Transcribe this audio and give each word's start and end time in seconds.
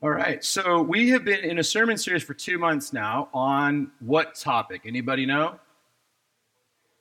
All 0.00 0.10
right. 0.10 0.44
So 0.44 0.80
we 0.80 1.08
have 1.08 1.24
been 1.24 1.42
in 1.42 1.58
a 1.58 1.64
sermon 1.64 1.98
series 1.98 2.22
for 2.22 2.32
two 2.32 2.56
months 2.56 2.92
now 2.92 3.28
on 3.34 3.90
what 3.98 4.36
topic? 4.36 4.82
Anybody 4.84 5.26
know? 5.26 5.58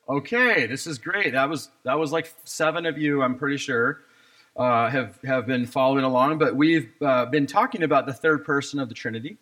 Okay, 0.09 0.65
this 0.65 0.87
is 0.87 0.97
great. 0.97 1.33
That 1.33 1.47
was 1.47 1.69
that 1.83 1.99
was 1.99 2.11
like 2.11 2.33
seven 2.43 2.87
of 2.87 2.97
you, 2.97 3.21
I'm 3.21 3.37
pretty 3.37 3.57
sure, 3.57 3.99
uh, 4.55 4.89
have 4.89 5.19
have 5.23 5.45
been 5.45 5.67
following 5.67 6.05
along. 6.05 6.39
But 6.39 6.55
we've 6.55 6.89
uh, 6.99 7.27
been 7.27 7.45
talking 7.45 7.83
about 7.83 8.07
the 8.07 8.13
third 8.13 8.43
person 8.43 8.79
of 8.79 8.89
the 8.89 8.95
Trinity, 8.95 9.37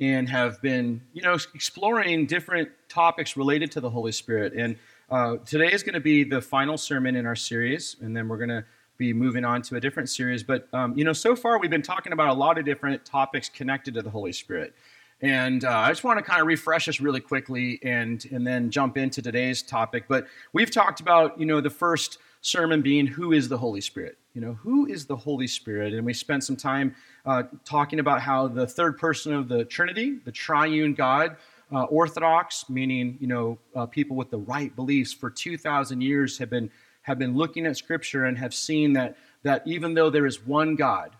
and 0.00 0.28
have 0.28 0.60
been 0.60 1.00
you 1.12 1.22
know 1.22 1.38
exploring 1.54 2.26
different 2.26 2.70
topics 2.88 3.36
related 3.36 3.70
to 3.72 3.80
the 3.80 3.90
Holy 3.90 4.10
Spirit. 4.10 4.52
And 4.54 4.76
uh, 5.10 5.36
today 5.46 5.70
is 5.70 5.84
going 5.84 5.94
to 5.94 6.00
be 6.00 6.24
the 6.24 6.40
final 6.40 6.76
sermon 6.76 7.14
in 7.14 7.24
our 7.24 7.36
series, 7.36 7.94
and 8.00 8.16
then 8.16 8.26
we're 8.26 8.38
going 8.38 8.48
to 8.48 8.64
be 9.00 9.12
moving 9.14 9.46
on 9.46 9.62
to 9.62 9.76
a 9.76 9.80
different 9.80 10.10
series. 10.10 10.42
But, 10.44 10.68
um, 10.74 10.96
you 10.96 11.04
know, 11.04 11.14
so 11.14 11.34
far 11.34 11.58
we've 11.58 11.70
been 11.70 11.82
talking 11.82 12.12
about 12.12 12.28
a 12.28 12.34
lot 12.34 12.58
of 12.58 12.66
different 12.66 13.02
topics 13.04 13.48
connected 13.48 13.94
to 13.94 14.02
the 14.02 14.10
Holy 14.10 14.32
Spirit. 14.32 14.74
And 15.22 15.64
uh, 15.64 15.70
I 15.70 15.88
just 15.88 16.04
want 16.04 16.18
to 16.18 16.22
kind 16.22 16.40
of 16.40 16.46
refresh 16.46 16.86
us 16.86 17.00
really 17.00 17.20
quickly 17.20 17.80
and, 17.82 18.24
and 18.30 18.46
then 18.46 18.70
jump 18.70 18.98
into 18.98 19.22
today's 19.22 19.62
topic. 19.62 20.04
But 20.06 20.26
we've 20.52 20.70
talked 20.70 21.00
about, 21.00 21.40
you 21.40 21.46
know, 21.46 21.62
the 21.62 21.70
first 21.70 22.18
sermon 22.42 22.82
being 22.82 23.06
who 23.06 23.32
is 23.32 23.48
the 23.48 23.56
Holy 23.56 23.80
Spirit? 23.80 24.18
You 24.34 24.42
know, 24.42 24.52
who 24.52 24.86
is 24.86 25.06
the 25.06 25.16
Holy 25.16 25.46
Spirit? 25.46 25.94
And 25.94 26.04
we 26.04 26.12
spent 26.12 26.44
some 26.44 26.56
time 26.56 26.94
uh, 27.24 27.44
talking 27.64 28.00
about 28.00 28.20
how 28.20 28.48
the 28.48 28.66
third 28.66 28.98
person 28.98 29.32
of 29.32 29.48
the 29.48 29.64
Trinity, 29.64 30.18
the 30.24 30.32
triune 30.32 30.92
God, 30.92 31.36
uh, 31.72 31.84
Orthodox, 31.84 32.68
meaning, 32.68 33.16
you 33.18 33.26
know, 33.26 33.58
uh, 33.74 33.86
people 33.86 34.16
with 34.16 34.30
the 34.30 34.38
right 34.38 34.74
beliefs 34.76 35.12
for 35.12 35.30
2,000 35.30 36.00
years 36.00 36.36
have 36.38 36.50
been 36.50 36.70
have 37.02 37.18
been 37.18 37.36
looking 37.36 37.66
at 37.66 37.76
Scripture 37.76 38.24
and 38.26 38.36
have 38.38 38.54
seen 38.54 38.92
that, 38.94 39.16
that 39.42 39.62
even 39.66 39.94
though 39.94 40.10
there 40.10 40.26
is 40.26 40.44
one 40.46 40.76
God, 40.76 41.16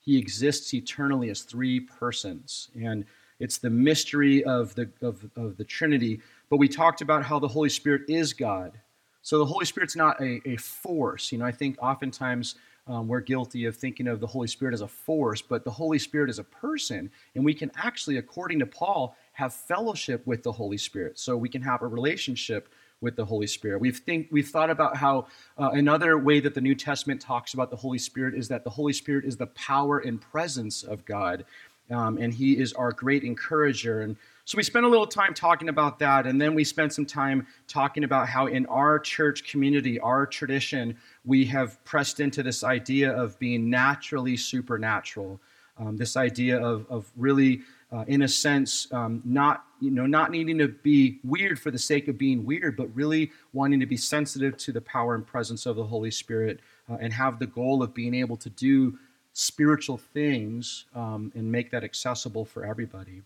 he 0.00 0.18
exists 0.18 0.72
eternally 0.74 1.30
as 1.30 1.42
three 1.42 1.80
persons. 1.80 2.68
And 2.74 3.04
it's 3.38 3.58
the 3.58 3.70
mystery 3.70 4.44
of 4.44 4.74
the, 4.74 4.90
of, 5.02 5.24
of 5.36 5.56
the 5.56 5.64
Trinity. 5.64 6.20
But 6.48 6.56
we 6.56 6.68
talked 6.68 7.00
about 7.00 7.24
how 7.24 7.38
the 7.38 7.48
Holy 7.48 7.68
Spirit 7.68 8.02
is 8.08 8.32
God. 8.32 8.78
So 9.22 9.38
the 9.38 9.46
Holy 9.46 9.66
Spirit's 9.66 9.96
not 9.96 10.20
a, 10.20 10.40
a 10.48 10.56
force. 10.56 11.30
You 11.30 11.38
know, 11.38 11.44
I 11.44 11.52
think 11.52 11.76
oftentimes 11.82 12.56
um, 12.86 13.06
we're 13.06 13.20
guilty 13.20 13.66
of 13.66 13.76
thinking 13.76 14.08
of 14.08 14.20
the 14.20 14.26
Holy 14.26 14.48
Spirit 14.48 14.74
as 14.74 14.80
a 14.80 14.88
force, 14.88 15.42
but 15.42 15.64
the 15.64 15.70
Holy 15.70 15.98
Spirit 15.98 16.30
is 16.30 16.38
a 16.38 16.44
person. 16.44 17.10
And 17.34 17.44
we 17.44 17.54
can 17.54 17.70
actually, 17.76 18.16
according 18.16 18.58
to 18.60 18.66
Paul, 18.66 19.16
have 19.32 19.54
fellowship 19.54 20.26
with 20.26 20.42
the 20.42 20.52
Holy 20.52 20.78
Spirit. 20.78 21.18
So 21.18 21.36
we 21.36 21.48
can 21.48 21.62
have 21.62 21.82
a 21.82 21.86
relationship 21.86 22.68
with 23.00 23.16
the 23.16 23.24
Holy 23.24 23.46
Spirit. 23.46 23.80
We've 23.80 23.98
think 23.98 24.28
we've 24.30 24.48
thought 24.48 24.70
about 24.70 24.96
how 24.96 25.26
uh, 25.58 25.70
another 25.72 26.18
way 26.18 26.40
that 26.40 26.54
the 26.54 26.60
New 26.60 26.74
Testament 26.74 27.20
talks 27.20 27.54
about 27.54 27.70
the 27.70 27.76
Holy 27.76 27.98
Spirit 27.98 28.34
is 28.34 28.48
that 28.48 28.64
the 28.64 28.70
Holy 28.70 28.92
Spirit 28.92 29.24
is 29.24 29.36
the 29.36 29.46
power 29.48 30.00
and 30.00 30.20
presence 30.20 30.82
of 30.82 31.04
God, 31.04 31.44
um, 31.90 32.18
and 32.18 32.32
He 32.32 32.58
is 32.58 32.72
our 32.74 32.92
great 32.92 33.24
encourager. 33.24 34.02
And 34.02 34.16
so 34.44 34.56
we 34.56 34.62
spent 34.62 34.84
a 34.84 34.88
little 34.88 35.06
time 35.06 35.32
talking 35.32 35.68
about 35.68 35.98
that, 36.00 36.26
and 36.26 36.40
then 36.40 36.54
we 36.54 36.64
spent 36.64 36.92
some 36.92 37.06
time 37.06 37.46
talking 37.68 38.04
about 38.04 38.28
how 38.28 38.46
in 38.46 38.66
our 38.66 38.98
church 38.98 39.50
community, 39.50 39.98
our 40.00 40.26
tradition, 40.26 40.96
we 41.24 41.44
have 41.46 41.82
pressed 41.84 42.20
into 42.20 42.42
this 42.42 42.64
idea 42.64 43.12
of 43.12 43.38
being 43.38 43.70
naturally 43.70 44.36
supernatural. 44.36 45.40
Um, 45.78 45.96
this 45.96 46.16
idea 46.16 46.60
of, 46.60 46.84
of 46.90 47.10
really 47.16 47.62
uh, 47.92 48.04
in 48.06 48.22
a 48.22 48.28
sense, 48.28 48.92
um, 48.92 49.20
not 49.24 49.64
you 49.80 49.90
know 49.90 50.06
not 50.06 50.30
needing 50.30 50.58
to 50.58 50.68
be 50.68 51.18
weird 51.24 51.58
for 51.58 51.70
the 51.70 51.78
sake 51.78 52.08
of 52.08 52.16
being 52.16 52.44
weird, 52.44 52.76
but 52.76 52.94
really 52.94 53.30
wanting 53.52 53.80
to 53.80 53.86
be 53.86 53.96
sensitive 53.96 54.56
to 54.58 54.72
the 54.72 54.80
power 54.80 55.14
and 55.14 55.26
presence 55.26 55.66
of 55.66 55.76
the 55.76 55.84
Holy 55.84 56.10
Spirit, 56.10 56.60
uh, 56.90 56.96
and 57.00 57.12
have 57.12 57.38
the 57.38 57.46
goal 57.46 57.82
of 57.82 57.92
being 57.94 58.14
able 58.14 58.36
to 58.36 58.50
do 58.50 58.98
spiritual 59.32 59.96
things 59.96 60.86
um, 60.94 61.32
and 61.34 61.50
make 61.50 61.70
that 61.70 61.84
accessible 61.84 62.44
for 62.44 62.64
everybody. 62.64 63.22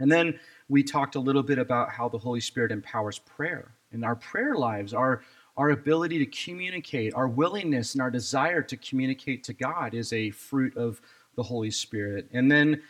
And 0.00 0.10
then 0.10 0.38
we 0.68 0.82
talked 0.82 1.16
a 1.16 1.20
little 1.20 1.42
bit 1.42 1.58
about 1.58 1.90
how 1.90 2.08
the 2.08 2.18
Holy 2.18 2.40
Spirit 2.40 2.72
empowers 2.72 3.18
prayer 3.18 3.72
and 3.92 4.04
our 4.04 4.16
prayer 4.16 4.54
lives, 4.54 4.92
our 4.94 5.22
our 5.56 5.70
ability 5.70 6.24
to 6.24 6.26
communicate, 6.26 7.12
our 7.14 7.26
willingness 7.26 7.94
and 7.94 8.00
our 8.00 8.12
desire 8.12 8.62
to 8.62 8.76
communicate 8.76 9.42
to 9.42 9.52
God 9.52 9.92
is 9.92 10.12
a 10.12 10.30
fruit 10.30 10.76
of 10.76 11.00
the 11.34 11.42
Holy 11.42 11.72
Spirit. 11.72 12.28
And 12.32 12.48
then 12.50 12.80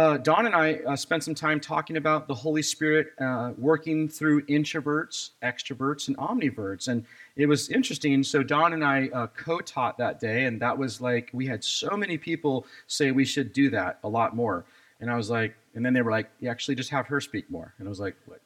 uh, 0.00 0.16
Don 0.16 0.46
and 0.46 0.54
I 0.54 0.76
uh, 0.86 0.96
spent 0.96 1.22
some 1.22 1.34
time 1.34 1.60
talking 1.60 1.98
about 1.98 2.26
the 2.26 2.34
Holy 2.34 2.62
Spirit 2.62 3.12
uh, 3.20 3.52
working 3.58 4.08
through 4.08 4.40
introverts, 4.46 5.32
extroverts, 5.42 6.08
and 6.08 6.16
omniverts. 6.16 6.88
And 6.88 7.04
it 7.36 7.44
was 7.44 7.68
interesting. 7.68 8.22
So, 8.22 8.42
Don 8.42 8.72
and 8.72 8.82
I 8.82 9.10
uh, 9.12 9.26
co 9.26 9.58
taught 9.58 9.98
that 9.98 10.18
day, 10.18 10.46
and 10.46 10.58
that 10.62 10.78
was 10.78 11.02
like, 11.02 11.28
we 11.34 11.46
had 11.46 11.62
so 11.62 11.98
many 11.98 12.16
people 12.16 12.66
say 12.86 13.10
we 13.10 13.26
should 13.26 13.52
do 13.52 13.68
that 13.70 13.98
a 14.02 14.08
lot 14.08 14.34
more. 14.34 14.64
And 15.00 15.10
I 15.10 15.16
was 15.16 15.28
like, 15.28 15.54
and 15.74 15.84
then 15.84 15.92
they 15.92 16.00
were 16.00 16.10
like, 16.10 16.30
you 16.40 16.48
actually 16.48 16.76
just 16.76 16.88
have 16.88 17.06
her 17.08 17.20
speak 17.20 17.50
more. 17.50 17.74
And 17.78 17.86
I 17.86 17.90
was 17.90 18.00
like, 18.00 18.16
what? 18.24 18.40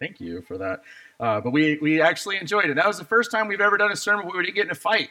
Thank 0.00 0.18
you 0.18 0.40
for 0.40 0.56
that. 0.56 0.80
Uh, 1.20 1.42
but 1.42 1.50
we, 1.50 1.78
we 1.82 2.00
actually 2.00 2.38
enjoyed 2.38 2.70
it. 2.70 2.76
That 2.76 2.86
was 2.86 2.98
the 2.98 3.04
first 3.04 3.30
time 3.30 3.48
we've 3.48 3.60
ever 3.60 3.76
done 3.76 3.92
a 3.92 3.96
sermon 3.96 4.26
where 4.26 4.38
we 4.38 4.44
didn't 4.44 4.54
get 4.54 4.64
in 4.64 4.70
a 4.70 4.76
fight. 4.76 5.10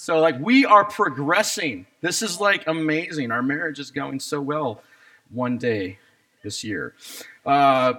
So, 0.00 0.20
like, 0.20 0.38
we 0.38 0.64
are 0.64 0.84
progressing. 0.84 1.84
This 2.02 2.22
is 2.22 2.40
like 2.40 2.68
amazing. 2.68 3.32
Our 3.32 3.42
marriage 3.42 3.80
is 3.80 3.90
going 3.90 4.20
so 4.20 4.40
well 4.40 4.80
one 5.28 5.58
day 5.58 5.98
this 6.44 6.62
year. 6.62 6.94
Uh, 7.44 7.94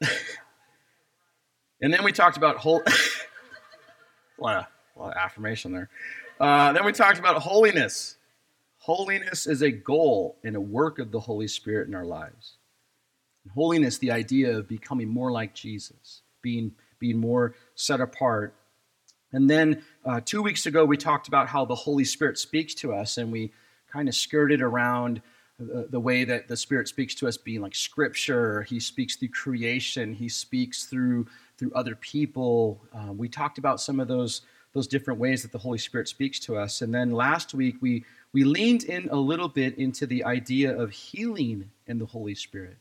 and 1.82 1.92
then 1.92 2.04
we 2.04 2.12
talked 2.12 2.38
about 2.38 2.56
whole. 2.56 2.80
a, 2.86 4.42
lot 4.42 4.56
of, 4.56 4.66
a 4.96 4.98
lot 4.98 5.10
of 5.10 5.16
affirmation 5.18 5.72
there. 5.72 5.90
Uh, 6.40 6.72
then 6.72 6.86
we 6.86 6.92
talked 6.92 7.18
about 7.18 7.36
holiness. 7.42 8.16
Holiness 8.78 9.46
is 9.46 9.60
a 9.60 9.70
goal 9.70 10.38
and 10.42 10.56
a 10.56 10.60
work 10.60 10.98
of 10.98 11.10
the 11.10 11.20
Holy 11.20 11.48
Spirit 11.48 11.86
in 11.86 11.94
our 11.94 12.06
lives. 12.06 12.54
And 13.44 13.52
holiness, 13.52 13.98
the 13.98 14.10
idea 14.10 14.56
of 14.56 14.66
becoming 14.66 15.10
more 15.10 15.30
like 15.30 15.52
Jesus, 15.52 16.22
being, 16.40 16.72
being 16.98 17.18
more 17.18 17.54
set 17.74 18.00
apart 18.00 18.54
and 19.32 19.48
then 19.48 19.82
uh, 20.04 20.20
two 20.24 20.42
weeks 20.42 20.66
ago, 20.66 20.84
we 20.84 20.96
talked 20.96 21.28
about 21.28 21.48
how 21.48 21.64
the 21.64 21.74
Holy 21.74 22.04
Spirit 22.04 22.38
speaks 22.38 22.74
to 22.76 22.92
us, 22.92 23.18
and 23.18 23.30
we 23.30 23.52
kind 23.92 24.08
of 24.08 24.14
skirted 24.14 24.62
around 24.62 25.22
the, 25.58 25.88
the, 25.90 26.00
way 26.00 26.24
that 26.24 26.48
the 26.48 26.56
Spirit 26.56 26.88
speaks 26.88 27.14
to 27.16 27.28
us 27.28 27.36
being 27.36 27.60
like 27.60 27.74
Scripture. 27.74 28.62
He 28.62 28.80
speaks 28.80 29.16
through 29.16 29.28
creation. 29.28 30.14
He 30.14 30.28
speaks 30.28 30.84
through 30.84 31.26
through 31.58 31.72
other 31.74 31.94
people. 31.94 32.80
Um, 32.94 33.18
we 33.18 33.28
talked 33.28 33.58
about 33.58 33.80
some 33.80 34.00
of 34.00 34.08
those 34.08 34.42
those 34.72 34.86
different 34.86 35.20
ways 35.20 35.42
that 35.42 35.52
the 35.52 35.58
Holy 35.58 35.78
Spirit 35.78 36.08
speaks 36.08 36.38
to 36.40 36.56
us. 36.56 36.80
And 36.80 36.94
then 36.94 37.12
last 37.12 37.52
week, 37.54 37.76
we 37.80 38.04
we 38.32 38.44
leaned 38.44 38.84
in 38.84 39.08
a 39.10 39.16
little 39.16 39.48
bit 39.48 39.76
into 39.76 40.06
the 40.06 40.24
idea 40.24 40.76
of 40.76 40.90
healing 40.90 41.70
in 41.86 41.98
the 41.98 42.06
Holy 42.06 42.34
Spirit. 42.34 42.78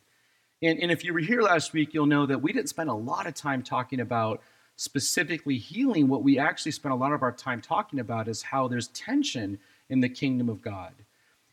And, 0.62 0.80
and 0.80 0.92
if 0.92 1.04
you 1.04 1.14
were 1.14 1.20
here 1.20 1.42
last 1.42 1.74
week, 1.74 1.94
you'll 1.94 2.06
know 2.06 2.26
that 2.26 2.42
we 2.42 2.54
didn't 2.54 2.70
spend 2.70 2.90
a 2.90 2.94
lot 2.94 3.28
of 3.28 3.34
time 3.34 3.64
talking 3.64 4.00
about 4.00 4.42
specifically 4.79 5.57
healing, 5.57 6.07
what 6.07 6.23
we 6.23 6.40
actually 6.40 6.72
spend 6.72 6.94
a 6.94 6.95
lot 6.95 7.12
of 7.12 7.22
our 7.22 7.34
time 7.34 7.59
talking 7.59 8.00
about 8.00 8.29
is 8.29 8.41
how 8.41 8.66
there's 8.66 8.88
tension 8.90 9.59
in 9.90 10.00
the 10.00 10.07
kingdom 10.07 10.47
of 10.47 10.62
God. 10.62 10.94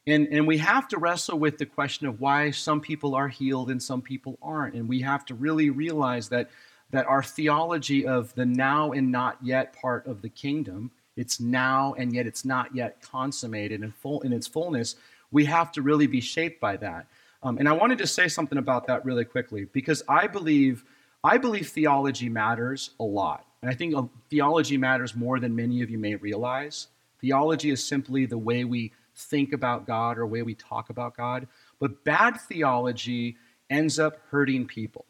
And, 0.06 0.28
and 0.30 0.46
we 0.46 0.58
have 0.58 0.86
to 0.88 0.98
wrestle 0.98 1.36
with 1.36 1.58
the 1.58 1.66
question 1.66 2.06
of 2.06 2.20
why 2.20 2.52
some 2.52 2.80
people 2.80 3.16
are 3.16 3.26
healed 3.26 3.68
and 3.68 3.82
some 3.82 4.00
people 4.00 4.38
aren't. 4.40 4.74
And 4.74 4.88
we 4.88 5.00
have 5.00 5.24
to 5.24 5.34
really 5.34 5.70
realize 5.70 6.28
that, 6.28 6.50
that 6.92 7.04
our 7.06 7.20
theology 7.20 8.06
of 8.06 8.32
the 8.36 8.46
now 8.46 8.92
and 8.92 9.10
not 9.10 9.38
yet 9.42 9.72
part 9.72 10.06
of 10.06 10.22
the 10.22 10.28
kingdom, 10.28 10.92
it's 11.16 11.40
now 11.40 11.96
and 11.98 12.14
yet 12.14 12.28
it's 12.28 12.44
not 12.44 12.76
yet 12.76 13.02
consummated 13.02 13.82
in, 13.82 13.90
full, 13.90 14.20
in 14.20 14.32
its 14.32 14.46
fullness, 14.46 14.94
we 15.32 15.44
have 15.46 15.72
to 15.72 15.82
really 15.82 16.06
be 16.06 16.20
shaped 16.20 16.60
by 16.60 16.76
that. 16.76 17.06
Um, 17.42 17.58
and 17.58 17.68
I 17.68 17.72
wanted 17.72 17.98
to 17.98 18.06
say 18.06 18.28
something 18.28 18.58
about 18.58 18.86
that 18.86 19.04
really 19.04 19.24
quickly 19.24 19.64
because 19.72 20.04
I 20.08 20.28
believe 20.28 20.84
I 21.26 21.38
believe 21.38 21.68
theology 21.70 22.28
matters 22.28 22.90
a 23.00 23.02
lot. 23.02 23.44
And 23.60 23.68
I 23.68 23.74
think 23.74 23.96
uh, 23.96 24.04
theology 24.30 24.76
matters 24.76 25.16
more 25.16 25.40
than 25.40 25.56
many 25.56 25.82
of 25.82 25.90
you 25.90 25.98
may 25.98 26.14
realize. 26.14 26.86
Theology 27.20 27.70
is 27.70 27.82
simply 27.82 28.26
the 28.26 28.38
way 28.38 28.62
we 28.62 28.92
think 29.16 29.52
about 29.52 29.88
God 29.88 30.18
or 30.18 30.20
the 30.20 30.26
way 30.26 30.42
we 30.42 30.54
talk 30.54 30.88
about 30.88 31.16
God. 31.16 31.48
But 31.80 32.04
bad 32.04 32.40
theology 32.40 33.36
ends 33.68 33.98
up 33.98 34.18
hurting 34.30 34.68
people. 34.68 35.04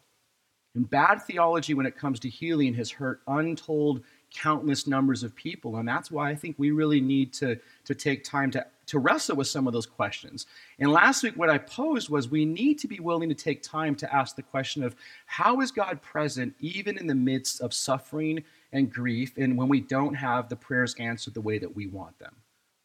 And 0.73 0.89
bad 0.89 1.21
theology, 1.21 1.75
when 1.75 1.85
it 1.85 1.95
comes 1.95 2.19
to 2.21 2.29
healing, 2.29 2.73
has 2.73 2.89
hurt 2.89 3.21
untold 3.27 4.01
countless 4.33 4.87
numbers 4.87 5.23
of 5.23 5.35
people. 5.35 5.77
And 5.77 5.87
that's 5.87 6.11
why 6.11 6.29
I 6.29 6.35
think 6.35 6.55
we 6.57 6.71
really 6.71 7.01
need 7.01 7.33
to, 7.33 7.57
to 7.85 7.95
take 7.95 8.23
time 8.23 8.51
to 8.51 8.65
to 8.87 8.99
wrestle 8.99 9.35
with 9.35 9.47
some 9.47 9.67
of 9.67 9.73
those 9.73 9.85
questions. 9.85 10.47
And 10.79 10.91
last 10.91 11.21
week, 11.21 11.35
what 11.35 11.49
I 11.49 11.57
posed 11.57 12.09
was 12.09 12.29
we 12.29 12.45
need 12.45 12.79
to 12.79 12.87
be 12.87 12.99
willing 12.99 13.29
to 13.29 13.35
take 13.35 13.61
time 13.61 13.95
to 13.95 14.15
ask 14.15 14.35
the 14.35 14.41
question 14.41 14.81
of 14.81 14.95
how 15.25 15.59
is 15.61 15.71
God 15.71 16.01
present 16.01 16.55
even 16.59 16.97
in 16.97 17.05
the 17.05 17.15
midst 17.15 17.61
of 17.61 17.73
suffering 17.73 18.43
and 18.71 18.91
grief 18.91 19.33
and 19.37 19.57
when 19.57 19.67
we 19.67 19.81
don't 19.81 20.13
have 20.13 20.49
the 20.49 20.55
prayers 20.55 20.95
answered 20.99 21.33
the 21.33 21.41
way 21.41 21.59
that 21.59 21.75
we 21.75 21.87
want 21.87 22.17
them? 22.17 22.35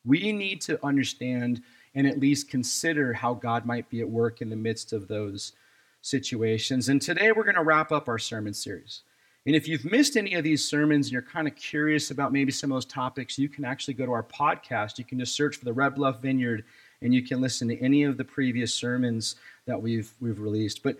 We 0.04 0.32
need 0.32 0.60
to 0.62 0.84
understand 0.84 1.62
and 1.94 2.06
at 2.06 2.18
least 2.18 2.50
consider 2.50 3.12
how 3.12 3.34
God 3.34 3.64
might 3.64 3.88
be 3.88 4.00
at 4.00 4.08
work 4.08 4.42
in 4.42 4.50
the 4.50 4.56
midst 4.56 4.92
of 4.92 5.06
those 5.06 5.52
situations. 6.00 6.88
And 6.88 7.00
today 7.00 7.30
we're 7.30 7.44
going 7.44 7.54
to 7.54 7.62
wrap 7.62 7.92
up 7.92 8.08
our 8.08 8.18
sermon 8.18 8.54
series. 8.54 9.02
And 9.44 9.56
if 9.56 9.66
you've 9.66 9.84
missed 9.84 10.16
any 10.16 10.34
of 10.34 10.44
these 10.44 10.64
sermons 10.64 11.06
and 11.06 11.12
you're 11.12 11.22
kind 11.22 11.48
of 11.48 11.56
curious 11.56 12.12
about 12.12 12.32
maybe 12.32 12.52
some 12.52 12.70
of 12.70 12.76
those 12.76 12.84
topics, 12.84 13.38
you 13.38 13.48
can 13.48 13.64
actually 13.64 13.94
go 13.94 14.06
to 14.06 14.12
our 14.12 14.22
podcast. 14.22 14.98
You 14.98 15.04
can 15.04 15.18
just 15.18 15.34
search 15.34 15.56
for 15.56 15.64
the 15.64 15.72
Red 15.72 15.96
Bluff 15.96 16.22
Vineyard 16.22 16.64
and 17.00 17.12
you 17.12 17.22
can 17.22 17.40
listen 17.40 17.66
to 17.68 17.82
any 17.82 18.04
of 18.04 18.16
the 18.16 18.24
previous 18.24 18.72
sermons 18.72 19.34
that 19.66 19.80
we've, 19.80 20.12
we've 20.20 20.38
released. 20.38 20.84
But 20.84 20.96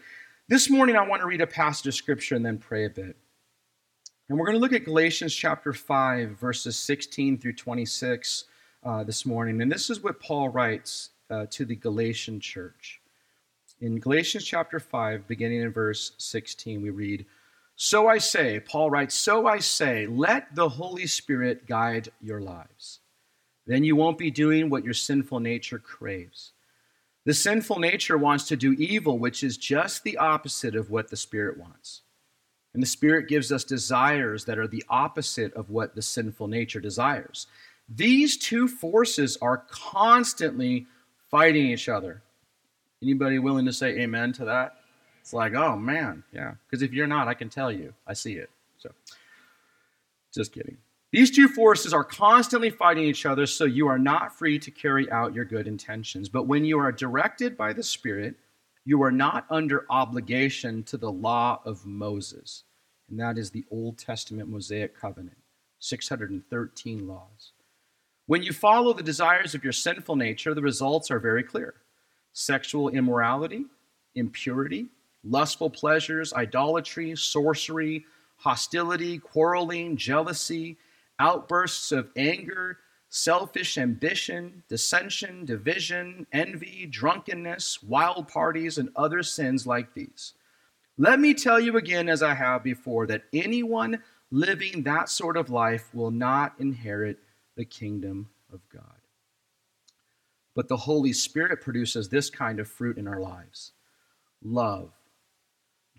this 0.49 0.69
morning, 0.69 0.97
I 0.97 1.07
want 1.07 1.23
to 1.23 1.29
read 1.29 1.41
a 1.41 1.47
passage 1.47 1.87
of 1.87 1.95
scripture 1.95 2.35
and 2.35 2.45
then 2.45 2.59
pray 2.59 2.85
a 2.85 2.91
bit. 2.91 3.17
And 4.29 4.39
we're 4.39 4.47
going 4.47 4.57
to 4.57 4.61
look 4.61 4.73
at 4.73 4.85
Galatians 4.85 5.33
chapter 5.35 5.73
5, 5.73 6.31
verses 6.31 6.77
16 6.77 7.39
through 7.39 7.53
26 7.53 8.45
uh, 8.85 9.05
this 9.05 9.25
morning. 9.25 9.63
And 9.63 9.71
this 9.71 9.89
is 9.89 10.03
what 10.03 10.21
Paul 10.21 10.49
writes 10.49 11.11
uh, 11.31 11.47
to 11.51 11.65
the 11.65 11.77
Galatian 11.77 12.41
church. 12.41 13.01
In 13.81 14.01
Galatians 14.01 14.45
chapter 14.45 14.81
5, 14.81 15.29
beginning 15.29 15.63
in 15.63 15.73
verse 15.73 16.13
16, 16.19 16.83
we 16.83 16.91
read, 16.91 17.25
So 17.85 18.07
I 18.07 18.19
say, 18.19 18.61
Paul 18.61 18.93
writes, 18.93 19.13
So 19.13 19.49
I 19.49 19.59
say, 19.59 20.07
let 20.07 20.55
the 20.55 20.69
Holy 20.69 21.09
Spirit 21.09 21.67
guide 21.67 22.11
your 22.21 22.41
lives. 22.41 23.01
Then 23.67 23.83
you 23.83 23.97
won't 23.97 24.19
be 24.19 24.31
doing 24.31 24.71
what 24.71 24.85
your 24.85 24.95
sinful 24.95 25.41
nature 25.41 25.81
craves. 25.81 26.53
The 27.25 27.35
sinful 27.35 27.81
nature 27.81 28.17
wants 28.17 28.47
to 28.47 28.57
do 28.57 28.71
evil, 28.75 29.19
which 29.19 29.43
is 29.43 29.57
just 29.57 30.05
the 30.05 30.17
opposite 30.17 30.77
of 30.77 30.91
what 30.91 31.11
the 31.11 31.17
Spirit 31.17 31.59
wants. 31.59 32.03
And 32.73 32.81
the 32.81 32.87
Spirit 32.87 33.27
gives 33.27 33.51
us 33.51 33.65
desires 33.65 34.45
that 34.45 34.59
are 34.59 34.69
the 34.69 34.85
opposite 34.89 35.53
of 35.55 35.69
what 35.69 35.97
the 35.97 36.03
sinful 36.03 36.47
nature 36.47 36.79
desires. 36.79 37.49
These 37.89 38.37
two 38.37 38.69
forces 38.69 39.37
are 39.43 39.65
constantly 39.69 40.87
fighting 41.33 41.67
each 41.67 41.89
other. 41.89 42.23
Anybody 43.03 43.41
willing 43.41 43.67
to 43.67 43.73
say 43.73 43.99
amen 43.99 44.35
to 44.35 44.45
that? 44.45 44.77
It's 45.23 45.33
like, 45.33 45.55
oh 45.55 45.77
man, 45.77 46.25
yeah. 46.33 46.55
Because 46.69 46.83
if 46.83 46.93
you're 46.93 47.07
not, 47.07 47.29
I 47.29 47.35
can 47.35 47.49
tell 47.49 47.73
you. 47.73 47.95
I 48.07 48.13
see 48.13 48.35
it. 48.35 48.51
So, 48.79 48.91
just 50.35 50.53
kidding. 50.53 50.77
These 51.13 51.31
two 51.31 51.49
forces 51.49 51.93
are 51.93 52.05
constantly 52.05 52.71
fighting 52.71 53.05
each 53.05 53.25
other, 53.25 53.47
so 53.47 53.65
you 53.65 53.87
are 53.87 53.99
not 53.99 54.37
free 54.37 54.59
to 54.59 54.71
carry 54.71 55.11
out 55.13 55.35
your 55.35 55.45
good 55.45 55.69
intentions. 55.69 56.29
But 56.29 56.47
when 56.47 56.65
you 56.65 56.79
are 56.79 56.91
directed 56.91 57.57
by 57.57 57.73
the 57.73 57.83
Spirit, 57.83 58.35
you 58.85 59.03
are 59.03 59.13
not 59.13 59.47
under 59.49 59.87
obligation 59.91 60.83
to 60.85 60.97
the 60.97 61.13
law 61.13 61.61
of 61.65 61.87
Moses. 61.87 62.65
And 63.09 63.21
that 63.21 63.39
is 63.39 63.51
the 63.51 63.65
Old 63.71 63.99
Testament 63.99 64.49
Mosaic 64.49 64.99
covenant, 64.99 65.37
613 65.79 67.07
laws. 67.07 67.53
When 68.27 68.43
you 68.43 68.53
follow 68.53 68.93
the 68.93 69.03
desires 69.03 69.55
of 69.55 69.63
your 69.63 69.75
sinful 69.75 70.17
nature, 70.17 70.55
the 70.55 70.63
results 70.63 71.11
are 71.11 71.21
very 71.21 71.43
clear 71.43 71.75
sexual 72.33 72.89
immorality, 72.89 73.67
impurity, 74.15 74.87
lustful 75.25 75.71
pleasures, 75.71 76.33
idolatry, 76.33 77.17
sorcery, 77.17 78.05
hostility, 78.37 79.19
quarreling, 79.19 79.97
jealousy 79.97 80.77
outbursts 81.19 81.93
of 81.93 82.11
anger, 82.17 82.79
selfish 83.09 83.79
ambition, 83.79 84.63
dissension, 84.69 85.45
division, 85.45 86.27
envy, 86.33 86.87
drunkenness, 86.87 87.83
wild 87.83 88.27
parties, 88.27 88.79
and 88.79 88.89
other 88.97 89.23
sins 89.23 89.67
like 89.67 89.95
these. 89.95 90.33
Let 90.99 91.21
me 91.21 91.35
tell 91.35 91.61
you 91.61 91.77
again, 91.77 92.09
as 92.09 92.23
I 92.23 92.35
have 92.35 92.63
before, 92.63 93.07
that 93.07 93.25
anyone 93.33 94.03
living 94.31 94.83
that 94.83 95.09
sort 95.09 95.37
of 95.37 95.51
life 95.51 95.95
will 95.95 96.11
not 96.11 96.55
inherit 96.59 97.19
the 97.55 97.65
kingdom 97.65 98.31
of 98.53 98.61
God. 98.71 98.83
But 100.55 100.69
the 100.69 100.77
Holy 100.77 101.13
Spirit 101.13 101.61
produces 101.61 102.09
this 102.09 102.31
kind 102.31 102.59
of 102.61 102.69
fruit 102.69 102.99
in 102.99 103.07
our 103.07 103.21
lives 103.21 103.73
love, 104.43 104.91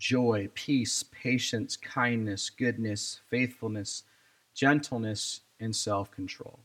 joy, 0.04 0.48
peace, 0.54 1.02
patience, 1.02 1.76
kindness, 1.76 2.50
goodness, 2.50 3.20
faithfulness 3.30 4.02
gentleness, 4.54 5.40
and 5.60 5.74
self 5.74 6.10
control. 6.10 6.60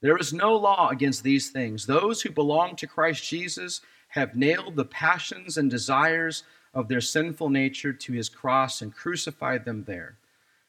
There 0.00 0.16
is 0.16 0.32
no 0.32 0.54
law 0.54 0.90
against 0.90 1.22
these 1.22 1.50
things. 1.50 1.86
Those 1.86 2.20
who 2.20 2.30
belong 2.30 2.76
to 2.76 2.86
Christ 2.86 3.24
Jesus 3.24 3.80
have 4.08 4.36
nailed 4.36 4.76
the 4.76 4.84
passions 4.84 5.56
and 5.56 5.70
desires 5.70 6.44
of 6.74 6.88
their 6.88 7.00
sinful 7.00 7.48
nature 7.48 7.92
to 7.92 8.12
his 8.12 8.28
cross 8.28 8.82
and 8.82 8.94
crucified 8.94 9.64
them 9.64 9.84
there. 9.84 10.18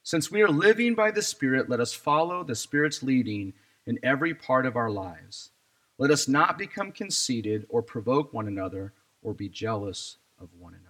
Since 0.03 0.31
we 0.31 0.41
are 0.41 0.47
living 0.47 0.95
by 0.95 1.11
the 1.11 1.21
Spirit, 1.21 1.69
let 1.69 1.79
us 1.79 1.93
follow 1.93 2.43
the 2.43 2.55
Spirit's 2.55 3.03
leading 3.03 3.53
in 3.85 3.99
every 4.03 4.33
part 4.33 4.65
of 4.65 4.77
our 4.77 4.89
lives. 4.89 5.51
Let 5.97 6.11
us 6.11 6.27
not 6.27 6.57
become 6.57 6.91
conceited 6.91 7.65
or 7.69 7.81
provoke 7.81 8.33
one 8.33 8.47
another 8.47 8.93
or 9.21 9.33
be 9.33 9.49
jealous 9.49 10.17
of 10.39 10.49
one 10.57 10.73
another. 10.73 10.84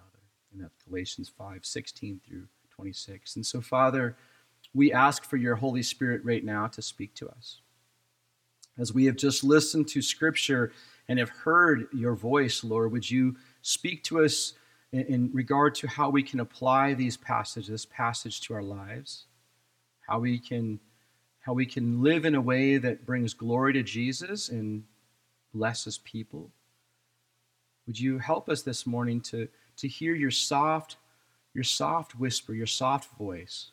And 0.56 0.64
that's 0.64 0.82
Galatians 0.88 1.28
5 1.28 1.66
16 1.66 2.20
through 2.26 2.46
26. 2.70 3.36
And 3.36 3.44
so, 3.44 3.60
Father, 3.60 4.16
we 4.72 4.90
ask 4.92 5.24
for 5.24 5.36
your 5.36 5.54
Holy 5.54 5.82
Spirit 5.82 6.24
right 6.24 6.44
now 6.44 6.66
to 6.68 6.80
speak 6.80 7.14
to 7.16 7.28
us. 7.28 7.60
As 8.78 8.94
we 8.94 9.04
have 9.04 9.16
just 9.16 9.44
listened 9.44 9.88
to 9.88 10.00
Scripture 10.00 10.72
and 11.08 11.18
have 11.18 11.28
heard 11.28 11.88
your 11.92 12.14
voice, 12.14 12.64
Lord, 12.64 12.90
would 12.92 13.10
you 13.10 13.36
speak 13.60 14.02
to 14.04 14.24
us 14.24 14.54
in, 14.92 15.00
in 15.02 15.30
regard 15.32 15.74
to 15.76 15.88
how 15.88 16.08
we 16.08 16.22
can 16.22 16.40
apply 16.40 16.94
these 16.94 17.18
passages, 17.18 17.68
this 17.68 17.86
passage 17.86 18.40
to 18.42 18.54
our 18.54 18.62
lives, 18.62 19.24
how 20.08 20.18
we 20.18 20.38
can 20.38 20.80
how 21.40 21.52
we 21.52 21.66
can 21.66 22.02
live 22.02 22.24
in 22.24 22.34
a 22.34 22.40
way 22.40 22.76
that 22.76 23.06
brings 23.06 23.32
glory 23.32 23.72
to 23.74 23.82
Jesus 23.82 24.48
and 24.48 24.82
blesses 25.54 25.98
people. 25.98 26.50
Would 27.86 28.00
you 28.00 28.18
help 28.18 28.48
us 28.48 28.62
this 28.62 28.84
morning 28.84 29.20
to, 29.20 29.46
to 29.76 29.88
hear 29.88 30.14
your 30.14 30.30
soft, 30.30 30.96
your 31.54 31.64
soft 31.64 32.18
whisper, 32.18 32.54
your 32.54 32.66
soft 32.66 33.16
voice? 33.16 33.70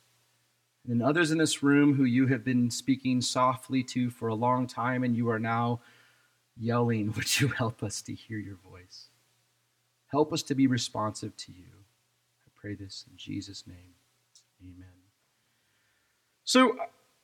and 0.88 1.02
others 1.02 1.32
in 1.32 1.38
this 1.38 1.64
room 1.64 1.94
who 1.94 2.04
you 2.04 2.28
have 2.28 2.44
been 2.44 2.70
speaking 2.70 3.22
softly 3.22 3.84
to 3.84 4.10
for 4.10 4.28
a 4.28 4.36
long 4.36 4.68
time 4.68 5.04
and 5.04 5.16
you 5.16 5.30
are 5.30 5.40
now 5.40 5.80
yelling, 6.58 7.14
would 7.16 7.40
you 7.40 7.48
help 7.50 7.84
us 7.84 8.02
to 8.04 8.14
hear 8.14 8.38
your 8.38 8.58
voice? 8.58 9.08
Help 10.08 10.34
us 10.34 10.44
to 10.44 10.56
be 10.56 10.68
responsive 10.68 11.36
to 11.38 11.52
you. 11.52 11.66
I 12.46 12.50
pray 12.56 12.76
this 12.76 13.06
in 13.10 13.18
Jesus' 13.18 13.66
name. 13.66 13.96
Amen. 14.62 14.88
So, 16.44 16.78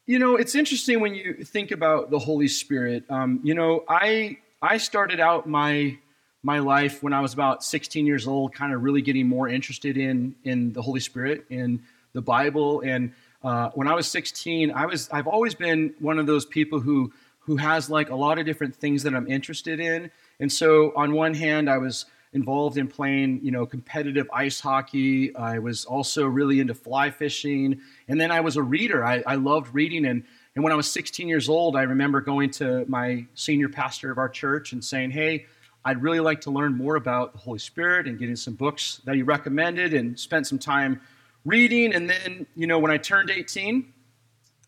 you 0.06 0.18
know, 0.18 0.38
it's 0.38 0.56
interesting 0.56 1.02
when 1.02 1.14
you 1.14 1.44
think 1.44 1.72
about 1.72 2.10
the 2.10 2.18
Holy 2.18 2.48
Spirit. 2.48 3.04
Um, 3.10 3.40
you 3.44 3.54
know, 3.54 3.84
I 3.88 4.38
I 4.62 4.78
started 4.78 5.20
out 5.20 5.48
my 5.48 5.98
my 6.44 6.60
life 6.60 7.04
when 7.04 7.14
I 7.14 7.20
was 7.20 7.34
about 7.34 7.64
16 7.64 8.06
years 8.06 8.28
old, 8.28 8.54
kind 8.54 8.74
of 8.74 8.82
really 8.84 9.02
getting 9.02 9.28
more 9.28 9.50
interested 9.50 9.98
in 9.98 10.36
in 10.44 10.74
the 10.74 10.82
Holy 10.82 11.00
Spirit, 11.00 11.46
in 11.50 11.82
the 12.14 12.22
Bible, 12.22 12.82
and 12.82 13.14
uh, 13.44 13.70
when 13.74 13.88
I 13.88 13.94
was 13.94 14.08
16, 14.08 14.72
I 14.72 14.86
was 14.86 15.10
I've 15.12 15.28
always 15.28 15.56
been 15.56 15.94
one 16.00 16.20
of 16.20 16.26
those 16.26 16.46
people 16.46 16.80
who 16.80 17.12
who 17.40 17.58
has 17.58 17.90
like 17.90 18.10
a 18.10 18.16
lot 18.16 18.38
of 18.38 18.46
different 18.46 18.76
things 18.76 19.04
that 19.04 19.16
I'm 19.16 19.28
interested 19.28 19.80
in. 19.80 20.12
And 20.40 20.52
so 20.52 20.94
on 20.96 21.14
one 21.14 21.34
hand, 21.34 21.70
I 21.70 21.78
was 21.78 22.06
involved 22.34 22.78
in 22.78 22.88
playing, 22.88 23.40
you 23.42 23.50
know, 23.50 23.66
competitive 23.66 24.30
ice 24.32 24.60
hockey. 24.60 25.36
I 25.36 25.58
was 25.58 25.86
also 25.86 26.28
really 26.28 26.60
into 26.60 26.76
fly 26.76 27.10
fishing, 27.10 27.82
and 28.08 28.22
then 28.22 28.30
I 28.30 28.42
was 28.42 28.56
a 28.58 28.62
reader. 28.62 29.04
I, 29.04 29.24
I 29.26 29.36
loved 29.36 29.74
reading, 29.74 30.06
and 30.06 30.24
and 30.56 30.64
when 30.64 30.74
I 30.74 30.76
was 30.76 30.92
16 30.92 31.28
years 31.28 31.48
old, 31.48 31.76
I 31.76 31.84
remember 31.84 32.22
going 32.22 32.52
to 32.52 32.86
my 32.88 33.26
senior 33.34 33.70
pastor 33.70 34.12
of 34.12 34.18
our 34.18 34.30
church 34.30 34.74
and 34.74 34.84
saying, 34.84 35.12
"Hey." 35.12 35.46
I'd 35.86 36.02
really 36.02 36.20
like 36.20 36.42
to 36.42 36.52
learn 36.52 36.76
more 36.76 36.96
about 36.96 37.34
the 37.34 37.40
Holy 37.40 37.60
Spirit 37.60 38.08
and 38.08 38.20
getting 38.20 38.36
some 38.36 38.54
books 38.54 39.02
that 39.06 39.16
he 39.16 39.24
recommended 39.24 39.94
and 39.94 40.20
spent 40.20 40.46
some 40.46 40.60
time 40.60 41.00
reading. 41.46 41.94
And 41.94 42.10
then, 42.10 42.46
you 42.56 42.68
know, 42.68 42.80
when 42.80 42.92
I 42.92 42.98
turned 42.98 43.30
18, 43.30 43.94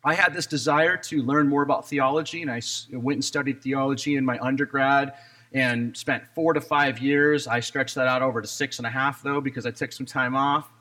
I 0.03 0.13
had 0.13 0.33
this 0.33 0.47
desire 0.47 0.97
to 0.97 1.21
learn 1.21 1.47
more 1.47 1.61
about 1.61 1.87
theology, 1.87 2.41
and 2.41 2.49
I 2.49 2.61
went 2.91 3.17
and 3.17 3.25
studied 3.25 3.61
theology 3.61 4.15
in 4.15 4.25
my 4.25 4.39
undergrad 4.39 5.13
and 5.53 5.95
spent 5.95 6.23
four 6.33 6.53
to 6.53 6.61
five 6.61 6.99
years. 6.99 7.45
I 7.45 7.59
stretched 7.59 7.95
that 7.95 8.07
out 8.07 8.21
over 8.21 8.41
to 8.41 8.47
six 8.47 8.79
and 8.79 8.87
a 8.87 8.89
half, 8.89 9.21
though, 9.21 9.41
because 9.41 9.65
I 9.65 9.71
took 9.71 9.91
some 9.91 10.05
time 10.05 10.35
off 10.35 10.71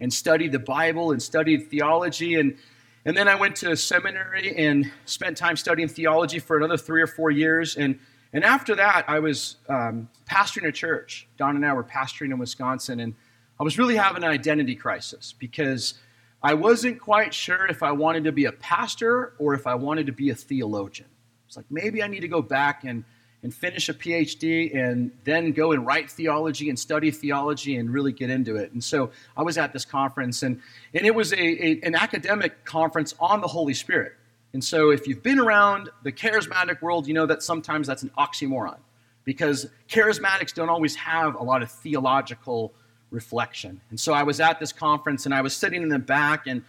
and 0.00 0.12
studied 0.12 0.52
the 0.52 0.60
Bible 0.60 1.10
and 1.10 1.20
studied 1.20 1.70
theology. 1.70 2.36
And, 2.36 2.56
and 3.04 3.16
then 3.16 3.26
I 3.26 3.34
went 3.34 3.56
to 3.56 3.76
seminary 3.76 4.56
and 4.56 4.90
spent 5.06 5.36
time 5.36 5.56
studying 5.56 5.88
theology 5.88 6.38
for 6.38 6.56
another 6.56 6.76
three 6.76 7.02
or 7.02 7.08
four 7.08 7.32
years. 7.32 7.76
And, 7.76 7.98
and 8.32 8.44
after 8.44 8.74
that, 8.76 9.04
I 9.08 9.18
was 9.18 9.56
um, 9.68 10.08
pastoring 10.30 10.66
a 10.66 10.72
church. 10.72 11.28
Don 11.36 11.56
and 11.56 11.66
I 11.66 11.72
were 11.74 11.84
pastoring 11.84 12.30
in 12.30 12.38
Wisconsin. 12.38 13.00
And 13.00 13.14
I 13.60 13.64
was 13.64 13.78
really 13.78 13.96
having 13.96 14.24
an 14.24 14.30
identity 14.30 14.74
crisis 14.74 15.34
because 15.38 15.94
I 16.42 16.54
wasn't 16.54 16.98
quite 16.98 17.34
sure 17.34 17.66
if 17.66 17.82
I 17.82 17.92
wanted 17.92 18.24
to 18.24 18.32
be 18.32 18.46
a 18.46 18.52
pastor 18.52 19.34
or 19.38 19.54
if 19.54 19.66
I 19.66 19.74
wanted 19.74 20.06
to 20.06 20.12
be 20.12 20.30
a 20.30 20.34
theologian. 20.34 21.08
It's 21.46 21.56
like 21.56 21.66
maybe 21.70 22.02
I 22.02 22.06
need 22.06 22.20
to 22.20 22.28
go 22.28 22.40
back 22.40 22.84
and, 22.84 23.04
and 23.42 23.54
finish 23.54 23.90
a 23.90 23.94
PhD 23.94 24.74
and 24.74 25.12
then 25.24 25.52
go 25.52 25.72
and 25.72 25.86
write 25.86 26.10
theology 26.10 26.70
and 26.70 26.78
study 26.78 27.10
theology 27.10 27.76
and 27.76 27.90
really 27.90 28.12
get 28.12 28.30
into 28.30 28.56
it. 28.56 28.72
And 28.72 28.82
so 28.82 29.10
I 29.36 29.42
was 29.42 29.58
at 29.58 29.74
this 29.74 29.84
conference, 29.84 30.42
and, 30.42 30.62
and 30.94 31.04
it 31.04 31.14
was 31.14 31.32
a, 31.32 31.36
a 31.36 31.80
an 31.82 31.94
academic 31.94 32.64
conference 32.64 33.14
on 33.20 33.42
the 33.42 33.48
Holy 33.48 33.74
Spirit. 33.74 34.14
And 34.52 34.62
so 34.62 34.90
if 34.90 35.06
you've 35.06 35.22
been 35.22 35.38
around 35.38 35.90
the 36.02 36.12
charismatic 36.12 36.82
world, 36.82 37.06
you 37.06 37.14
know 37.14 37.26
that 37.26 37.42
sometimes 37.42 37.86
that's 37.86 38.02
an 38.02 38.10
oxymoron 38.18 38.78
because 39.24 39.68
charismatics 39.88 40.52
don't 40.52 40.68
always 40.68 40.94
have 40.96 41.36
a 41.36 41.42
lot 41.42 41.62
of 41.62 41.70
theological 41.70 42.72
reflection. 43.10 43.80
And 43.90 43.98
so 43.98 44.12
I 44.12 44.22
was 44.24 44.40
at 44.40 44.58
this 44.58 44.72
conference 44.72 45.26
and 45.26 45.34
I 45.34 45.42
was 45.42 45.54
sitting 45.56 45.82
in 45.82 45.88
the 45.88 45.98
back 45.98 46.46
and 46.46 46.64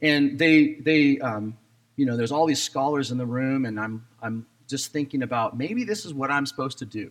and 0.00 0.38
they 0.38 0.74
they 0.74 1.18
um, 1.18 1.56
you 1.96 2.06
know 2.06 2.16
there's 2.16 2.32
all 2.32 2.46
these 2.46 2.62
scholars 2.62 3.10
in 3.10 3.18
the 3.18 3.26
room 3.26 3.66
and 3.66 3.78
I'm 3.78 4.06
I'm 4.22 4.46
just 4.68 4.92
thinking 4.92 5.22
about 5.22 5.56
maybe 5.56 5.84
this 5.84 6.04
is 6.04 6.14
what 6.14 6.30
I'm 6.30 6.46
supposed 6.46 6.78
to 6.78 6.86
do. 6.86 7.10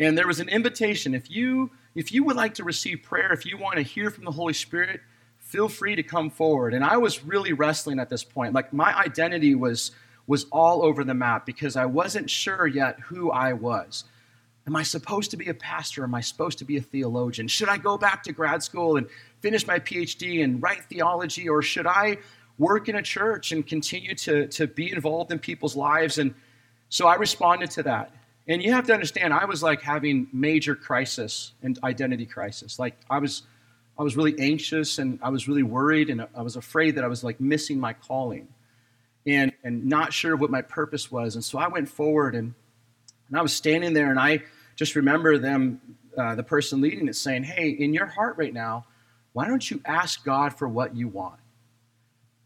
And 0.00 0.18
there 0.18 0.26
was 0.26 0.40
an 0.40 0.48
invitation 0.48 1.14
if 1.14 1.30
you 1.30 1.70
if 1.94 2.12
you 2.12 2.24
would 2.24 2.36
like 2.36 2.54
to 2.54 2.64
receive 2.64 3.02
prayer, 3.02 3.32
if 3.32 3.46
you 3.46 3.56
want 3.56 3.76
to 3.76 3.82
hear 3.82 4.10
from 4.10 4.24
the 4.24 4.32
Holy 4.32 4.52
Spirit, 4.52 5.00
feel 5.54 5.68
free 5.68 5.94
to 5.94 6.02
come 6.02 6.30
forward. 6.30 6.74
And 6.74 6.84
I 6.84 6.96
was 6.96 7.24
really 7.24 7.52
wrestling 7.52 8.00
at 8.00 8.10
this 8.10 8.24
point. 8.24 8.54
Like 8.54 8.72
my 8.72 8.92
identity 8.98 9.54
was 9.54 9.92
was 10.26 10.46
all 10.50 10.82
over 10.82 11.04
the 11.04 11.14
map 11.14 11.46
because 11.46 11.76
I 11.76 11.86
wasn't 11.86 12.28
sure 12.28 12.66
yet 12.66 12.98
who 12.98 13.30
I 13.30 13.52
was. 13.52 14.02
Am 14.66 14.74
I 14.74 14.82
supposed 14.82 15.30
to 15.30 15.36
be 15.36 15.48
a 15.50 15.54
pastor? 15.54 16.02
Am 16.02 16.12
I 16.12 16.22
supposed 16.22 16.58
to 16.58 16.64
be 16.64 16.76
a 16.78 16.80
theologian? 16.80 17.46
Should 17.46 17.68
I 17.68 17.76
go 17.76 17.96
back 17.96 18.24
to 18.24 18.32
grad 18.32 18.64
school 18.64 18.96
and 18.96 19.06
finish 19.42 19.64
my 19.64 19.78
PhD 19.78 20.42
and 20.42 20.60
write 20.60 20.86
theology? 20.86 21.48
Or 21.48 21.62
should 21.62 21.86
I 21.86 22.18
work 22.58 22.88
in 22.88 22.96
a 22.96 23.02
church 23.02 23.52
and 23.52 23.64
continue 23.64 24.16
to, 24.16 24.48
to 24.48 24.66
be 24.66 24.90
involved 24.90 25.30
in 25.30 25.38
people's 25.38 25.76
lives? 25.76 26.18
And 26.18 26.34
so 26.88 27.06
I 27.06 27.14
responded 27.14 27.70
to 27.72 27.84
that. 27.84 28.10
And 28.48 28.60
you 28.60 28.72
have 28.72 28.86
to 28.88 28.92
understand, 28.92 29.32
I 29.32 29.44
was 29.44 29.62
like 29.62 29.82
having 29.82 30.26
major 30.32 30.74
crisis 30.74 31.52
and 31.62 31.78
identity 31.84 32.26
crisis. 32.26 32.78
Like 32.80 32.96
I 33.08 33.18
was, 33.18 33.42
I 33.98 34.02
was 34.02 34.16
really 34.16 34.34
anxious 34.38 34.98
and 34.98 35.18
I 35.22 35.28
was 35.28 35.46
really 35.46 35.62
worried 35.62 36.10
and 36.10 36.26
I 36.34 36.42
was 36.42 36.56
afraid 36.56 36.96
that 36.96 37.04
I 37.04 37.08
was 37.08 37.22
like 37.22 37.40
missing 37.40 37.78
my 37.78 37.92
calling 37.92 38.48
and, 39.26 39.52
and 39.62 39.86
not 39.86 40.12
sure 40.12 40.34
what 40.36 40.50
my 40.50 40.62
purpose 40.62 41.10
was. 41.12 41.36
And 41.36 41.44
so 41.44 41.58
I 41.58 41.68
went 41.68 41.88
forward 41.88 42.34
and, 42.34 42.54
and 43.28 43.38
I 43.38 43.42
was 43.42 43.52
standing 43.52 43.92
there 43.94 44.10
and 44.10 44.18
I 44.18 44.42
just 44.76 44.96
remember 44.96 45.38
them, 45.38 45.80
uh, 46.18 46.34
the 46.34 46.42
person 46.42 46.80
leading 46.80 47.06
it 47.06 47.14
saying, 47.14 47.44
Hey, 47.44 47.70
in 47.70 47.94
your 47.94 48.06
heart 48.06 48.36
right 48.36 48.52
now, 48.52 48.86
why 49.32 49.46
don't 49.46 49.68
you 49.68 49.80
ask 49.84 50.24
God 50.24 50.54
for 50.54 50.68
what 50.68 50.94
you 50.96 51.08
want? 51.08 51.40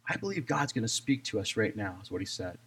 I 0.08 0.16
believe 0.16 0.46
God's 0.46 0.72
going 0.72 0.82
to 0.82 0.88
speak 0.88 1.24
to 1.24 1.40
us 1.40 1.56
right 1.56 1.76
now, 1.76 1.98
is 2.02 2.10
what 2.10 2.20
he 2.20 2.26
said. 2.26 2.58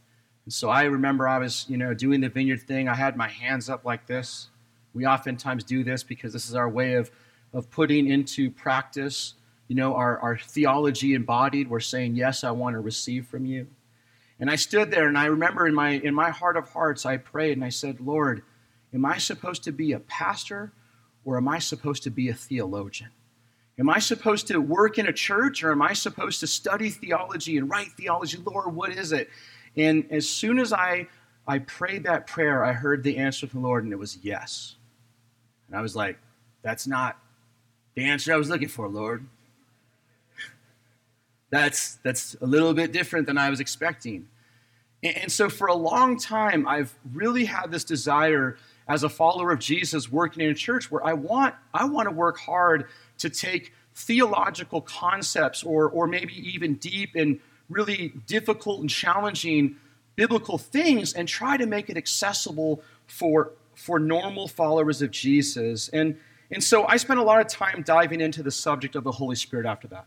And 0.46 0.54
so 0.54 0.70
I 0.70 0.84
remember 0.84 1.28
I 1.28 1.40
was, 1.40 1.66
you 1.68 1.78
know, 1.78 1.94
doing 1.94 2.22
the 2.22 2.30
vineyard 2.30 2.62
thing. 2.64 2.88
I 2.88 2.96
had 2.96 3.16
my 3.16 3.28
hands 3.28 3.70
up 3.70 3.84
like 3.86 4.06
this. 4.06 4.50
We 4.94 5.06
oftentimes 5.06 5.64
do 5.64 5.84
this 5.84 6.04
because 6.04 6.34
this 6.34 6.50
is 6.50 6.56
our 6.56 6.70
way 6.70 6.94
of, 6.96 7.12
of 7.54 7.70
putting 7.70 8.08
into 8.08 8.50
practice, 8.50 9.34
you 9.68 9.76
know, 9.76 9.96
our, 9.96 10.20
our 10.20 10.38
theology 10.38 11.14
embodied. 11.14 11.70
We're 11.70 11.80
saying, 11.80 12.16
Yes, 12.16 12.44
I 12.44 12.52
want 12.52 12.76
to 12.76 12.80
receive 12.80 13.28
from 13.28 13.46
you. 13.46 13.68
And 14.40 14.50
I 14.50 14.56
stood 14.56 14.90
there 14.90 15.08
and 15.08 15.18
I 15.18 15.26
remember 15.26 15.68
in 15.68 15.76
my 15.76 15.92
in 15.92 16.16
my 16.16 16.32
heart 16.32 16.58
of 16.58 16.70
hearts, 16.70 17.06
I 17.06 17.18
prayed 17.18 17.54
and 17.54 17.64
I 17.64 17.70
said, 17.70 18.00
Lord, 18.00 18.42
am 18.94 19.06
I 19.06 19.20
supposed 19.20 19.64
to 19.66 19.72
be 19.72 19.92
a 19.92 20.00
pastor 20.00 20.74
or 21.24 21.38
am 21.38 21.48
I 21.48 21.60
supposed 21.60 22.04
to 22.04 22.10
be 22.10 22.30
a 22.30 22.34
theologian? 22.34 23.12
Am 23.78 23.90
I 23.90 24.00
supposed 24.00 24.48
to 24.48 24.60
work 24.60 24.98
in 24.98 25.08
a 25.08 25.14
church 25.14 25.64
or 25.64 25.72
am 25.72 25.82
I 25.82 25.94
supposed 25.94 26.40
to 26.40 26.48
study 26.48 26.90
theology 26.90 27.58
and 27.58 27.70
write 27.70 27.92
theology? 27.98 28.38
Lord, 28.38 28.76
what 28.76 28.92
is 28.92 29.12
it? 29.12 29.30
And 29.78 30.12
as 30.12 30.28
soon 30.28 30.58
as 30.58 30.74
I 30.74 31.08
I 31.48 31.60
prayed 31.60 32.04
that 32.06 32.28
prayer, 32.28 32.64
I 32.64 32.74
heard 32.74 33.04
the 33.04 33.18
answer 33.18 33.48
from 33.48 33.62
the 33.62 33.68
Lord, 33.68 33.84
and 33.84 33.94
it 33.94 34.00
was 34.00 34.18
yes. 34.22 34.76
And 35.68 35.76
I 35.76 35.82
was 35.82 35.96
like, 35.96 36.18
that's 36.62 36.88
not 36.88 37.18
the 37.96 38.06
answer 38.06 38.34
I 38.34 38.38
was 38.38 38.50
looking 38.50 38.70
for, 38.70 38.88
Lord 38.88 39.26
that's 41.52 41.96
that's 41.98 42.36
a 42.42 42.46
little 42.46 42.74
bit 42.74 42.92
different 42.92 43.28
than 43.28 43.38
I 43.38 43.50
was 43.52 43.60
expecting. 43.60 44.28
And, 45.04 45.18
and 45.18 45.32
so 45.32 45.50
for 45.50 45.68
a 45.68 45.76
long 45.76 46.18
time, 46.18 46.68
I've 46.68 46.96
really 47.14 47.46
had 47.46 47.70
this 47.70 47.84
desire 47.84 48.58
as 48.88 49.04
a 49.04 49.10
follower 49.10 49.52
of 49.52 49.60
Jesus 49.60 50.12
working 50.12 50.44
in 50.44 50.50
a 50.50 50.56
church 50.56 50.90
where 50.90 51.06
I 51.06 51.14
want 51.14 51.54
I 51.74 51.86
want 51.86 52.10
to 52.10 52.16
work 52.16 52.40
hard 52.40 52.88
to 53.20 53.30
take 53.30 53.74
theological 53.94 54.82
concepts 54.82 55.64
or 55.64 55.90
or 55.90 56.08
maybe 56.08 56.34
even 56.34 56.76
deep 56.76 57.16
and 57.16 57.40
really 57.70 58.14
difficult 58.26 58.80
and 58.80 58.90
challenging 58.90 59.76
biblical 60.16 60.58
things 60.58 61.14
and 61.14 61.28
try 61.28 61.58
to 61.58 61.66
make 61.66 61.90
it 61.90 61.98
accessible 61.98 62.82
for 63.08 63.52
for 63.76 64.00
normal 64.00 64.48
followers 64.48 65.02
of 65.02 65.12
Jesus. 65.12 65.90
And 65.90 66.18
and 66.52 66.64
so 66.64 66.86
I 66.86 66.98
spent 66.98 67.20
a 67.20 67.24
lot 67.24 67.42
of 67.42 67.48
time 67.48 67.84
diving 67.84 68.22
into 68.22 68.44
the 68.44 68.52
subject 68.52 68.96
of 68.96 69.04
the 69.04 69.12
Holy 69.12 69.36
Spirit 69.36 69.66
after 69.66 69.88
that. 69.90 70.06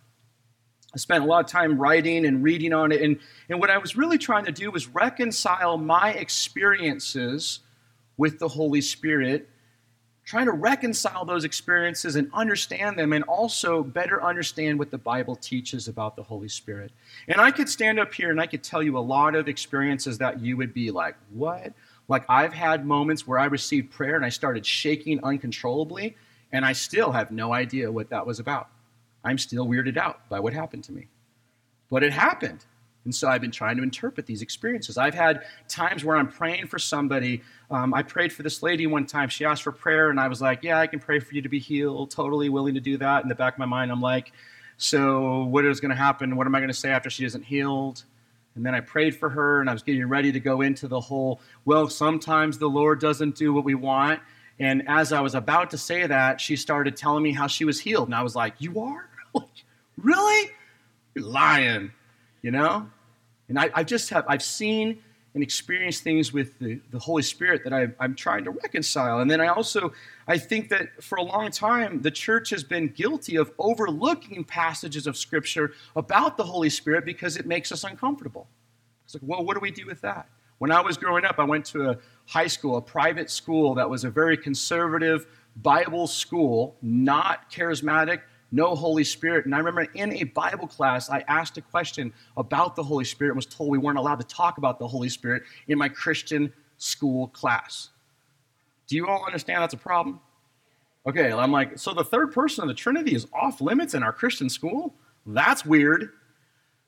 I 0.94 0.98
spent 0.98 1.24
a 1.24 1.26
lot 1.26 1.44
of 1.44 1.50
time 1.50 1.76
writing 1.78 2.24
and 2.24 2.42
reading 2.42 2.72
on 2.72 2.92
it. 2.92 3.02
And, 3.02 3.18
and 3.48 3.58
what 3.58 3.68
I 3.68 3.78
was 3.78 3.96
really 3.96 4.18
trying 4.18 4.44
to 4.44 4.52
do 4.52 4.70
was 4.70 4.86
reconcile 4.86 5.76
my 5.76 6.12
experiences 6.12 7.60
with 8.16 8.38
the 8.38 8.46
Holy 8.46 8.80
Spirit, 8.80 9.48
trying 10.24 10.46
to 10.46 10.52
reconcile 10.52 11.24
those 11.24 11.44
experiences 11.44 12.14
and 12.14 12.30
understand 12.32 12.96
them, 12.96 13.12
and 13.12 13.24
also 13.24 13.82
better 13.82 14.22
understand 14.22 14.78
what 14.78 14.92
the 14.92 14.98
Bible 14.98 15.34
teaches 15.34 15.88
about 15.88 16.14
the 16.14 16.22
Holy 16.22 16.48
Spirit. 16.48 16.92
And 17.26 17.40
I 17.40 17.50
could 17.50 17.68
stand 17.68 17.98
up 17.98 18.14
here 18.14 18.30
and 18.30 18.40
I 18.40 18.46
could 18.46 18.62
tell 18.62 18.82
you 18.82 18.96
a 18.96 19.00
lot 19.00 19.34
of 19.34 19.48
experiences 19.48 20.18
that 20.18 20.40
you 20.40 20.56
would 20.56 20.72
be 20.72 20.92
like, 20.92 21.16
what? 21.32 21.72
Like, 22.06 22.24
I've 22.28 22.52
had 22.52 22.86
moments 22.86 23.26
where 23.26 23.38
I 23.38 23.46
received 23.46 23.90
prayer 23.90 24.14
and 24.14 24.24
I 24.24 24.28
started 24.28 24.64
shaking 24.64 25.24
uncontrollably, 25.24 26.16
and 26.54 26.64
I 26.64 26.73
still 26.73 27.11
have 27.11 27.32
no 27.32 27.52
idea 27.52 27.90
what 27.90 28.11
that 28.11 28.25
was 28.25 28.38
about. 28.38 28.68
I'm 29.25 29.38
still 29.38 29.66
weirded 29.66 29.96
out 29.96 30.20
by 30.28 30.38
what 30.38 30.52
happened 30.52 30.84
to 30.84 30.92
me. 30.92 31.08
But 31.90 32.04
it 32.04 32.12
happened. 32.12 32.64
And 33.04 33.12
so 33.12 33.28
I've 33.28 33.40
been 33.40 33.50
trying 33.50 33.76
to 33.76 33.82
interpret 33.82 34.25
these 34.25 34.40
experiences. 34.40 34.96
I've 34.96 35.14
had 35.14 35.42
times 35.68 36.04
where 36.04 36.16
I'm 36.16 36.28
praying 36.28 36.68
for 36.68 36.78
somebody. 36.78 37.42
Um, 37.73 37.92
I 37.92 38.04
prayed 38.04 38.32
for 38.32 38.44
this 38.44 38.62
lady 38.62 38.87
one 38.87 39.04
time. 39.04 39.28
She 39.28 39.44
asked 39.44 39.64
for 39.64 39.73
prayer, 39.73 40.11
and 40.11 40.20
I 40.20 40.28
was 40.28 40.40
like, 40.40 40.62
Yeah, 40.62 40.78
I 40.78 40.87
can 40.87 41.00
pray 41.00 41.18
for 41.18 41.34
you 41.34 41.42
to 41.42 41.49
be 41.49 41.58
healed. 41.58 42.12
Totally 42.12 42.49
willing 42.49 42.75
to 42.75 42.80
do 42.80 42.96
that. 42.99 43.25
In 43.25 43.28
the 43.28 43.34
back 43.34 43.54
of 43.54 43.58
my 43.58 43.66
mind, 43.66 43.90
I'm 43.90 44.00
like, 44.00 44.32
So 44.76 45.42
what 45.44 45.64
is 45.64 45.80
going 45.80 45.90
to 45.90 45.96
happen? 45.96 46.37
What 46.37 46.46
am 46.46 46.54
I 46.54 46.61
going 46.61 46.70
to 46.70 46.75
say 46.75 46.90
after 46.90 47.11
she 47.11 47.25
isn't 47.25 47.42
healed? 47.42 48.04
And 48.54 48.64
then 48.64 48.76
I 48.76 48.80
prayed 48.80 49.16
for 49.16 49.28
her, 49.28 49.61
and 49.61 49.68
I 49.68 49.73
was 49.73 49.82
getting 49.82 50.08
ready 50.08 50.30
to 50.30 50.38
go 50.38 50.61
into 50.61 50.87
the 50.87 51.00
whole, 51.00 51.40
well, 51.64 51.88
sometimes 51.88 52.58
the 52.58 52.68
Lord 52.68 53.00
doesn't 53.00 53.34
do 53.34 53.52
what 53.52 53.64
we 53.64 53.75
want. 53.75 54.20
And 54.58 54.88
as 54.88 55.12
I 55.12 55.20
was 55.20 55.34
about 55.34 55.70
to 55.70 55.78
say 55.78 56.06
that, 56.06 56.40
she 56.40 56.56
started 56.56 56.96
telling 56.96 57.23
me 57.23 57.32
how 57.32 57.46
she 57.46 57.64
was 57.64 57.80
healed. 57.80 58.08
And 58.08 58.14
I 58.14 58.23
was 58.23 58.37
like, 58.37 58.54
You 58.58 58.80
are? 58.80 59.08
like, 59.34 59.49
really? 59.99 60.50
You're 61.14 61.26
lying, 61.26 61.92
you 62.42 62.50
know? 62.50 62.88
And 63.49 63.58
I, 63.58 63.70
I 63.75 63.84
just 63.84 64.11
have, 64.11 64.25
I've 64.28 64.42
seen 64.42 64.99
and 65.34 65.42
experienced 65.42 66.04
things 66.04 66.32
with 66.32 66.58
the, 66.61 66.80
the 66.92 66.99
Holy 66.99 67.23
Spirit 67.23 67.64
that 67.64 67.73
I, 67.73 67.88
I'm 67.99 68.14
trying 68.14 68.44
to 68.44 68.50
reconcile. 68.50 69.18
And 69.18 69.28
then 69.28 69.40
I 69.40 69.49
also, 69.49 69.92
I 70.28 70.38
think 70.38 70.68
that 70.68 71.02
for 71.02 71.18
a 71.18 71.23
long 71.23 71.50
time, 71.50 72.02
the 72.02 72.11
church 72.11 72.50
has 72.50 72.62
been 72.62 72.88
guilty 72.88 73.37
of 73.37 73.50
overlooking 73.58 74.44
passages 74.44 75.08
of 75.08 75.16
Scripture 75.16 75.73
about 75.96 76.37
the 76.37 76.44
Holy 76.44 76.70
Spirit 76.70 77.04
because 77.04 77.37
it 77.37 77.46
makes 77.46 77.73
us 77.73 77.82
uncomfortable. 77.82 78.46
It's 79.04 79.14
like, 79.14 79.23
well, 79.26 79.44
what 79.44 79.54
do 79.54 79.61
we 79.61 79.73
do 79.73 79.87
with 79.87 80.00
that? 80.02 80.28
When 80.58 80.70
I 80.70 80.80
was 80.80 80.96
growing 80.96 81.25
up, 81.25 81.40
I 81.40 81.44
went 81.44 81.64
to 81.66 81.90
a 81.90 81.99
high 82.26 82.47
school, 82.47 82.76
a 82.76 82.83
private 82.83 83.31
school 83.31 83.75
that 83.75 83.88
was 83.88 84.04
a 84.04 84.11
very 84.11 84.37
conservative 84.37 85.26
Bible 85.57 86.07
school, 86.07 86.76
not 86.83 87.50
charismatic, 87.50 88.21
no 88.50 88.75
Holy 88.75 89.04
Spirit. 89.04 89.47
And 89.47 89.54
I 89.54 89.59
remember 89.59 89.83
in 89.95 90.12
a 90.12 90.25
Bible 90.25 90.66
class, 90.66 91.11
I 91.11 91.25
asked 91.28 91.59
a 91.59 91.61
question 91.61 92.12
about 92.37 92.76
the 92.76 92.83
Holy 92.83 93.04
Spirit 93.04 93.31
and 93.31 93.37
was 93.37 93.47
told 93.47 93.71
we 93.71 93.78
weren't 93.78 93.99
allowed 93.99 94.21
to 94.21 94.26
talk 94.26 94.59
about 94.59 94.78
the 94.78 94.87
Holy 94.87 95.09
Spirit 95.09 95.43
in 95.69 95.78
my 95.78 95.88
Christian 95.88 96.52
school 96.78 97.28
class. 97.28 97.90
Do 98.87 98.97
you 98.97 99.09
all 99.09 99.25
understand 99.26 99.62
that's 99.62 99.75
a 99.75 99.78
problem? 99.78 100.21
Okay, 101.07 101.33
I'm 101.33 101.52
like, 101.52 101.78
so 101.78 101.93
the 101.93 102.04
third 102.04 102.33
person 102.33 102.62
of 102.62 102.69
the 102.69 102.75
Trinity 102.75 103.14
is 103.14 103.26
off 103.33 103.61
limits 103.61 103.95
in 103.95 104.02
our 104.02 104.12
Christian 104.12 104.49
school? 104.49 104.95
That's 105.26 105.64
weird, 105.64 106.11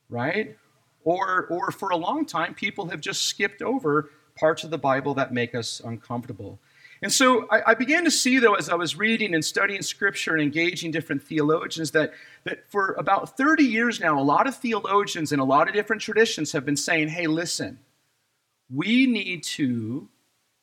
right? 0.09 0.55
Or, 1.03 1.47
or 1.47 1.71
for 1.71 1.89
a 1.89 1.97
long 1.97 2.25
time, 2.25 2.53
people 2.53 2.87
have 2.89 2.99
just 2.99 3.25
skipped 3.25 3.61
over 3.61 4.09
parts 4.39 4.63
of 4.63 4.69
the 4.69 4.77
Bible 4.77 5.13
that 5.15 5.33
make 5.33 5.55
us 5.55 5.81
uncomfortable. 5.83 6.59
And 7.01 7.11
so 7.11 7.47
I, 7.51 7.71
I, 7.71 7.73
began 7.75 8.03
to 8.05 8.11
see, 8.11 8.39
though, 8.39 8.55
as 8.55 8.69
I 8.69 8.75
was 8.75 8.95
reading 8.95 9.35
and 9.35 9.45
studying 9.45 9.83
scripture 9.83 10.33
and 10.33 10.41
engaging 10.41 10.91
different 10.91 11.21
theologians, 11.21 11.91
that, 11.91 12.13
that 12.43 12.69
for 12.71 12.95
about 12.97 13.37
30 13.37 13.63
years 13.63 13.99
now, 13.99 14.19
a 14.19 14.23
lot 14.23 14.47
of 14.47 14.55
theologians 14.55 15.31
in 15.31 15.39
a 15.39 15.43
lot 15.43 15.67
of 15.67 15.75
different 15.75 16.01
traditions 16.01 16.53
have 16.53 16.65
been 16.65 16.77
saying, 16.77 17.09
hey, 17.09 17.27
listen, 17.27 17.79
we 18.73 19.05
need 19.05 19.43
to 19.43 20.09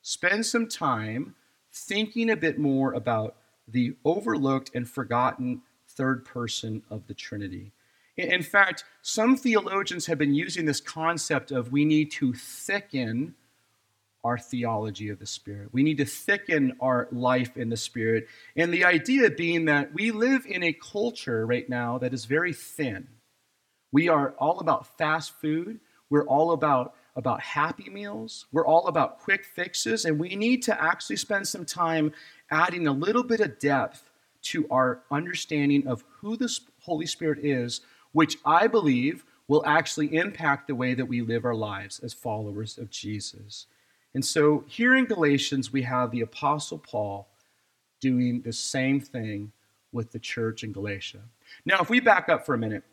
spend 0.01 0.45
some 0.45 0.67
time 0.67 1.35
thinking 1.71 2.29
a 2.29 2.35
bit 2.35 2.59
more 2.59 2.93
about 2.93 3.35
the 3.67 3.95
overlooked 4.03 4.71
and 4.73 4.89
forgotten 4.89 5.61
third 5.87 6.25
person 6.25 6.83
of 6.89 7.07
the 7.07 7.13
Trinity. 7.13 7.71
In 8.17 8.43
fact, 8.43 8.85
some 9.01 9.35
theologians 9.35 10.05
have 10.05 10.17
been 10.17 10.33
using 10.33 10.65
this 10.65 10.79
concept 10.79 11.51
of 11.51 11.71
we 11.71 11.83
need 11.83 12.11
to 12.11 12.33
thicken 12.33 13.35
our 14.25 14.39
theology 14.39 15.09
of 15.09 15.19
the 15.19 15.25
Spirit. 15.27 15.69
We 15.71 15.83
need 15.83 15.99
to 15.99 16.05
thicken 16.05 16.73
our 16.81 17.07
life 17.11 17.55
in 17.55 17.69
the 17.69 17.77
Spirit. 17.77 18.27
And 18.55 18.73
the 18.73 18.83
idea 18.83 19.29
being 19.29 19.65
that 19.65 19.93
we 19.93 20.09
live 20.09 20.47
in 20.47 20.63
a 20.63 20.73
culture 20.73 21.45
right 21.45 21.69
now 21.69 21.99
that 21.99 22.11
is 22.11 22.25
very 22.25 22.51
thin. 22.51 23.07
We 23.91 24.09
are 24.09 24.31
all 24.39 24.59
about 24.59 24.97
fast 24.97 25.39
food, 25.39 25.79
we're 26.09 26.25
all 26.25 26.51
about, 26.51 26.95
about 27.15 27.39
happy 27.39 27.87
meals, 27.89 28.47
we're 28.51 28.65
all 28.65 28.87
about 28.87 29.19
quick 29.19 29.45
fixes, 29.45 30.05
and 30.05 30.19
we 30.19 30.35
need 30.35 30.63
to 30.63 30.83
actually 30.83 31.17
spend 31.17 31.47
some 31.47 31.63
time 31.63 32.11
adding 32.49 32.87
a 32.87 32.91
little 32.91 33.23
bit 33.23 33.41
of 33.41 33.59
depth 33.59 34.09
to 34.41 34.67
our 34.71 35.03
understanding 35.11 35.87
of 35.87 36.03
who 36.19 36.35
the 36.35 36.51
Holy 36.81 37.05
Spirit 37.05 37.39
is, 37.45 37.81
which 38.11 38.37
I 38.43 38.65
believe 38.65 39.23
will 39.47 39.63
actually 39.67 40.15
impact 40.15 40.67
the 40.67 40.75
way 40.75 40.95
that 40.95 41.05
we 41.05 41.21
live 41.21 41.45
our 41.45 41.55
lives 41.55 41.99
as 41.99 42.11
followers 42.11 42.79
of 42.79 42.89
Jesus. 42.89 43.67
And 44.15 44.23
so 44.25 44.63
here 44.67 44.95
in 44.95 45.05
Galatians, 45.05 45.71
we 45.71 45.83
have 45.83 46.09
the 46.09 46.21
Apostle 46.21 46.79
Paul 46.79 47.27
doing 47.99 48.41
the 48.41 48.53
same 48.53 48.99
thing 48.99 49.51
with 49.91 50.11
the 50.11 50.19
church 50.19 50.63
in 50.63 50.71
Galatia. 50.71 51.19
Now, 51.65 51.81
if 51.81 51.89
we 51.89 51.99
back 51.99 52.29
up 52.29 52.45
for 52.45 52.55
a 52.55 52.57
minute, 52.57 52.83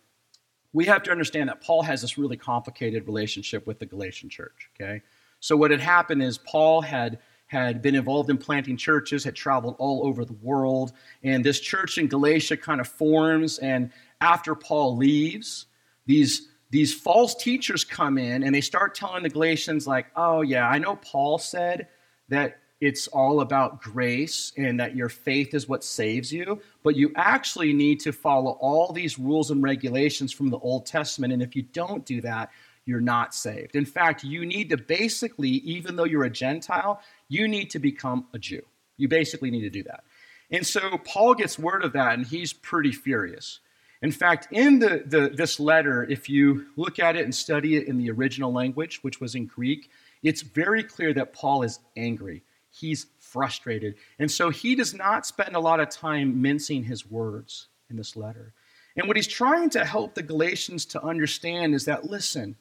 we 0.73 0.85
have 0.87 1.03
to 1.05 1.13
understand 1.13 1.49
that 1.49 1.61
Paul 1.61 1.83
has 1.83 2.03
this 2.03 2.19
really 2.19 2.37
complicated 2.37 3.07
relationship 3.07 3.67
with 3.67 3.79
the 3.79 3.87
Galatian 3.87 4.31
church, 4.31 4.69
okay? 4.75 5.01
So 5.39 5.57
what 5.57 5.71
had 5.71 5.81
happened 5.81 6.23
is 6.23 6.39
Paul 6.39 6.83
had 6.83 7.19
had 7.47 7.83
been 7.83 7.95
involved 7.95 8.31
in 8.31 8.39
planting 8.39 8.79
churches, 8.79 9.23
had 9.23 9.37
traveled 9.37 9.77
all 9.79 10.07
over 10.07 10.25
the 10.25 10.33
world, 10.33 10.93
and 11.23 11.45
this 11.45 11.61
church 11.61 11.99
in 11.99 12.07
Galatia 12.07 12.57
kind 12.57 12.81
of 12.81 12.89
forms 12.89 13.59
and 13.59 13.91
after 14.23 14.55
Paul 14.55 14.97
leaves, 14.97 15.67
these 16.07 16.49
these 16.73 16.93
false 16.93 17.35
teachers 17.35 17.85
come 17.85 18.17
in 18.19 18.43
and 18.43 18.55
they 18.55 18.63
start 18.63 18.95
telling 18.95 19.23
the 19.23 19.29
Galatians 19.29 19.87
like, 19.87 20.07
"Oh 20.17 20.41
yeah, 20.41 20.69
I 20.69 20.79
know 20.79 20.97
Paul 20.97 21.39
said 21.39 21.87
that 22.29 22.59
it's 22.81 23.07
all 23.09 23.43
about 23.43 23.81
grace 23.81 24.53
and 24.57 24.81
that 24.81 24.97
your 24.97 25.09
faith 25.09 25.55
is 25.55 25.69
what 25.69 25.85
saves 25.85 26.33
you, 26.33 26.61
but 26.83 26.97
you 26.97 27.13
actually 27.15 27.73
need 27.73 28.01
to 28.01 28.11
follow 28.11 28.59
all 28.61 28.93
these 28.93 29.21
rules 29.21 29.53
and 29.53 29.63
regulations 29.63 30.33
from 30.33 30.51
the 30.51 30.59
Old 30.59 30.85
Testament. 30.85 31.33
And 31.33 31.43
if 31.43 31.55
you 31.55 31.63
don't 31.63 32.05
do 32.05 32.21
that, 32.23 32.51
you're 32.85 33.01
not 33.01 33.37
saved. 33.37 33.77
In 33.77 33.85
fact, 33.85 34.25
you 34.25 34.45
need 34.45 34.69
to 34.71 34.77
basically, 34.77 35.49
even 35.49 35.95
though 35.95 36.05
you're 36.05 36.25
a 36.25 36.31
Gentile, 36.31 37.01
you 37.29 37.47
need 37.47 37.71
to 37.71 37.79
become 37.79 38.27
a 38.35 38.39
Jew. 38.39 38.63
You 38.97 39.07
basically 39.07 39.53
need 39.53 39.61
to 39.61 39.71
do 39.71 39.85
that. 39.85 40.03
And 40.51 40.67
so 40.67 40.99
Paul 41.05 41.35
gets 41.35 41.59
word 41.61 41.85
of 41.85 41.93
that 41.93 42.15
and 42.15 42.27
he's 42.27 42.53
pretty 42.53 42.91
furious. 42.91 43.61
In 44.03 44.13
fact, 44.13 44.49
in 44.51 44.79
the, 44.79 45.03
the, 45.07 45.29
this 45.29 45.61
letter, 45.61 46.05
if 46.05 46.29
you 46.29 46.67
look 46.77 46.99
at 46.99 47.17
it 47.17 47.25
and 47.25 47.35
study 47.35 47.77
it 47.77 47.87
in 47.87 47.99
the 47.99 48.11
original 48.11 48.53
language, 48.53 49.03
which 49.03 49.21
was 49.21 49.35
in 49.35 49.47
Greek, 49.47 49.91
it's 50.23 50.43
very 50.43 50.83
clear 50.83 51.15
that 51.15 51.33
Paul 51.33 51.63
is 51.63 51.79
angry 51.97 52.43
he's 52.73 53.07
frustrated. 53.21 53.95
And 54.19 54.31
so 54.31 54.51
he 54.51 54.75
does 54.75 54.95
not 54.95 55.27
spend 55.27 55.55
a 55.55 55.61
lot 55.61 55.81
of 55.81 55.91
time 55.91 56.43
mincing 56.43 56.85
his 56.85 57.09
words 57.09 57.69
in 57.91 57.97
this 57.97 58.17
letter. 58.17 58.55
And 58.97 59.07
what 59.07 59.17
he's 59.17 59.29
trying 59.29 59.71
to 59.71 59.85
help 59.85 60.15
the 60.15 60.23
Galatians 60.23 60.87
to 60.87 61.03
understand 61.03 61.75
is 61.75 61.85
that, 61.85 62.05
listen, 62.05 62.57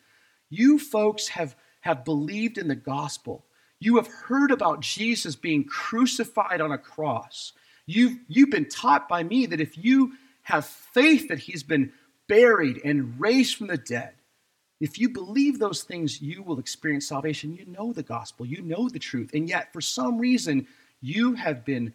you 0.49 0.77
folks 0.77 1.29
have, 1.29 1.55
have 1.81 2.05
believed 2.05 2.57
in 2.57 2.67
the 2.67 2.75
gospel. 2.75 3.45
You 3.79 3.95
have 3.95 4.07
heard 4.07 4.51
about 4.51 4.81
Jesus 4.81 5.35
being 5.35 5.63
crucified 5.63 6.61
on 6.61 6.71
a 6.71 6.77
cross. 6.77 7.53
You've, 7.85 8.17
you've 8.27 8.51
been 8.51 8.69
taught 8.69 9.09
by 9.09 9.23
me 9.23 9.45
that 9.47 9.61
if 9.61 9.77
you 9.77 10.13
have 10.51 10.65
faith 10.65 11.29
that 11.29 11.39
he's 11.39 11.63
been 11.63 11.91
buried 12.27 12.81
and 12.83 13.19
raised 13.19 13.57
from 13.57 13.67
the 13.67 13.77
dead, 13.77 14.13
if 14.79 14.97
you 14.97 15.09
believe 15.09 15.59
those 15.59 15.83
things, 15.83 16.21
you 16.21 16.41
will 16.41 16.59
experience 16.59 17.07
salvation. 17.07 17.55
You 17.55 17.65
know 17.67 17.93
the 17.93 18.03
gospel, 18.03 18.45
you 18.45 18.61
know 18.61 18.89
the 18.89 18.99
truth, 18.99 19.31
and 19.33 19.47
yet 19.47 19.71
for 19.71 19.81
some 19.81 20.17
reason 20.17 20.67
you 21.01 21.33
have 21.33 21.63
been 21.63 21.93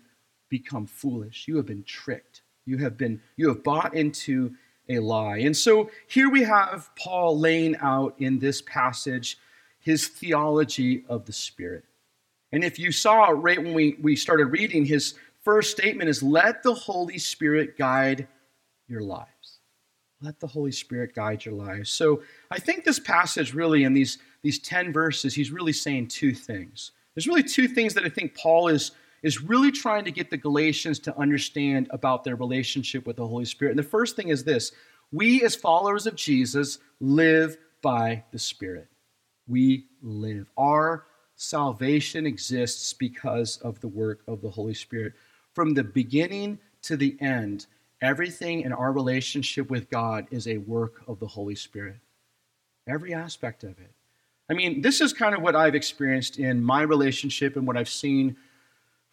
become 0.48 0.86
foolish. 0.86 1.48
You 1.48 1.56
have 1.56 1.66
been 1.66 1.82
tricked. 1.82 2.42
You 2.64 2.78
have 2.78 2.96
been 2.96 3.20
you 3.36 3.48
have 3.48 3.64
bought 3.64 3.94
into 3.94 4.54
a 4.88 5.00
lie. 5.00 5.38
And 5.38 5.56
so 5.56 5.90
here 6.06 6.30
we 6.30 6.42
have 6.44 6.90
Paul 6.96 7.38
laying 7.38 7.76
out 7.78 8.14
in 8.18 8.38
this 8.38 8.62
passage 8.62 9.38
his 9.80 10.08
theology 10.08 11.04
of 11.08 11.25
the 11.26 11.32
Spirit. 11.32 11.84
And 12.52 12.64
if 12.64 12.78
you 12.78 12.92
saw 12.92 13.26
right 13.26 13.58
when 13.58 13.75
we, 13.75 13.96
we 14.00 14.16
started 14.16 14.46
reading, 14.46 14.84
his 14.84 15.14
first 15.42 15.70
statement 15.70 16.08
is 16.08 16.22
let 16.22 16.62
the 16.62 16.75
Holy 16.75 17.18
Spirit 17.18 17.76
guide 17.76 18.28
your 18.88 19.02
lives. 19.02 19.61
Let 20.23 20.40
the 20.40 20.47
Holy 20.47 20.73
Spirit 20.73 21.14
guide 21.14 21.45
your 21.45 21.55
lives. 21.55 21.90
So 21.90 22.23
I 22.50 22.59
think 22.59 22.85
this 22.85 22.99
passage 22.99 23.52
really, 23.52 23.85
in 23.85 23.93
these, 23.93 24.19
these 24.43 24.59
10 24.59 24.93
verses, 24.93 25.35
he's 25.35 25.50
really 25.50 25.73
saying 25.73 26.09
two 26.09 26.33
things. 26.33 26.93
There's 27.14 27.26
really 27.26 27.43
two 27.43 27.69
things 27.69 27.95
that 27.95 28.05
I 28.05 28.09
think 28.09 28.37
Paul 28.37 28.69
is, 28.69 28.93
is 29.23 29.43
really 29.43 29.71
trying 29.71 30.05
to 30.05 30.11
get 30.11 30.31
the 30.31 30.37
Galatians 30.37 30.99
to 31.00 31.19
understand 31.19 31.88
about 31.90 32.25
their 32.25 32.37
relationship 32.37 33.07
with 33.07 33.16
the 33.16 33.27
Holy 33.27 33.44
Spirit. 33.44 33.72
And 33.72 33.79
the 33.79 33.88
first 33.88 34.16
thing 34.16 34.29
is 34.29 34.44
this 34.44 34.72
we, 35.12 35.42
as 35.42 35.55
followers 35.55 36.07
of 36.07 36.16
Jesus, 36.16 36.79
live 37.01 37.57
by 37.83 38.25
the 38.33 38.38
Spirit. 38.38 38.88
We 39.46 39.87
live. 40.03 40.51
Our 40.57 41.07
salvation 41.37 42.27
exists 42.27 42.92
because 42.92 43.59
of 43.59 43.81
the 43.81 43.88
work 43.88 44.22
of 44.27 44.40
the 44.40 44.51
Holy 44.51 44.75
Spirit. 44.75 45.12
From 45.55 45.75
the 45.75 45.85
beginning 45.85 46.59
to 46.83 46.96
the 46.96 47.16
end, 47.20 47.66
Everything 48.02 48.61
in 48.61 48.72
our 48.72 48.92
relationship 48.92 49.70
with 49.70 49.88
God 49.90 50.26
is 50.30 50.46
a 50.46 50.59
work 50.59 51.02
of 51.09 51.18
the 51.18 51.26
Holy 51.26 51.54
Spirit. 51.54 51.96
Every 52.87 53.14
aspect 53.14 53.64
of 53.64 53.70
it. 53.70 53.90
I 54.48 54.54
mean, 54.54 54.80
this 54.80 55.00
is 55.00 55.12
kind 55.12 55.35
of 55.35 55.42
what 55.42 55.56
I've 55.56 55.74
experienced 55.74 56.38
in 56.38 56.62
my 56.62 56.82
relationship 56.82 57.56
and 57.56 57.66
what 57.66 57.76
I've 57.76 57.88
seen 57.88 58.37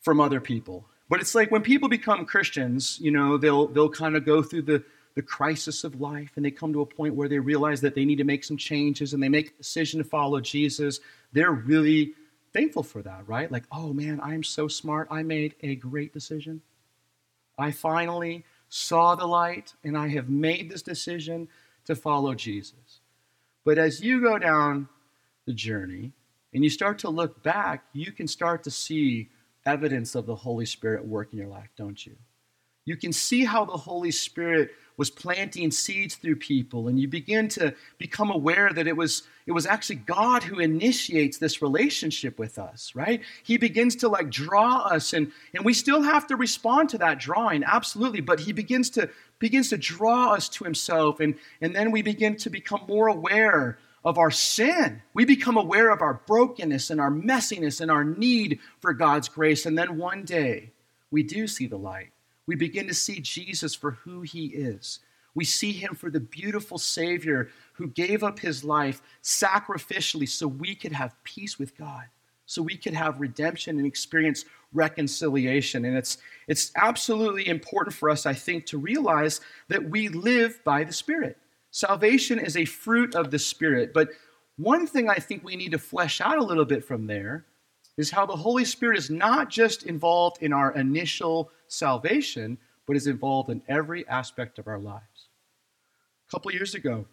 from 0.02 0.19
other 0.19 0.39
people. 0.39 0.86
But 1.10 1.22
it's 1.22 1.34
like 1.34 1.50
when 1.50 1.62
people 1.62 1.89
become 1.89 2.26
Christians, 2.26 3.00
you 3.02 3.12
know, 3.12 3.38
they'll 3.38 3.67
they'll 3.67 3.89
kind 3.89 4.15
of 4.15 4.26
go 4.26 4.43
through 4.43 4.63
the 4.63 4.84
the 5.15 5.22
crisis 5.22 5.84
of 5.84 6.02
life 6.02 6.32
and 6.36 6.46
they 6.46 6.52
come 6.52 6.74
to 6.74 6.82
a 6.82 6.86
point 6.86 7.15
where 7.15 7.30
they 7.30 7.39
realize 7.39 7.82
that 7.82 7.96
they 7.96 8.06
need 8.06 8.17
to 8.17 8.24
make 8.24 8.43
some 8.43 8.58
changes 8.58 9.13
and 9.13 9.22
they 9.22 9.30
make 9.30 9.50
a 9.50 9.58
decision 9.58 10.00
to 10.00 10.04
follow 10.04 10.39
Jesus. 10.39 11.00
They're 11.32 11.52
really 11.52 12.13
thankful 12.52 12.84
for 12.84 13.02
that, 13.04 13.28
right? 13.28 13.52
Like, 13.52 13.65
oh 13.72 13.93
man, 13.93 14.19
I'm 14.22 14.43
so 14.43 14.67
smart. 14.67 15.08
I 15.12 15.24
made 15.24 15.56
a 15.62 15.76
great 15.76 16.13
decision. 16.13 16.62
I 17.58 17.72
finally 17.72 18.43
saw 18.76 19.14
the 19.14 19.28
light, 19.28 19.76
and 19.84 19.96
I 19.96 20.08
have 20.08 20.30
made 20.30 20.68
this 20.68 20.82
decision 20.82 21.48
to 21.86 21.96
follow 21.96 22.34
Jesus. 22.34 23.02
But 23.64 23.78
as 23.78 24.02
you 24.02 24.20
go 24.20 24.40
down 24.40 24.90
the 25.46 25.54
journey 25.54 26.12
and 26.56 26.64
you 26.64 26.72
start 26.72 26.98
to 27.00 27.10
look 27.10 27.44
back, 27.44 27.86
you 27.94 28.12
can 28.12 28.28
start 28.28 28.64
to 28.64 28.72
see 28.72 29.30
evidence 29.64 30.16
of 30.16 30.26
the 30.26 30.34
Holy 30.34 30.66
Spirit 30.66 31.06
work 31.06 31.32
in 31.34 31.38
your 31.38 31.50
life, 31.50 31.70
don't 31.78 32.04
you? 32.04 32.16
You 32.84 32.98
can 32.98 33.14
see 33.14 33.46
how 33.46 33.64
the 33.64 33.78
Holy 33.78 34.10
Spirit 34.10 34.72
was 34.98 35.10
planting 35.10 35.72
seeds 35.72 36.16
through 36.16 36.36
people 36.36 36.88
and 36.88 37.00
you 37.00 37.08
begin 37.08 37.48
to 37.50 37.74
become 37.98 38.30
aware 38.30 38.72
that 38.72 38.88
it 38.88 38.96
was 38.96 39.24
it 39.46 39.52
was 39.52 39.66
actually 39.66 39.98
God 39.98 40.44
who 40.44 40.60
initiates 40.60 41.38
this 41.38 41.62
relationship 41.62 42.40
with 42.40 42.58
us, 42.58 42.94
right? 42.96 43.22
He 43.44 43.58
begins 43.58 43.98
to 43.98 44.08
like 44.08 44.30
draw 44.30 44.80
us 44.80 45.14
and 45.14 45.32
and 45.54 45.66
we 45.66 45.74
still 45.74 46.02
have 46.02 46.28
to 46.28 46.36
respond 46.36 46.90
to 46.90 46.98
that 47.00 47.20
drawing, 47.20 47.64
absolutely, 47.64 48.22
but 48.22 48.42
he 48.42 48.54
begins 48.54 48.90
to 48.92 49.10
begins 49.40 49.70
to 49.70 49.78
draw 49.78 50.34
us 50.34 50.48
to 50.50 50.64
himself 50.64 51.20
and 51.20 51.36
and 51.62 51.76
then 51.76 51.92
we 51.92 52.02
begin 52.02 52.36
to 52.38 52.50
become 52.50 52.82
more 52.88 53.08
aware 53.08 53.78
of 54.06 54.18
our 54.18 54.32
sin. 54.32 55.02
We 55.14 55.24
become 55.24 55.56
aware 55.56 55.90
of 55.90 56.02
our 56.02 56.22
brokenness 56.26 56.90
and 56.90 57.00
our 57.00 57.12
messiness 57.12 57.80
and 57.80 57.90
our 57.90 58.04
need 58.04 58.60
for 58.80 58.94
God's 58.94 59.30
grace 59.30 59.66
and 59.66 59.78
then 59.78 59.98
one 59.98 60.24
day 60.24 60.72
we 61.10 61.24
do 61.24 61.48
see 61.48 61.68
the 61.68 61.78
light 61.78 62.12
we 62.46 62.56
begin 62.56 62.88
to 62.88 62.94
see 62.94 63.20
Jesus 63.20 63.74
for 63.74 63.92
who 63.92 64.22
he 64.22 64.48
is. 64.48 65.00
We 65.36 65.46
see 65.46 65.72
him 65.72 65.96
for 65.96 66.10
the 66.10 66.20
beautiful 66.20 66.78
Savior 66.78 67.50
who 67.74 67.88
gave 67.88 68.24
up 68.24 68.40
his 68.40 68.64
life 68.64 69.02
sacrificially 69.24 70.30
so 70.30 70.48
we 70.48 70.76
could 70.76 70.92
have 70.92 71.16
peace 71.24 71.58
with 71.58 71.78
God, 71.78 72.06
so 72.46 72.62
we 72.62 72.78
could 72.78 72.94
have 72.94 73.20
redemption 73.20 73.78
and 73.78 73.88
experience 73.88 74.46
reconciliation. 74.74 75.86
And 75.86 75.98
it's, 75.98 76.18
it's 76.48 76.72
absolutely 76.76 77.48
important 77.48 77.96
for 77.96 78.10
us, 78.10 78.26
I 78.26 78.34
think, 78.34 78.66
to 78.68 78.78
realize 78.78 79.42
that 79.70 79.90
we 79.90 80.10
live 80.10 80.64
by 80.64 80.84
the 80.84 80.94
Spirit. 80.94 81.38
Salvation 81.72 82.38
is 82.38 82.56
a 82.56 82.66
fruit 82.66 83.16
of 83.16 83.32
the 83.32 83.40
Spirit. 83.40 83.94
But 83.94 84.10
one 84.58 84.86
thing 84.86 85.10
I 85.10 85.16
think 85.16 85.44
we 85.44 85.56
need 85.56 85.72
to 85.72 85.80
flesh 85.80 86.22
out 86.22 86.38
a 86.38 86.44
little 86.44 86.66
bit 86.66 86.84
from 86.84 87.08
there 87.08 87.46
is 87.98 88.12
how 88.12 88.26
the 88.26 88.36
Holy 88.36 88.66
Spirit 88.66 88.98
is 88.98 89.10
not 89.10 89.50
just 89.50 89.84
involved 89.84 90.42
in 90.42 90.54
our 90.54 90.74
initial 90.74 91.50
salvation, 91.74 92.58
but 92.86 92.96
is 92.96 93.08
involved 93.08 93.50
in 93.50 93.62
every 93.68 94.08
aspect 94.08 94.60
of 94.60 94.68
our 94.68 94.80
lives. 94.80 95.30
A 96.28 96.32
couple 96.32 96.52
years 96.52 96.76
ago, 96.76 97.06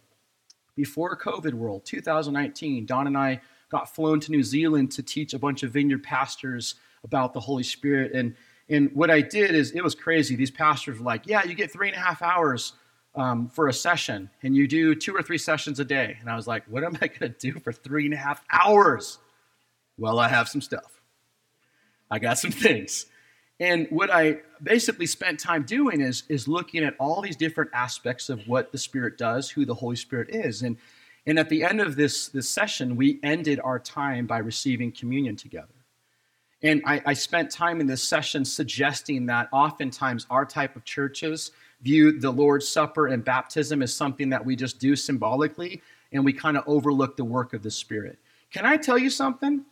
before 0.77 1.17
COVID 1.17 1.55
world, 1.55 1.85
2019, 1.85 2.87
Don 2.87 3.07
and 3.07 3.17
I 3.17 3.41
got 3.71 3.95
flown 3.95 4.21
to 4.21 4.31
New 4.31 4.43
Zealand 4.43 4.91
to 4.93 5.03
teach 5.03 5.35
a 5.35 5.39
bunch 5.39 5.63
of 5.63 5.73
vineyard 5.73 6.03
pastors 6.03 6.77
about 7.05 7.33
the 7.33 7.41
Holy 7.41 7.63
Spirit. 7.63 8.13
And, 8.13 8.35
and 8.69 8.91
what 8.95 9.11
I 9.11 9.21
did 9.21 9.55
is, 9.55 9.73
it 9.73 9.83
was 9.83 9.95
crazy. 9.95 10.37
These 10.37 10.51
pastors 10.51 10.99
were 10.99 11.05
like, 11.05 11.27
Yeah, 11.27 11.45
you 11.45 11.55
get 11.55 11.73
three 11.73 11.89
and 11.89 11.97
a 11.97 12.01
half 12.01 12.23
hours 12.23 12.75
um, 13.15 13.49
for 13.49 13.69
a 13.69 13.73
session, 13.73 14.31
and 14.43 14.55
you 14.55 14.69
do 14.69 14.95
two 14.95 15.15
or 15.15 15.23
three 15.23 15.39
sessions 15.39 15.81
a 15.81 15.85
day. 15.85 16.17
And 16.21 16.31
I 16.31 16.37
was 16.37 16.47
like, 16.47 16.65
What 16.69 16.85
am 16.85 16.97
I 17.01 17.09
going 17.09 17.33
to 17.33 17.39
do 17.53 17.59
for 17.61 17.73
three 17.73 18.05
and 18.05 18.15
a 18.15 18.19
half 18.19 18.43
hours? 18.51 19.19
Well, 19.99 20.19
I 20.19 20.29
have 20.29 20.49
some 20.49 20.61
stuff. 20.61 21.01
I 22.11 22.19
got 22.19 22.39
some 22.39 22.51
things. 22.51 23.07
And 23.61 23.87
what 23.91 24.11
I 24.11 24.39
basically 24.63 25.05
spent 25.05 25.39
time 25.39 25.65
doing 25.65 26.01
is, 26.01 26.25
is 26.31 26.49
looking 26.49 26.83
at 26.83 26.95
all 26.99 27.21
these 27.21 27.37
different 27.37 27.71
aspects 27.75 28.31
of 28.31 28.49
what 28.49 28.73
the 28.73 28.79
Spirit 28.79 29.19
does, 29.19 29.51
who 29.51 29.67
the 29.67 29.75
Holy 29.75 29.97
Spirit 29.97 30.31
is. 30.31 30.63
And, 30.63 30.79
and 31.27 31.39
at 31.39 31.51
the 31.51 31.63
end 31.63 31.83
of 31.83 31.95
this, 31.95 32.29
this 32.29 32.49
session, 32.49 32.97
we 32.97 33.21
ended 33.23 33.61
our 33.63 33.79
time 33.79 34.27
by 34.27 34.39
receiving 34.39 34.91
communion 34.91 35.37
together. 35.37 35.69
And 36.63 36.83
I, 36.87 37.03
I, 37.07 37.13
spent 37.15 37.51
time 37.51 37.81
in 37.81 37.87
this 37.87 38.03
session 38.03 38.45
suggesting 38.45 39.27
that 39.27 39.49
oftentimes 39.51 40.27
our 40.29 40.45
type 40.45 40.77
of 40.77 40.85
churches 40.85 41.53
view 41.81 42.19
the 42.19 42.31
Lord's 42.31 42.69
Supper 42.69 43.07
and 43.07 43.25
baptism 43.25 43.83
as 43.83 43.95
something 43.95 44.29
that 44.31 44.45
we 44.45 44.57
just 44.57 44.79
do 44.79 44.95
symbolically, 44.95 45.81
and 46.13 46.23
we 46.23 46.35
kind 46.35 46.59
of 46.59 46.65
overlook 46.67 47.17
the 47.17 47.25
work 47.25 47.55
of 47.55 47.63
the 47.63 47.71
Spirit. 47.71 48.19
Can 48.53 48.67
I 48.67 48.77
tell 48.77 48.99
you 48.99 49.09
something? 49.09 49.65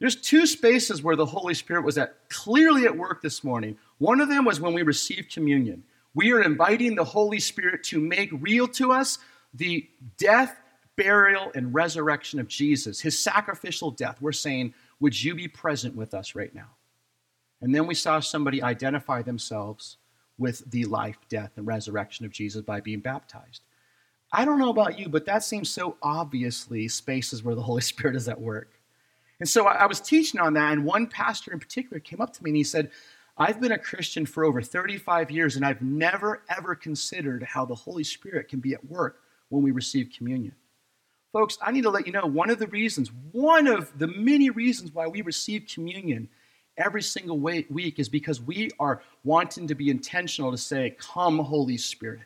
There's 0.00 0.16
two 0.16 0.46
spaces 0.46 1.02
where 1.02 1.16
the 1.16 1.26
Holy 1.26 1.54
Spirit 1.54 1.84
was 1.84 1.98
at 1.98 2.28
clearly 2.28 2.84
at 2.84 2.96
work 2.96 3.22
this 3.22 3.44
morning. 3.44 3.78
One 3.98 4.20
of 4.20 4.28
them 4.28 4.44
was 4.44 4.60
when 4.60 4.74
we 4.74 4.82
received 4.82 5.32
communion. 5.32 5.84
We 6.14 6.32
are 6.32 6.42
inviting 6.42 6.94
the 6.94 7.04
Holy 7.04 7.40
Spirit 7.40 7.84
to 7.84 8.00
make 8.00 8.30
real 8.32 8.68
to 8.68 8.92
us 8.92 9.18
the 9.52 9.88
death, 10.16 10.56
burial, 10.96 11.52
and 11.54 11.74
resurrection 11.74 12.40
of 12.40 12.48
Jesus, 12.48 13.00
his 13.00 13.18
sacrificial 13.18 13.90
death. 13.90 14.20
We're 14.20 14.32
saying, 14.32 14.74
Would 15.00 15.22
you 15.22 15.34
be 15.34 15.48
present 15.48 15.96
with 15.96 16.14
us 16.14 16.34
right 16.34 16.54
now? 16.54 16.70
And 17.60 17.74
then 17.74 17.86
we 17.86 17.94
saw 17.94 18.20
somebody 18.20 18.62
identify 18.62 19.22
themselves 19.22 19.96
with 20.38 20.70
the 20.70 20.84
life, 20.84 21.18
death, 21.28 21.52
and 21.56 21.66
resurrection 21.66 22.26
of 22.26 22.32
Jesus 22.32 22.62
by 22.62 22.80
being 22.80 23.00
baptized. 23.00 23.62
I 24.32 24.44
don't 24.44 24.58
know 24.58 24.70
about 24.70 24.98
you, 24.98 25.08
but 25.08 25.26
that 25.26 25.44
seems 25.44 25.70
so 25.70 25.96
obviously 26.02 26.88
spaces 26.88 27.44
where 27.44 27.54
the 27.54 27.62
Holy 27.62 27.82
Spirit 27.92 28.16
is 28.16 28.28
at 28.28 28.40
work. 28.40 28.73
And 29.44 29.48
so 29.50 29.66
I 29.66 29.84
was 29.84 30.00
teaching 30.00 30.40
on 30.40 30.54
that, 30.54 30.72
and 30.72 30.86
one 30.86 31.06
pastor 31.06 31.52
in 31.52 31.60
particular 31.60 32.00
came 32.00 32.22
up 32.22 32.32
to 32.32 32.42
me 32.42 32.48
and 32.48 32.56
he 32.56 32.64
said, 32.64 32.90
I've 33.36 33.60
been 33.60 33.72
a 33.72 33.78
Christian 33.78 34.24
for 34.24 34.42
over 34.42 34.62
35 34.62 35.30
years, 35.30 35.56
and 35.56 35.66
I've 35.66 35.82
never, 35.82 36.40
ever 36.48 36.74
considered 36.74 37.42
how 37.42 37.66
the 37.66 37.74
Holy 37.74 38.04
Spirit 38.04 38.48
can 38.48 38.60
be 38.60 38.72
at 38.72 38.82
work 38.86 39.20
when 39.50 39.62
we 39.62 39.70
receive 39.70 40.08
communion. 40.16 40.54
Folks, 41.30 41.58
I 41.60 41.72
need 41.72 41.82
to 41.82 41.90
let 41.90 42.06
you 42.06 42.12
know 42.14 42.24
one 42.24 42.48
of 42.48 42.58
the 42.58 42.68
reasons, 42.68 43.10
one 43.32 43.66
of 43.66 43.92
the 43.98 44.06
many 44.06 44.48
reasons 44.48 44.94
why 44.94 45.08
we 45.08 45.20
receive 45.20 45.66
communion 45.70 46.30
every 46.78 47.02
single 47.02 47.38
week 47.38 47.98
is 47.98 48.08
because 48.08 48.40
we 48.40 48.70
are 48.80 49.02
wanting 49.24 49.66
to 49.66 49.74
be 49.74 49.90
intentional 49.90 50.52
to 50.52 50.56
say, 50.56 50.96
Come, 50.98 51.38
Holy 51.38 51.76
Spirit. 51.76 52.22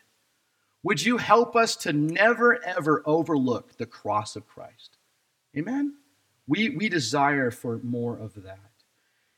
Would 0.85 1.05
you 1.05 1.17
help 1.17 1.57
us 1.57 1.75
to 1.79 1.93
never, 1.93 2.65
ever 2.65 3.03
overlook 3.07 3.77
the 3.77 3.87
cross 3.87 4.37
of 4.37 4.47
Christ? 4.47 4.99
Amen? 5.57 5.97
We, 6.49 6.71
we 6.71 6.89
desire 6.89 7.51
for 7.51 7.79
more 7.83 8.19
of 8.19 8.43
that. 8.43 8.59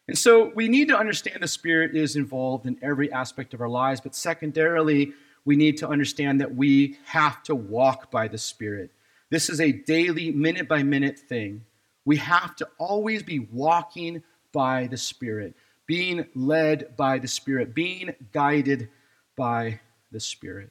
And 0.09 0.17
so 0.17 0.51
we 0.55 0.69
need 0.69 0.89
to 0.89 0.99
understand 0.99 1.43
the 1.43 1.49
Spirit 1.49 1.95
is 1.95 2.17
involved 2.17 2.67
in 2.67 2.79
every 2.83 3.13
aspect 3.13 3.53
of 3.53 3.61
our 3.61 3.69
lives, 3.69 4.01
but 4.01 4.15
secondarily, 4.15 5.13
we 5.45 5.57
need 5.57 5.77
to 5.79 5.89
understand 5.89 6.41
that 6.41 6.55
we 6.55 6.99
have 7.05 7.43
to 7.45 7.55
walk 7.55 8.11
by 8.11 8.29
the 8.29 8.39
Spirit. 8.39 8.91
This 9.31 9.49
is 9.49 9.61
a 9.61 9.73
daily, 9.73 10.31
minute 10.33 10.69
by 10.69 10.83
minute 10.83 11.19
thing. 11.19 11.65
We 12.05 12.17
have 12.17 12.57
to 12.57 12.69
always 12.79 13.23
be 13.23 13.39
walking 13.39 14.23
by 14.53 14.89
the 14.89 14.97
Spirit, 14.97 15.55
being 15.87 16.27
led 16.35 16.97
by 16.97 17.19
the 17.19 17.29
Spirit, 17.29 17.75
being 17.75 18.15
guided 18.33 18.89
by 19.37 19.81
the 20.11 20.21
Spirit. 20.21 20.71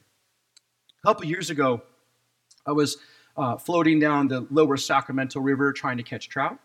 A 1.02 1.06
couple 1.06 1.24
years 1.24 1.48
ago, 1.48 1.82
I 2.66 2.72
was 2.72 2.98
uh, 3.36 3.56
floating 3.56 3.98
down 3.98 4.28
the 4.28 4.46
lower 4.50 4.76
Sacramento 4.76 5.40
River 5.40 5.72
trying 5.72 5.96
to 5.96 6.02
catch 6.02 6.28
trout. 6.28 6.58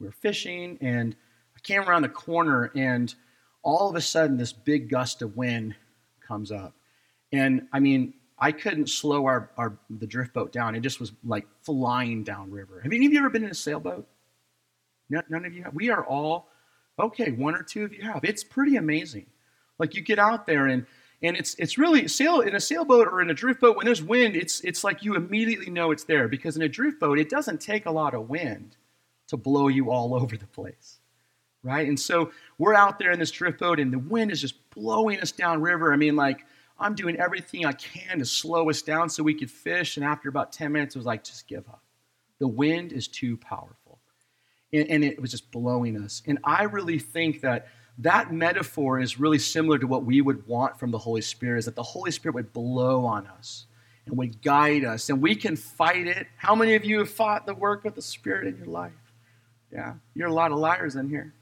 We 0.00 0.06
were 0.06 0.12
fishing, 0.12 0.78
and 0.80 1.16
I 1.56 1.60
came 1.60 1.82
around 1.82 2.02
the 2.02 2.08
corner, 2.08 2.70
and 2.74 3.12
all 3.62 3.88
of 3.88 3.96
a 3.96 4.00
sudden, 4.00 4.36
this 4.36 4.52
big 4.52 4.88
gust 4.88 5.22
of 5.22 5.36
wind 5.36 5.74
comes 6.26 6.52
up. 6.52 6.74
And 7.32 7.68
I 7.72 7.80
mean, 7.80 8.14
I 8.38 8.52
couldn't 8.52 8.88
slow 8.88 9.26
our, 9.26 9.50
our 9.56 9.78
the 9.90 10.06
drift 10.06 10.32
boat 10.32 10.52
down. 10.52 10.74
It 10.74 10.80
just 10.80 11.00
was 11.00 11.12
like 11.24 11.46
flying 11.62 12.24
down 12.24 12.50
river. 12.50 12.80
Have 12.80 12.92
any 12.92 13.06
of 13.06 13.12
you 13.12 13.18
ever 13.18 13.30
been 13.30 13.44
in 13.44 13.50
a 13.50 13.54
sailboat? 13.54 14.06
None 15.10 15.44
of 15.44 15.52
you 15.52 15.62
have. 15.64 15.74
We 15.74 15.90
are 15.90 16.04
all 16.04 16.48
Okay, 16.98 17.30
one 17.30 17.54
or 17.54 17.62
two 17.62 17.84
of 17.84 17.94
you 17.94 18.02
have. 18.02 18.24
It's 18.24 18.42
pretty 18.42 18.76
amazing. 18.76 19.26
Like 19.78 19.94
you 19.94 20.02
get 20.02 20.18
out 20.18 20.46
there 20.46 20.66
and 20.66 20.84
and 21.22 21.36
it's 21.36 21.54
it's 21.54 21.78
really 21.78 22.06
sail 22.06 22.40
in 22.40 22.54
a 22.54 22.60
sailboat 22.60 23.08
or 23.08 23.20
in 23.20 23.30
a 23.30 23.34
drift 23.34 23.60
boat 23.60 23.76
when 23.76 23.86
there's 23.86 24.02
wind, 24.02 24.36
it's 24.36 24.60
it's 24.60 24.84
like 24.84 25.02
you 25.02 25.16
immediately 25.16 25.70
know 25.70 25.90
it's 25.90 26.04
there 26.04 26.28
because 26.28 26.56
in 26.56 26.62
a 26.62 26.68
drift 26.68 27.00
boat 27.00 27.18
it 27.18 27.28
doesn't 27.28 27.60
take 27.60 27.86
a 27.86 27.90
lot 27.90 28.14
of 28.14 28.28
wind 28.28 28.76
to 29.28 29.36
blow 29.36 29.68
you 29.68 29.90
all 29.90 30.14
over 30.20 30.36
the 30.36 30.46
place. 30.46 30.98
Right? 31.64 31.88
And 31.88 31.98
so 31.98 32.30
we're 32.56 32.74
out 32.74 32.98
there 33.00 33.10
in 33.10 33.18
this 33.18 33.32
drift 33.32 33.58
boat 33.58 33.80
and 33.80 33.92
the 33.92 33.98
wind 33.98 34.30
is 34.30 34.40
just 34.40 34.70
blowing 34.70 35.20
us 35.20 35.32
down 35.32 35.60
river. 35.60 35.92
I 35.92 35.96
mean 35.96 36.14
like 36.14 36.46
I'm 36.78 36.94
doing 36.94 37.16
everything 37.16 37.66
I 37.66 37.72
can 37.72 38.20
to 38.20 38.24
slow 38.24 38.70
us 38.70 38.82
down 38.82 39.08
so 39.08 39.24
we 39.24 39.34
could 39.34 39.50
fish 39.50 39.96
and 39.96 40.06
after 40.06 40.28
about 40.28 40.52
10 40.52 40.70
minutes 40.70 40.94
it 40.94 40.98
was 41.00 41.06
like 41.06 41.24
just 41.24 41.48
give 41.48 41.68
up. 41.68 41.82
The 42.38 42.46
wind 42.46 42.92
is 42.92 43.08
too 43.08 43.36
powerful 43.36 43.98
and, 44.72 44.88
and 44.88 45.04
it 45.04 45.20
was 45.20 45.32
just 45.32 45.50
blowing 45.50 46.00
us. 46.00 46.22
And 46.26 46.38
I 46.44 46.64
really 46.64 47.00
think 47.00 47.40
that 47.40 47.66
that 47.98 48.32
metaphor 48.32 49.00
is 49.00 49.18
really 49.18 49.38
similar 49.38 49.78
to 49.78 49.86
what 49.86 50.04
we 50.04 50.20
would 50.20 50.46
want 50.46 50.78
from 50.78 50.90
the 50.90 50.98
Holy 50.98 51.20
Spirit 51.20 51.58
is 51.58 51.64
that 51.64 51.74
the 51.74 51.82
Holy 51.82 52.10
Spirit 52.10 52.34
would 52.34 52.52
blow 52.52 53.04
on 53.04 53.26
us 53.26 53.66
and 54.06 54.16
would 54.16 54.40
guide 54.40 54.84
us 54.84 55.10
and 55.10 55.20
we 55.20 55.34
can 55.34 55.56
fight 55.56 56.06
it. 56.06 56.28
How 56.36 56.54
many 56.54 56.74
of 56.74 56.84
you 56.84 56.98
have 57.00 57.10
fought 57.10 57.44
the 57.44 57.54
work 57.54 57.84
of 57.84 57.94
the 57.94 58.02
Spirit 58.02 58.46
in 58.46 58.56
your 58.56 58.66
life? 58.66 58.92
Yeah, 59.72 59.94
you're 60.14 60.28
a 60.28 60.32
lot 60.32 60.52
of 60.52 60.58
liars 60.58 60.94
in 60.94 61.08
here. 61.08 61.32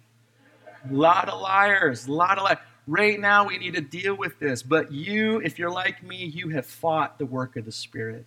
A 0.90 0.94
lot 0.94 1.28
of 1.28 1.40
liars, 1.40 2.06
a 2.06 2.12
lot 2.12 2.38
of 2.38 2.44
liars. 2.44 2.58
Right 2.86 3.18
now, 3.18 3.46
we 3.46 3.58
need 3.58 3.74
to 3.74 3.80
deal 3.80 4.16
with 4.16 4.38
this. 4.38 4.62
But 4.62 4.92
you, 4.92 5.40
if 5.40 5.58
you're 5.58 5.70
like 5.70 6.02
me, 6.04 6.24
you 6.24 6.50
have 6.50 6.66
fought 6.66 7.18
the 7.18 7.26
work 7.26 7.56
of 7.56 7.64
the 7.64 7.72
Spirit. 7.72 8.24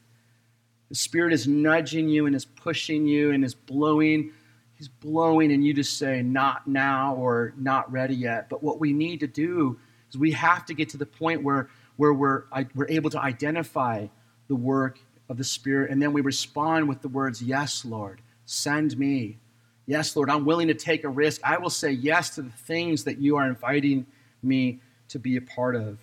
The 0.90 0.96
Spirit 0.96 1.32
is 1.34 1.48
nudging 1.48 2.10
you 2.10 2.26
and 2.26 2.36
is 2.36 2.46
pushing 2.46 3.08
you 3.08 3.32
and 3.32 3.44
is 3.46 3.56
blowing 3.56 4.34
he's 4.80 4.88
blowing 4.88 5.52
and 5.52 5.64
you 5.64 5.74
just 5.74 6.00
say 6.00 6.24
not 6.24 6.66
now 6.66 7.14
or 7.16 7.54
not 7.58 7.92
ready 7.92 8.16
yet. 8.16 8.50
But 8.50 8.64
what 8.64 8.80
we 8.80 8.94
need 8.94 9.20
to 9.20 9.28
do 9.28 9.78
is 10.10 10.18
we 10.18 10.32
have 10.32 10.66
to 10.66 10.74
get 10.74 10.90
to 10.90 10.98
the 10.98 11.06
point 11.06 11.44
where 11.44 11.70
where 11.98 12.14
we're 12.14 12.44
we're 12.74 12.90
able 12.90 13.10
to 13.12 13.22
identify 13.22 14.08
the 14.48 14.56
work 14.56 15.00
of 15.28 15.38
the 15.38 15.44
spirit 15.44 15.92
and 15.92 16.02
then 16.02 16.14
we 16.14 16.22
respond 16.22 16.88
with 16.88 17.02
the 17.02 17.08
words 17.08 17.40
yes 17.40 17.86
lord 17.86 18.22
send 18.46 18.98
me. 18.98 19.38
Yes 19.86 20.16
lord 20.16 20.30
i'm 20.30 20.46
willing 20.46 20.70
to 20.70 20.74
take 20.74 21.04
a 21.04 21.10
risk. 21.10 21.42
I 21.44 21.58
will 21.58 21.70
say 21.70 21.92
yes 21.92 22.32
to 22.36 22.42
the 22.42 22.50
things 22.50 23.04
that 23.04 23.20
you 23.20 23.36
are 23.36 23.48
inviting 23.48 24.08
me 24.42 24.80
to 25.10 25.20
be 25.20 25.36
a 25.36 25.42
part 25.42 25.76
of. 25.76 26.00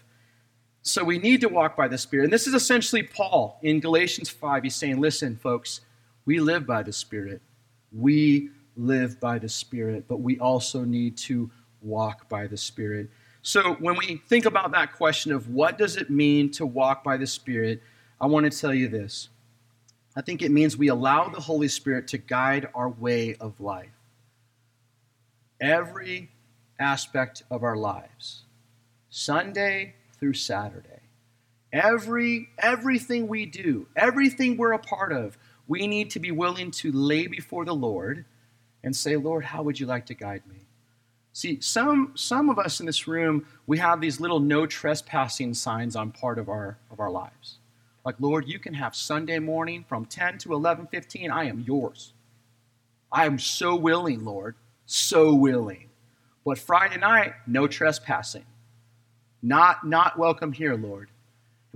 So 0.82 1.02
we 1.02 1.18
need 1.18 1.40
to 1.40 1.48
walk 1.48 1.76
by 1.76 1.88
the 1.88 1.98
spirit 1.98 2.24
and 2.24 2.32
this 2.32 2.46
is 2.46 2.54
essentially 2.54 3.02
paul 3.02 3.58
in 3.62 3.80
galatians 3.80 4.28
5 4.28 4.64
he's 4.64 4.76
saying 4.76 5.00
listen 5.00 5.36
folks 5.36 5.80
we 6.26 6.40
live 6.40 6.66
by 6.66 6.82
the 6.82 6.92
spirit. 6.92 7.40
We 7.92 8.50
live 8.76 9.18
by 9.20 9.38
the 9.38 9.48
Spirit, 9.48 10.04
but 10.08 10.20
we 10.20 10.38
also 10.38 10.84
need 10.84 11.16
to 11.18 11.50
walk 11.82 12.28
by 12.28 12.46
the 12.46 12.56
Spirit. 12.56 13.08
So 13.42 13.74
when 13.74 13.96
we 13.96 14.22
think 14.28 14.44
about 14.44 14.72
that 14.72 14.94
question 14.94 15.32
of 15.32 15.48
what 15.48 15.78
does 15.78 15.96
it 15.96 16.10
mean 16.10 16.50
to 16.52 16.66
walk 16.66 17.04
by 17.04 17.16
the 17.16 17.26
Spirit, 17.26 17.82
I 18.20 18.26
want 18.26 18.50
to 18.50 18.58
tell 18.58 18.74
you 18.74 18.88
this. 18.88 19.28
I 20.16 20.22
think 20.22 20.42
it 20.42 20.50
means 20.50 20.76
we 20.76 20.88
allow 20.88 21.28
the 21.28 21.40
Holy 21.40 21.68
Spirit 21.68 22.08
to 22.08 22.18
guide 22.18 22.68
our 22.74 22.88
way 22.88 23.34
of 23.36 23.60
life. 23.60 23.90
Every 25.60 26.30
aspect 26.78 27.42
of 27.50 27.62
our 27.62 27.76
lives, 27.76 28.42
Sunday 29.10 29.94
through 30.18 30.34
Saturday. 30.34 31.00
Every 31.72 32.48
everything 32.58 33.28
we 33.28 33.44
do, 33.46 33.86
everything 33.96 34.56
we're 34.56 34.72
a 34.72 34.78
part 34.78 35.12
of, 35.12 35.36
we 35.66 35.86
need 35.86 36.10
to 36.10 36.20
be 36.20 36.30
willing 36.30 36.70
to 36.72 36.92
lay 36.92 37.26
before 37.26 37.64
the 37.64 37.74
Lord 37.74 38.24
and 38.86 38.94
say, 38.94 39.16
Lord, 39.16 39.44
how 39.44 39.64
would 39.64 39.80
you 39.80 39.84
like 39.84 40.06
to 40.06 40.14
guide 40.14 40.42
me? 40.48 40.60
See, 41.32 41.60
some, 41.60 42.12
some 42.14 42.48
of 42.48 42.58
us 42.58 42.78
in 42.78 42.86
this 42.86 43.08
room, 43.08 43.44
we 43.66 43.78
have 43.78 44.00
these 44.00 44.20
little 44.20 44.38
no 44.38 44.64
trespassing 44.64 45.54
signs 45.54 45.96
on 45.96 46.12
part 46.12 46.38
of 46.38 46.48
our, 46.48 46.78
of 46.92 47.00
our 47.00 47.10
lives. 47.10 47.58
Like, 48.04 48.14
Lord, 48.20 48.46
you 48.46 48.60
can 48.60 48.72
have 48.74 48.94
Sunday 48.94 49.40
morning 49.40 49.84
from 49.88 50.06
10 50.06 50.38
to 50.38 50.50
11:15. 50.50 51.30
I 51.32 51.44
am 51.44 51.64
yours. 51.66 52.12
I 53.10 53.26
am 53.26 53.40
so 53.40 53.74
willing, 53.74 54.24
Lord, 54.24 54.54
so 54.86 55.34
willing. 55.34 55.88
But 56.44 56.56
Friday 56.56 56.98
night, 56.98 57.34
no 57.44 57.66
trespassing. 57.66 58.46
Not, 59.42 59.84
not 59.84 60.16
welcome 60.16 60.52
here, 60.52 60.76
Lord. 60.76 61.08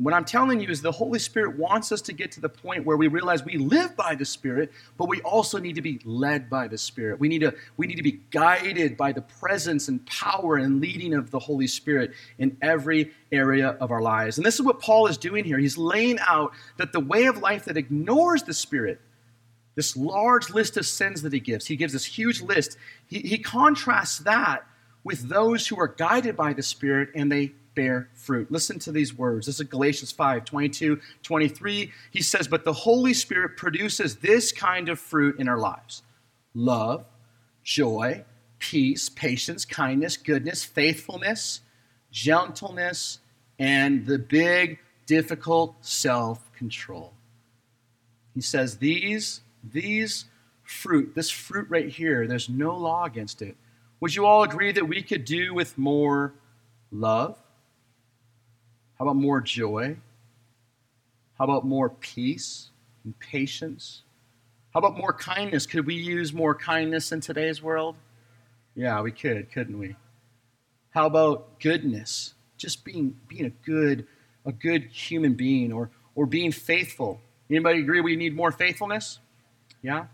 What 0.03 0.15
I'm 0.15 0.25
telling 0.25 0.61
you 0.61 0.69
is 0.71 0.81
the 0.81 0.91
Holy 0.91 1.19
Spirit 1.19 1.59
wants 1.59 1.93
us 1.93 2.01
to 2.03 2.15
get 2.15 2.33
to 2.33 2.41
the 2.41 2.49
point 2.49 2.87
where 2.87 2.97
we 2.97 3.07
realize 3.09 3.45
we 3.45 3.59
live 3.59 3.97
by 3.97 4.15
the 4.15 4.25
Spirit, 4.25 4.73
but 4.97 5.09
we 5.09 5.21
also 5.21 5.59
need 5.59 5.75
to 5.75 5.83
be 5.83 6.01
led 6.05 6.49
by 6.49 6.69
the 6.69 6.79
Spirit. 6.79 7.21
We 7.21 7.29
need 7.29 7.41
to, 7.41 7.55
we 7.77 7.87
need 7.87 7.97
to 7.97 8.03
be 8.03 8.21
guided 8.31 8.97
by 8.97 9.13
the 9.13 9.21
presence 9.21 9.89
and 9.89 10.05
power 10.07 10.57
and 10.57 10.81
leading 10.81 11.13
of 11.13 11.31
the 11.31 11.39
Holy 11.39 11.67
Spirit 11.67 12.13
in 12.39 12.57
every 12.63 13.13
area 13.31 13.77
of 13.81 13.91
our 13.91 14.01
lives. 14.01 14.39
And 14.39 14.47
this 14.47 14.55
is 14.55 14.63
what 14.63 14.81
Paul 14.81 15.07
is 15.07 15.19
doing 15.19 15.45
here. 15.45 15.59
He's 15.59 15.77
laying 15.77 16.19
out 16.27 16.55
that 16.79 16.93
the 16.93 17.01
way 17.01 17.27
of 17.27 17.37
life 17.39 17.67
that 17.67 17.77
ignores 17.77 18.43
the 18.43 18.55
Spirit, 18.55 19.03
this 19.75 19.99
large 19.99 20.49
list 20.49 20.79
of 20.79 20.87
sins 20.87 21.21
that 21.23 21.33
he 21.35 21.41
gives, 21.41 21.67
he 21.67 21.77
gives 21.77 21.93
this 21.93 22.07
huge 22.07 22.41
list. 22.41 22.79
He, 23.07 23.19
he 23.19 23.37
contrasts 23.37 24.21
that 24.21 24.65
with 25.05 25.29
those 25.29 25.67
who 25.67 25.79
are 25.79 25.89
guided 25.89 26.37
by 26.37 26.55
the 26.55 26.63
Spirit 26.63 27.11
and 27.15 27.31
they 27.31 27.53
bear 27.75 28.09
fruit. 28.15 28.51
Listen 28.51 28.79
to 28.81 28.93
these 28.93 29.17
words. 29.17 29.47
This 29.47 29.61
is 29.61 29.67
Galatians 29.67 30.13
5 30.13 30.45
22, 30.45 31.01
23. 31.23 31.93
He 32.11 32.23
says, 32.23 32.49
But 32.49 32.65
the 32.65 32.73
Holy 32.73 33.15
Spirit 33.15 33.57
produces 33.57 34.17
this 34.17 34.53
kind 34.53 34.89
of 34.89 34.99
fruit 34.99 35.39
in 35.39 35.49
our 35.49 35.59
lives 35.59 36.03
love, 36.55 37.07
joy, 37.63 38.25
peace, 38.59 39.09
patience, 39.09 39.65
kindness, 39.65 40.17
goodness, 40.17 40.65
faithfulness, 40.65 41.61
gentleness, 42.11 43.19
and 43.59 44.07
the 44.07 44.19
big, 44.19 44.79
difficult 45.07 45.75
self 45.81 46.53
control. 46.53 47.13
He 48.35 48.41
says, 48.41 48.79
These, 48.79 49.41
these 49.63 50.27
fruit, 50.63 51.15
this 51.15 51.31
fruit 51.31 51.67
right 51.69 51.89
here, 51.89 52.27
there's 52.27 52.49
no 52.49 52.77
law 52.77 53.05
against 53.05 53.43
it. 53.43 53.57
Would 54.01 54.15
you 54.15 54.25
all 54.25 54.43
agree 54.43 54.73
that 54.73 54.87
we 54.87 55.03
could 55.03 55.25
do 55.25 55.53
with 55.53 55.77
more 55.77 56.33
love? 56.91 57.37
How 59.01 59.07
about 59.07 59.17
more 59.17 59.41
joy? 59.41 59.97
How 61.39 61.45
about 61.45 61.65
more 61.65 61.89
peace 61.89 62.69
and 63.03 63.19
patience? 63.19 64.03
How 64.75 64.79
about 64.79 64.99
more 64.99 65.15
kindness? 65.15 65.65
Could 65.65 65.87
we 65.87 65.95
use 65.95 66.35
more 66.35 66.55
kindness 66.55 67.11
in 67.11 67.23
today's 67.23 67.63
world? 67.63 67.97
Yeah, 68.75 69.01
we 69.01 69.11
could, 69.11 69.51
couldn't 69.53 69.79
we? 69.79 69.97
How 70.91 71.07
about 71.07 71.61
goodness? 71.61 72.35
Just 72.59 72.85
being 72.85 73.17
being 73.27 73.47
a 73.47 73.51
good 73.65 74.07
a 74.45 74.53
good 74.53 74.85
human 74.93 75.33
being 75.33 75.73
or 75.73 75.89
or 76.15 76.27
being 76.27 76.53
faithful. 76.53 77.23
Anybody 77.49 77.79
agree 77.79 78.03
we 78.03 78.17
need 78.17 78.37
more 78.37 78.53
faithfulness? 78.53 79.19
Yeah? 79.81 80.09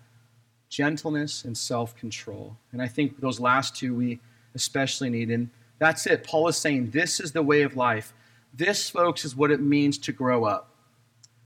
Gentleness 0.69 1.45
and 1.45 1.59
self-control. 1.59 2.57
And 2.71 2.81
I 2.81 2.87
think 2.87 3.21
those 3.21 3.41
last 3.41 3.75
two 3.75 3.97
we 3.97 4.21
especially 4.55 5.11
need 5.11 5.33
and 5.33 5.51
that's 5.81 6.07
it. 6.07 6.23
Paul 6.25 6.47
is 6.47 6.57
saying 6.57 6.91
this 6.91 7.19
is 7.19 7.33
the 7.33 7.43
way 7.43 7.63
of 7.63 7.77
life. 7.77 8.15
This 8.57 8.89
folks 8.89 9.25
is 9.25 9.37
what 9.37 9.51
it 9.51 9.61
means 9.61 9.99
to 9.99 10.13
grow 10.13 10.45
up. 10.45 10.71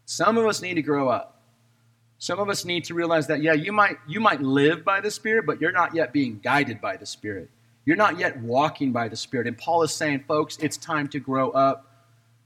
Some 0.04 0.38
of 0.38 0.46
us 0.46 0.62
need 0.62 0.74
to 0.74 0.82
grow 0.82 1.08
up. 1.08 1.42
Some 2.18 2.38
of 2.38 2.48
us 2.48 2.64
need 2.64 2.84
to 2.84 2.94
realize 2.94 3.26
that 3.28 3.42
yeah, 3.42 3.54
you 3.54 3.72
might 3.72 3.96
you 4.06 4.20
might 4.20 4.42
live 4.42 4.84
by 4.84 5.00
the 5.00 5.10
Spirit, 5.10 5.46
but 5.46 5.60
you're 5.60 5.72
not 5.72 5.94
yet 5.94 6.12
being 6.12 6.38
guided 6.42 6.80
by 6.80 6.96
the 6.96 7.06
Spirit. 7.06 7.48
You're 7.86 7.96
not 7.96 8.18
yet 8.18 8.38
walking 8.40 8.92
by 8.92 9.08
the 9.08 9.16
Spirit. 9.16 9.46
And 9.46 9.56
Paul 9.56 9.82
is 9.82 9.92
saying, 9.92 10.24
folks, 10.28 10.58
it's 10.58 10.76
time 10.76 11.08
to 11.08 11.18
grow 11.18 11.50
up. 11.50 11.89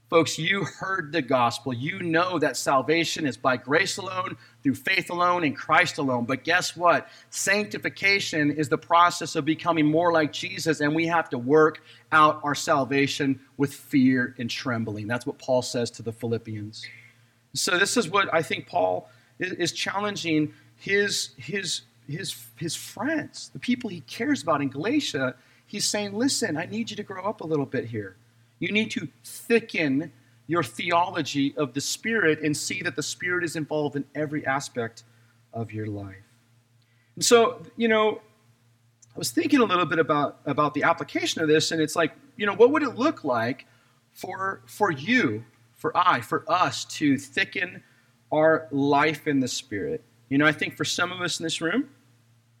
Folks, 0.09 0.37
you 0.37 0.63
heard 0.63 1.11
the 1.11 1.21
gospel. 1.23 1.73
You 1.73 1.99
know 1.99 2.37
that 2.37 2.57
salvation 2.57 3.25
is 3.25 3.37
by 3.37 3.57
grace 3.57 3.97
alone, 3.97 4.37
through 4.61 4.75
faith 4.75 5.09
alone, 5.09 5.43
in 5.43 5.55
Christ 5.55 5.97
alone. 5.97 6.25
But 6.25 6.43
guess 6.43 6.77
what? 6.77 7.07
Sanctification 7.31 8.51
is 8.51 8.69
the 8.69 8.77
process 8.77 9.35
of 9.35 9.45
becoming 9.45 9.87
more 9.87 10.13
like 10.13 10.31
Jesus, 10.31 10.79
and 10.79 10.93
we 10.93 11.07
have 11.07 11.29
to 11.31 11.39
work 11.39 11.83
out 12.11 12.39
our 12.43 12.53
salvation 12.53 13.39
with 13.57 13.73
fear 13.73 14.35
and 14.37 14.47
trembling. 14.47 15.07
That's 15.07 15.25
what 15.25 15.39
Paul 15.39 15.63
says 15.63 15.89
to 15.91 16.03
the 16.03 16.11
Philippians. 16.11 16.85
So, 17.53 17.79
this 17.79 17.97
is 17.97 18.07
what 18.07 18.31
I 18.31 18.43
think 18.43 18.67
Paul 18.67 19.09
is, 19.39 19.71
challenging 19.71 20.53
his, 20.75 21.31
his, 21.37 21.81
his, 22.07 22.45
his 22.57 22.75
friends, 22.75 23.49
the 23.53 23.59
people 23.59 23.89
he 23.89 24.01
cares 24.01 24.43
about 24.43 24.61
in 24.61 24.69
Galatia. 24.69 25.35
He's 25.65 25.85
saying, 25.85 26.13
listen, 26.13 26.57
I 26.57 26.65
need 26.67 26.91
you 26.91 26.95
to 26.95 27.03
grow 27.03 27.23
up 27.23 27.41
a 27.41 27.47
little 27.47 27.65
bit 27.65 27.85
here. 27.85 28.17
You 28.59 28.71
need 28.71 28.91
to 28.91 29.07
thicken 29.23 30.11
your 30.47 30.63
theology 30.63 31.55
of 31.57 31.73
the 31.73 31.81
Spirit 31.81 32.41
and 32.41 32.55
see 32.55 32.81
that 32.83 32.95
the 32.95 33.03
Spirit 33.03 33.43
is 33.43 33.55
involved 33.55 33.95
in 33.95 34.05
every 34.13 34.45
aspect 34.45 35.03
of 35.53 35.71
your 35.71 35.87
life. 35.87 36.15
And 37.15 37.25
so, 37.25 37.61
you 37.77 37.87
know, 37.87 38.21
I 39.15 39.17
was 39.17 39.31
thinking 39.31 39.59
a 39.59 39.63
little 39.65 39.85
bit 39.85 39.99
about, 39.99 40.39
about 40.45 40.73
the 40.73 40.83
application 40.83 41.41
of 41.41 41.47
this, 41.47 41.71
and 41.71 41.81
it's 41.81 41.95
like, 41.95 42.13
you 42.35 42.45
know, 42.45 42.53
what 42.53 42.71
would 42.71 42.83
it 42.83 42.95
look 42.95 43.23
like 43.23 43.65
for, 44.13 44.61
for 44.65 44.91
you, 44.91 45.43
for 45.75 45.95
I, 45.95 46.21
for 46.21 46.43
us 46.47 46.85
to 46.85 47.17
thicken 47.17 47.83
our 48.31 48.67
life 48.71 49.27
in 49.27 49.39
the 49.39 49.47
Spirit. 49.47 50.03
You 50.29 50.37
know, 50.37 50.45
I 50.45 50.51
think 50.51 50.75
for 50.75 50.85
some 50.85 51.11
of 51.11 51.21
us 51.21 51.39
in 51.39 51.43
this 51.43 51.61
room, 51.61 51.89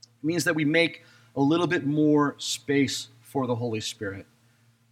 it 0.03 0.23
means 0.23 0.43
that 0.43 0.55
we 0.55 0.65
make 0.65 1.03
a 1.35 1.41
little 1.41 1.67
bit 1.67 1.85
more 1.85 2.35
space 2.37 3.09
for 3.21 3.47
the 3.47 3.55
Holy 3.55 3.81
Spirit. 3.81 4.25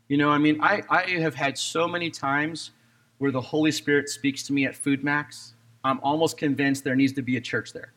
You 0.07 0.17
know, 0.17 0.29
I 0.29 0.37
mean, 0.37 0.61
I, 0.61 0.83
I 0.89 1.03
have 1.19 1.35
had 1.35 1.57
so 1.57 1.87
many 1.87 2.09
times 2.09 2.71
where 3.17 3.31
the 3.31 3.41
Holy 3.41 3.71
Spirit 3.71 4.09
speaks 4.09 4.43
to 4.43 4.53
me 4.53 4.65
at 4.65 4.73
FoodMaxx. 4.73 5.53
I'm 5.83 5.99
almost 6.01 6.37
convinced 6.37 6.83
there 6.83 6.95
needs 6.95 7.13
to 7.13 7.21
be 7.21 7.37
a 7.37 7.41
church 7.41 7.73
there. 7.73 7.93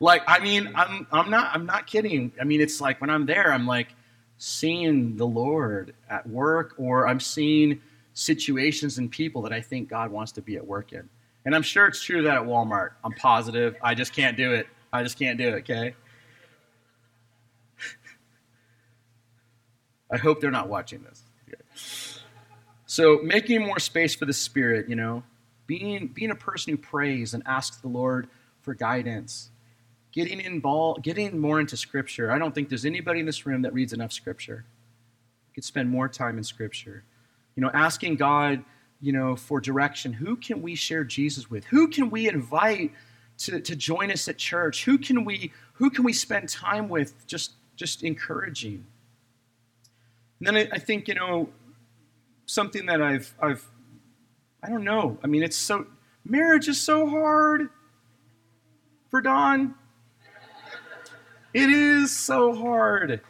Like, 0.00 0.22
I 0.26 0.38
mean, 0.38 0.72
I'm, 0.74 1.06
I'm 1.12 1.30
not 1.30 1.54
I'm 1.54 1.66
not 1.66 1.86
kidding. 1.86 2.32
I 2.40 2.44
mean, 2.44 2.60
it's 2.60 2.80
like 2.80 3.00
when 3.00 3.10
I'm 3.10 3.26
there, 3.26 3.52
I'm 3.52 3.66
like 3.66 3.88
seeing 4.38 5.16
the 5.16 5.26
Lord 5.26 5.94
at 6.08 6.26
work, 6.26 6.74
or 6.78 7.06
I'm 7.06 7.20
seeing 7.20 7.80
situations 8.14 8.98
and 8.98 9.10
people 9.10 9.42
that 9.42 9.52
I 9.52 9.60
think 9.60 9.88
God 9.88 10.10
wants 10.10 10.32
to 10.32 10.42
be 10.42 10.56
at 10.56 10.66
work 10.66 10.92
in. 10.92 11.08
And 11.44 11.54
I'm 11.54 11.62
sure 11.62 11.86
it's 11.86 12.02
true 12.02 12.22
that 12.22 12.36
at 12.36 12.42
Walmart. 12.42 12.90
I'm 13.04 13.12
positive. 13.12 13.76
I 13.82 13.94
just 13.94 14.12
can't 14.12 14.36
do 14.36 14.54
it. 14.54 14.66
I 14.92 15.02
just 15.02 15.18
can't 15.18 15.38
do 15.38 15.48
it, 15.48 15.54
okay? 15.54 15.94
I 20.12 20.16
hope 20.16 20.40
they're 20.40 20.50
not 20.50 20.68
watching 20.68 21.02
this. 21.02 21.22
So, 22.86 23.20
making 23.22 23.62
more 23.64 23.78
space 23.78 24.14
for 24.14 24.24
the 24.24 24.32
Spirit, 24.32 24.88
you 24.88 24.96
know, 24.96 25.22
being, 25.66 26.08
being 26.08 26.30
a 26.30 26.36
person 26.36 26.72
who 26.72 26.76
prays 26.76 27.34
and 27.34 27.42
asks 27.46 27.76
the 27.76 27.88
Lord 27.88 28.28
for 28.62 28.74
guidance, 28.74 29.50
getting 30.12 30.40
involved, 30.40 31.02
getting 31.02 31.38
more 31.38 31.60
into 31.60 31.76
Scripture. 31.76 32.32
I 32.32 32.38
don't 32.38 32.54
think 32.54 32.68
there's 32.68 32.84
anybody 32.84 33.20
in 33.20 33.26
this 33.26 33.46
room 33.46 33.62
that 33.62 33.72
reads 33.72 33.92
enough 33.92 34.12
Scripture. 34.12 34.64
You 35.48 35.54
could 35.54 35.64
spend 35.64 35.88
more 35.88 36.08
time 36.08 36.36
in 36.36 36.44
Scripture. 36.44 37.04
You 37.54 37.62
know, 37.62 37.70
asking 37.72 38.16
God 38.16 38.64
you 39.00 39.12
know, 39.12 39.34
for 39.34 39.60
direction. 39.60 40.12
Who 40.12 40.36
can 40.36 40.62
we 40.62 40.74
share 40.74 41.04
Jesus 41.04 41.50
with? 41.50 41.64
Who 41.66 41.88
can 41.88 42.10
we 42.10 42.28
invite 42.28 42.92
to, 43.38 43.60
to 43.60 43.74
join 43.74 44.10
us 44.10 44.28
at 44.28 44.36
church? 44.36 44.84
Who 44.84 44.98
can 44.98 45.24
we 45.24 45.52
who 45.74 45.90
can 45.90 46.04
we 46.04 46.12
spend 46.12 46.48
time 46.48 46.88
with 46.88 47.26
just 47.26 47.52
just 47.76 48.02
encouraging? 48.02 48.84
And 50.38 50.46
then 50.46 50.56
I, 50.56 50.68
I 50.72 50.78
think, 50.78 51.08
you 51.08 51.14
know, 51.14 51.48
something 52.50 52.86
that 52.86 53.00
I've 53.00 53.34
I've 53.40 53.64
I 54.62 54.68
don't 54.68 54.84
know. 54.84 55.18
I 55.22 55.26
mean, 55.26 55.42
it's 55.42 55.56
so 55.56 55.86
marriage 56.24 56.68
is 56.68 56.80
so 56.80 57.08
hard 57.08 57.68
for 59.08 59.20
Don. 59.20 59.74
It 61.54 61.70
is 61.70 62.16
so 62.16 62.54
hard. 62.54 63.20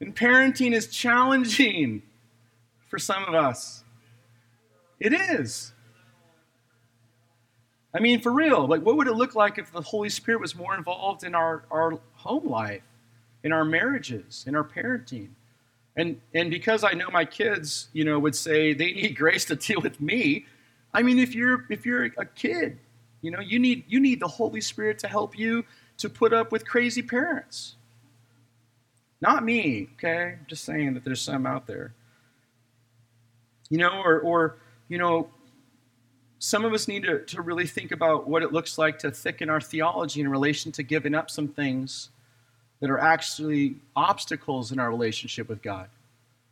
And 0.00 0.14
parenting 0.14 0.72
is 0.72 0.86
challenging 0.86 2.02
for 2.88 2.98
some 2.98 3.24
of 3.24 3.34
us. 3.34 3.84
It 4.98 5.12
is. 5.12 5.72
I 7.92 8.00
mean, 8.00 8.20
for 8.20 8.32
real, 8.32 8.66
like 8.66 8.82
what 8.82 8.96
would 8.96 9.06
it 9.06 9.14
look 9.14 9.34
like 9.34 9.58
if 9.58 9.72
the 9.72 9.82
Holy 9.82 10.08
Spirit 10.08 10.40
was 10.40 10.56
more 10.56 10.74
involved 10.74 11.22
in 11.22 11.34
our, 11.34 11.64
our 11.70 12.00
home 12.14 12.48
life, 12.48 12.82
in 13.44 13.52
our 13.52 13.64
marriages, 13.64 14.44
in 14.46 14.56
our 14.56 14.64
parenting? 14.64 15.30
And 15.96 16.20
and 16.34 16.50
because 16.50 16.82
I 16.84 16.92
know 16.92 17.08
my 17.10 17.24
kids, 17.24 17.88
you 17.92 18.04
know, 18.04 18.18
would 18.18 18.34
say 18.34 18.72
they 18.72 18.92
need 18.92 19.16
grace 19.16 19.44
to 19.46 19.56
deal 19.56 19.80
with 19.80 20.00
me. 20.00 20.46
I 20.92 21.02
mean, 21.02 21.18
if 21.18 21.34
you're 21.34 21.66
if 21.70 21.86
you're 21.86 22.04
a 22.04 22.24
kid, 22.24 22.78
you 23.22 23.30
know, 23.30 23.40
you 23.40 23.58
need 23.58 23.84
you 23.86 24.00
need 24.00 24.20
the 24.20 24.28
Holy 24.28 24.60
Spirit 24.60 24.98
to 25.00 25.08
help 25.08 25.38
you 25.38 25.64
to 25.98 26.08
put 26.08 26.32
up 26.32 26.52
with 26.52 26.66
crazy 26.66 27.02
parents. 27.02 27.76
Not 29.20 29.44
me, 29.44 29.88
okay? 29.94 30.36
I'm 30.38 30.46
just 30.48 30.64
saying 30.64 30.94
that 30.94 31.04
there's 31.04 31.20
some 31.20 31.46
out 31.46 31.66
there. 31.66 31.94
You 33.70 33.78
know, 33.78 34.02
or 34.04 34.20
or 34.20 34.56
you 34.88 34.98
know, 34.98 35.28
some 36.38 36.64
of 36.64 36.74
us 36.74 36.88
need 36.88 37.04
to, 37.04 37.20
to 37.20 37.40
really 37.40 37.66
think 37.66 37.90
about 37.92 38.28
what 38.28 38.42
it 38.42 38.52
looks 38.52 38.76
like 38.76 38.98
to 38.98 39.10
thicken 39.10 39.48
our 39.48 39.60
theology 39.60 40.20
in 40.20 40.28
relation 40.28 40.72
to 40.72 40.82
giving 40.82 41.14
up 41.14 41.30
some 41.30 41.48
things 41.48 42.10
that 42.80 42.90
are 42.90 42.98
actually 42.98 43.76
obstacles 43.96 44.72
in 44.72 44.78
our 44.78 44.90
relationship 44.90 45.48
with 45.48 45.62
God. 45.62 45.88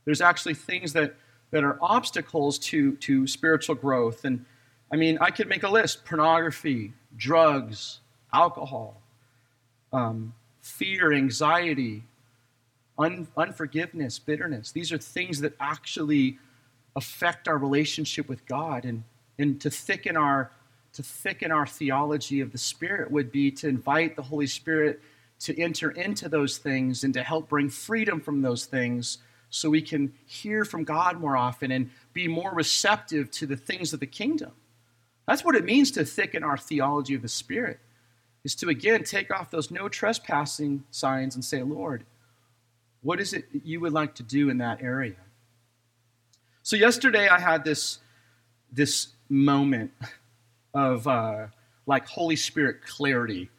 There's 0.05 0.21
actually 0.21 0.55
things 0.55 0.93
that, 0.95 1.15
that 1.51 1.65
are 1.65 1.79
obstacles 1.81 2.59
to, 2.59 2.97
to 2.97 3.27
spiritual 3.27 3.75
growth. 3.75 4.25
And 4.25 4.45
I 4.91 4.97
mean, 4.97 5.19
I 5.21 5.31
could 5.31 5.49
make 5.49 5.63
a 5.63 5.69
list 5.69 6.05
pornography, 6.05 6.93
drugs, 7.17 8.01
alcohol, 8.33 9.01
um, 9.93 10.35
fear, 10.61 11.13
anxiety, 11.13 12.05
un- 12.99 13.29
unforgiveness, 13.37 14.19
bitterness. 14.19 14.73
These 14.73 14.93
are 14.93 14.99
things 14.99 15.41
that 15.41 15.55
actually 15.61 16.39
affect 16.97 17.49
our 17.49 17.59
relationship 17.59 18.29
with 18.29 18.45
God 18.47 18.85
and, 18.85 19.05
and 19.39 19.61
to 19.61 19.71
thicken 19.71 20.17
our 20.17 20.51
to 20.95 21.03
thicken 21.03 21.51
our 21.51 21.67
theology 21.67 22.41
of 22.41 22.53
the 22.53 22.59
Spirit 22.59 23.11
would 23.11 23.33
be 23.33 23.51
to 23.51 23.67
invite 23.67 24.15
the 24.15 24.23
Holy 24.23 24.47
Spirit 24.47 25.01
to 25.43 25.61
enter 25.61 25.91
into 25.91 26.29
those 26.29 26.59
things 26.59 27.05
and 27.05 27.13
to 27.15 27.23
help 27.23 27.49
bring 27.49 27.69
freedom 27.69 28.21
from 28.21 28.43
those 28.43 28.65
things 28.65 29.19
so 29.51 29.69
we 29.69 29.83
can 29.83 30.13
hear 30.25 30.65
from 30.65 30.85
God 30.85 31.21
more 31.21 31.37
often 31.37 31.71
and 31.71 31.91
be 32.13 32.27
more 32.27 32.53
receptive 32.55 33.31
to 33.33 33.47
the 33.47 33.57
things 33.57 33.93
of 33.93 34.01
the 34.01 34.07
kingdom. 34.07 34.53
That's 35.27 35.45
what 35.45 35.57
it 35.57 35.65
means 35.65 35.91
to 35.93 36.05
thicken 36.05 36.43
our 36.43 36.57
theology 36.57 37.15
of 37.15 37.23
the 37.23 37.29
Spirit, 37.29 37.81
is 38.45 38.55
to 38.57 38.69
again 38.69 39.05
take 39.05 39.33
off 39.33 39.51
those 39.51 39.71
no 39.71 39.89
trespassing 39.89 40.85
signs 40.91 41.35
and 41.35 41.45
say, 41.45 41.63
Lord, 41.63 42.05
what 43.03 43.21
is 43.21 43.33
it 43.33 43.45
you 43.65 43.81
would 43.81 43.93
like 43.93 44.15
to 44.17 44.23
do 44.23 44.49
in 44.49 44.59
that 44.59 44.83
area? 44.83 45.17
So 46.63 46.77
yesterday 46.77 47.29
I 47.29 47.41
had 47.41 47.65
this 47.65 47.99
this 48.73 49.09
moment 49.29 49.91
of 50.73 51.07
uh, 51.07 51.47
like 51.87 52.07
Holy 52.07 52.37
Spirit 52.37 52.83
clarity. 52.87 53.51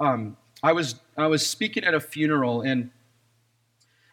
Um, 0.00 0.36
I 0.62 0.72
was 0.72 0.96
I 1.16 1.26
was 1.26 1.46
speaking 1.46 1.84
at 1.84 1.94
a 1.94 2.00
funeral 2.00 2.62
and 2.62 2.90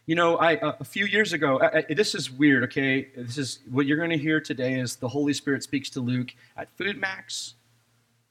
You 0.06 0.16
know, 0.16 0.38
I, 0.38 0.58
a 0.60 0.82
few 0.82 1.06
years 1.06 1.32
ago, 1.32 1.60
I, 1.60 1.84
I, 1.88 1.94
this 1.94 2.16
is 2.16 2.32
weird, 2.32 2.64
okay? 2.64 3.08
This 3.16 3.38
is 3.38 3.60
what 3.70 3.86
you're 3.86 3.96
going 3.96 4.10
to 4.10 4.18
hear 4.18 4.40
today 4.40 4.74
is 4.74 4.96
the 4.96 5.06
Holy 5.08 5.32
Spirit 5.32 5.62
speaks 5.62 5.88
to 5.90 6.00
Luke 6.00 6.34
at 6.56 6.66
FoodMaxx 6.76 7.52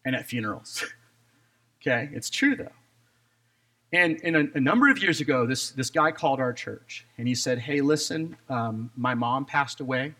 and 0.03 0.13
at 0.13 0.25
funerals. 0.25 0.83
okay? 1.81 2.09
It's 2.11 2.29
true, 2.29 2.57
though. 2.57 2.75
And, 3.93 4.19
and 4.25 4.35
a, 4.35 4.47
a, 4.55 4.59
number 4.59 4.89
of 4.89 5.01
years 5.01 5.21
ago, 5.21 5.47
this, 5.47 5.71
this 5.71 5.89
guy 5.89 6.11
called 6.11 6.41
our 6.41 6.51
church 6.51 7.05
and 7.17 7.29
he 7.29 7.33
said, 7.33 7.59
Hey, 7.59 7.79
listen, 7.79 8.35
um, 8.49 8.91
my 8.97 9.15
mom 9.15 9.45
passed 9.45 9.79
away, 9.79 10.15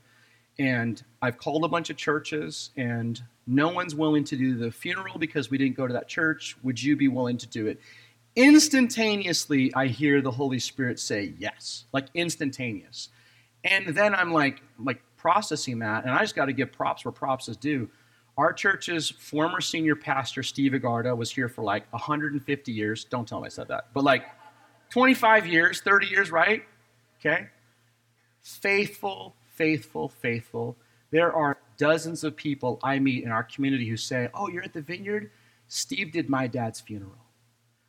and 0.60 1.02
I've 1.22 1.38
called 1.38 1.66
a 1.66 1.68
bunch 1.68 1.90
of 1.90 1.98
churches, 1.98 2.70
and 2.78 3.20
no 3.48 3.70
one's 3.70 3.96
willing 3.96 4.24
to 4.26 4.36
do 4.36 4.56
the 4.56 4.70
funeral 4.70 5.18
because 5.18 5.50
we 5.50 5.58
didn't 5.58 5.76
go 5.76 5.88
to 5.88 5.94
that 5.94 6.08
church. 6.08 6.56
Would 6.62 6.82
you 6.82 6.96
be 6.96 7.08
willing 7.08 7.38
to 7.38 7.48
do 7.48 7.66
it? 7.66 7.80
instantaneously 8.36 9.74
I 9.74 9.88
hear 9.88 10.22
the 10.22 10.32
Holy 10.32 10.60
Spirit 10.60 11.00
say 11.00 11.34
yes, 11.38 11.86
like 11.92 12.08
instantaneous. 12.14 13.10
And 13.64 13.88
then 13.88 14.16
I'm 14.16 14.32
like, 14.32 14.62
like 14.84 15.02
processing 15.18 15.80
that, 15.80 16.06
and 16.06 16.14
I 16.14 16.22
just 16.22 16.36
got 16.36 16.46
to 16.46 16.54
give 16.54 16.72
props 16.72 17.04
where 17.04 17.12
props 17.12 17.50
is 17.50 17.58
due. 17.58 17.90
Our 18.38 18.54
church's 18.54 19.10
former 19.10 19.60
senior 19.60 19.98
pastor, 19.98 20.44
Steve 20.44 20.72
Agarda, 20.72 21.16
was 21.16 21.30
here 21.30 21.50
for 21.50 21.62
like 21.62 21.92
150 21.92 22.72
years. 22.72 23.04
Don't 23.04 23.28
tell 23.28 23.40
him 23.40 23.44
I 23.44 23.50
said 23.50 23.68
that, 23.68 23.88
but 23.94 24.06
like 24.06 24.24
25 24.92 25.46
years, 25.46 25.82
30 25.82 26.08
years, 26.08 26.32
right? 26.32 26.64
Okay. 27.20 27.48
Faithful, 28.42 29.36
faithful, 29.60 30.08
faithful. 30.08 30.78
There 31.12 31.34
are 31.36 31.58
dozens 31.78 32.24
of 32.24 32.36
people 32.38 32.80
I 32.82 32.98
meet 33.00 33.26
in 33.26 33.30
our 33.30 33.44
community 33.44 33.88
who 33.90 33.98
say, 33.98 34.30
Oh, 34.34 34.48
you're 34.48 34.64
at 34.64 34.74
the 34.74 34.82
vineyard? 34.82 35.32
Steve 35.68 36.14
did 36.14 36.30
my 36.30 36.48
dad's 36.48 36.80
funeral. 36.80 37.26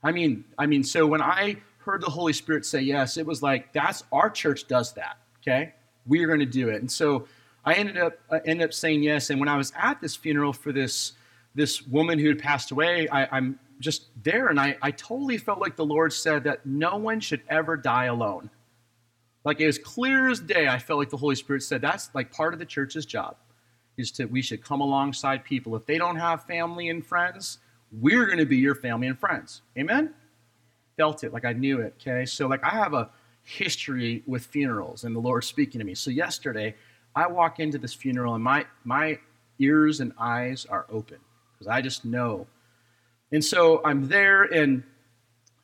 I 0.03 0.11
mean, 0.11 0.45
I 0.59 0.67
mean, 0.67 0.83
so 0.83 1.07
when 1.07 1.23
I 1.23 1.57
heard 1.79 2.03
the 2.03 2.11
Holy 2.11 2.33
Spirit 2.33 2.67
say 2.67 2.81
yes, 2.81 3.17
it 3.17 3.25
was 3.25 3.41
like 3.43 3.73
that's 3.73 4.03
our 4.11 4.31
church 4.31 4.67
does 4.67 4.93
that. 4.95 5.19
Okay, 5.43 5.73
we 6.07 6.25
are 6.25 6.27
going 6.27 6.41
to 6.41 6.47
do 6.47 6.69
it, 6.69 6.81
and 6.81 6.91
so 6.91 7.27
I 7.65 7.75
ended 7.75 7.99
up 7.99 8.19
uh, 8.31 8.41
ended 8.45 8.67
up 8.67 8.75
saying 8.75 9.03
yes. 9.03 9.31
And 9.31 9.39
when 9.39 9.49
I 9.49 9.57
was 9.57 9.73
at 9.77 10.01
this 10.01 10.17
funeral 10.17 10.53
for 10.53 10.73
this 10.73 11.13
this 11.55 11.83
woman 11.87 12.19
who 12.19 12.29
had 12.29 12.39
passed 12.39 12.71
away, 12.71 13.09
I, 13.09 13.37
I'm 13.37 13.59
just 13.79 14.07
there, 14.23 14.49
and 14.49 14.59
I, 14.61 14.77
I 14.83 14.91
totally 14.91 15.39
felt 15.39 15.61
like 15.61 15.77
the 15.77 15.87
Lord 15.87 16.13
said 16.13 16.45
that 16.45 16.67
no 16.67 16.97
one 16.97 17.21
should 17.21 17.43
ever 17.49 17.77
die 17.77 18.07
alone. 18.07 18.51
Like 19.45 19.61
it 19.61 19.67
was 19.67 19.79
clear 19.79 20.29
as 20.29 20.41
day, 20.41 20.69
I 20.69 20.79
felt 20.79 20.99
like 20.99 21.11
the 21.11 21.17
Holy 21.17 21.35
Spirit 21.35 21.63
said 21.63 21.81
that's 21.81 22.11
like 22.15 22.33
part 22.33 22.53
of 22.53 22.59
the 22.59 22.67
church's 22.67 23.07
job 23.07 23.37
is 23.97 24.11
to 24.13 24.27
we 24.27 24.43
should 24.43 24.63
come 24.63 24.81
alongside 24.81 25.45
people 25.45 25.75
if 25.77 25.87
they 25.87 25.99
don't 25.99 26.17
have 26.17 26.45
family 26.45 26.89
and 26.89 27.05
friends 27.05 27.59
we're 27.93 28.27
going 28.27 28.39
to 28.39 28.47
be 28.47 28.57
your 28.57 28.75
family 28.75 29.09
and 29.09 29.19
friends. 29.19 29.63
Amen? 29.77 30.15
Felt 30.97 31.25
it 31.25 31.33
like 31.33 31.45
I 31.45 31.53
knew 31.53 31.81
it. 31.81 31.95
Okay. 32.01 32.25
So, 32.25 32.47
like, 32.47 32.63
I 32.65 32.71
have 32.71 32.95
a 32.95 33.11
history 33.43 34.23
with 34.27 34.47
funerals 34.47 35.05
and 35.05 35.15
the 35.15 35.21
Lord 35.21 35.45
speaking 35.45 35.79
to 35.79 35.85
me. 35.85 35.95
So, 35.95 36.11
yesterday, 36.11 36.75
I 37.17 37.27
walk 37.27 37.59
into 37.59 37.79
this 37.79 37.95
funeral 37.95 38.35
and 38.35 38.45
my, 38.45 38.67
my 38.85 39.19
ears 39.59 40.01
and 40.01 40.13
eyes 40.19 40.67
are 40.67 40.87
open 40.91 41.19
because 41.53 41.67
I 41.67 41.81
just 41.81 42.05
know. 42.05 42.47
And 43.33 43.45
so 43.45 43.81
I'm 43.85 44.09
there, 44.09 44.43
and 44.43 44.83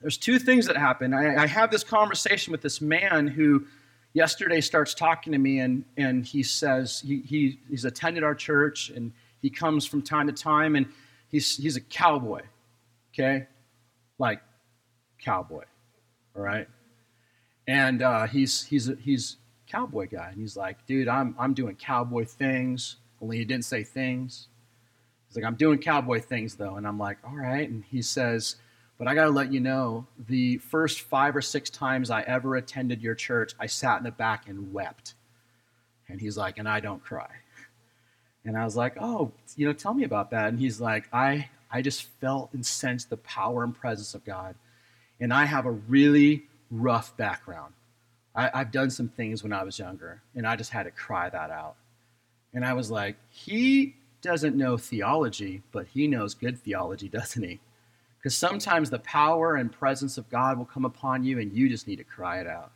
there's 0.00 0.18
two 0.18 0.38
things 0.38 0.66
that 0.66 0.76
happen. 0.76 1.14
I, 1.14 1.42
I 1.42 1.46
have 1.46 1.70
this 1.70 1.84
conversation 1.84 2.52
with 2.52 2.60
this 2.60 2.80
man 2.80 3.26
who 3.26 3.66
yesterday 4.12 4.60
starts 4.60 4.94
talking 4.94 5.32
to 5.32 5.38
me, 5.38 5.60
and, 5.60 5.84
and 5.96 6.24
he 6.24 6.42
says 6.42 7.02
he, 7.06 7.20
he, 7.20 7.58
he's 7.68 7.84
attended 7.84 8.22
our 8.22 8.34
church 8.34 8.90
and 8.90 9.12
he 9.42 9.50
comes 9.50 9.86
from 9.86 10.02
time 10.02 10.26
to 10.26 10.32
time. 10.32 10.76
And 10.76 10.86
he's, 11.28 11.56
he's 11.56 11.76
a 11.76 11.80
cowboy, 11.80 12.42
okay? 13.12 13.46
Like, 14.18 14.42
cowboy, 15.18 15.64
all 16.34 16.42
right? 16.42 16.68
And 17.66 18.02
uh, 18.02 18.26
he's, 18.26 18.64
he's, 18.64 18.88
a, 18.88 18.96
he's 18.96 19.36
cowboy 19.66 20.08
guy. 20.08 20.28
And 20.30 20.40
he's 20.40 20.56
like, 20.56 20.86
dude, 20.86 21.08
I'm, 21.08 21.34
I'm 21.38 21.54
doing 21.54 21.74
cowboy 21.76 22.24
things, 22.24 22.96
only 23.20 23.38
he 23.38 23.44
didn't 23.44 23.64
say 23.64 23.82
things. 23.82 24.48
He's 25.28 25.36
like, 25.36 25.44
I'm 25.44 25.56
doing 25.56 25.78
cowboy 25.78 26.20
things, 26.20 26.54
though. 26.54 26.76
And 26.76 26.86
I'm 26.86 26.98
like, 26.98 27.18
all 27.24 27.36
right. 27.36 27.68
And 27.68 27.82
he 27.84 28.02
says, 28.02 28.56
but 28.98 29.08
I 29.08 29.14
got 29.14 29.24
to 29.24 29.30
let 29.30 29.52
you 29.52 29.60
know, 29.60 30.06
the 30.28 30.58
first 30.58 31.02
five 31.02 31.36
or 31.36 31.42
six 31.42 31.68
times 31.68 32.10
I 32.10 32.22
ever 32.22 32.56
attended 32.56 33.02
your 33.02 33.14
church, 33.14 33.54
I 33.60 33.66
sat 33.66 33.98
in 33.98 34.04
the 34.04 34.10
back 34.10 34.48
and 34.48 34.72
wept. 34.72 35.14
And 36.08 36.20
he's 36.20 36.36
like, 36.36 36.58
and 36.58 36.68
I 36.68 36.80
don't 36.80 37.02
cry. 37.02 37.28
And 38.44 38.56
I 38.56 38.64
was 38.64 38.76
like, 38.76 38.96
oh, 39.00 39.32
you 39.56 39.66
know, 39.66 39.72
tell 39.72 39.92
me 39.92 40.04
about 40.04 40.30
that. 40.30 40.48
And 40.48 40.58
he's 40.58 40.80
like, 40.80 41.08
I, 41.12 41.48
I 41.70 41.82
just 41.82 42.04
felt 42.20 42.50
and 42.54 42.64
sensed 42.64 43.10
the 43.10 43.16
power 43.18 43.64
and 43.64 43.74
presence 43.74 44.14
of 44.14 44.24
God. 44.24 44.54
And 45.20 45.32
I 45.32 45.44
have 45.44 45.66
a 45.66 45.72
really 45.72 46.44
rough 46.70 47.16
background. 47.16 47.74
I, 48.34 48.50
I've 48.54 48.70
done 48.70 48.90
some 48.90 49.08
things 49.08 49.42
when 49.42 49.52
I 49.52 49.64
was 49.64 49.78
younger, 49.78 50.22
and 50.34 50.46
I 50.46 50.56
just 50.56 50.70
had 50.70 50.84
to 50.84 50.90
cry 50.90 51.28
that 51.28 51.50
out. 51.50 51.74
And 52.54 52.64
I 52.64 52.74
was 52.74 52.90
like, 52.90 53.16
he 53.30 53.96
doesn't 54.22 54.56
know 54.56 54.76
theology, 54.76 55.62
but 55.72 55.86
he 55.88 56.06
knows 56.06 56.34
good 56.34 56.58
theology, 56.58 57.08
doesn't 57.10 57.42
he? 57.42 57.60
Because 58.26 58.36
sometimes 58.36 58.90
the 58.90 58.98
power 58.98 59.54
and 59.54 59.70
presence 59.70 60.18
of 60.18 60.28
God 60.28 60.58
will 60.58 60.64
come 60.64 60.84
upon 60.84 61.22
you, 61.22 61.38
and 61.38 61.52
you 61.52 61.68
just 61.68 61.86
need 61.86 61.98
to 61.98 62.02
cry 62.02 62.40
it 62.40 62.48
out. 62.48 62.72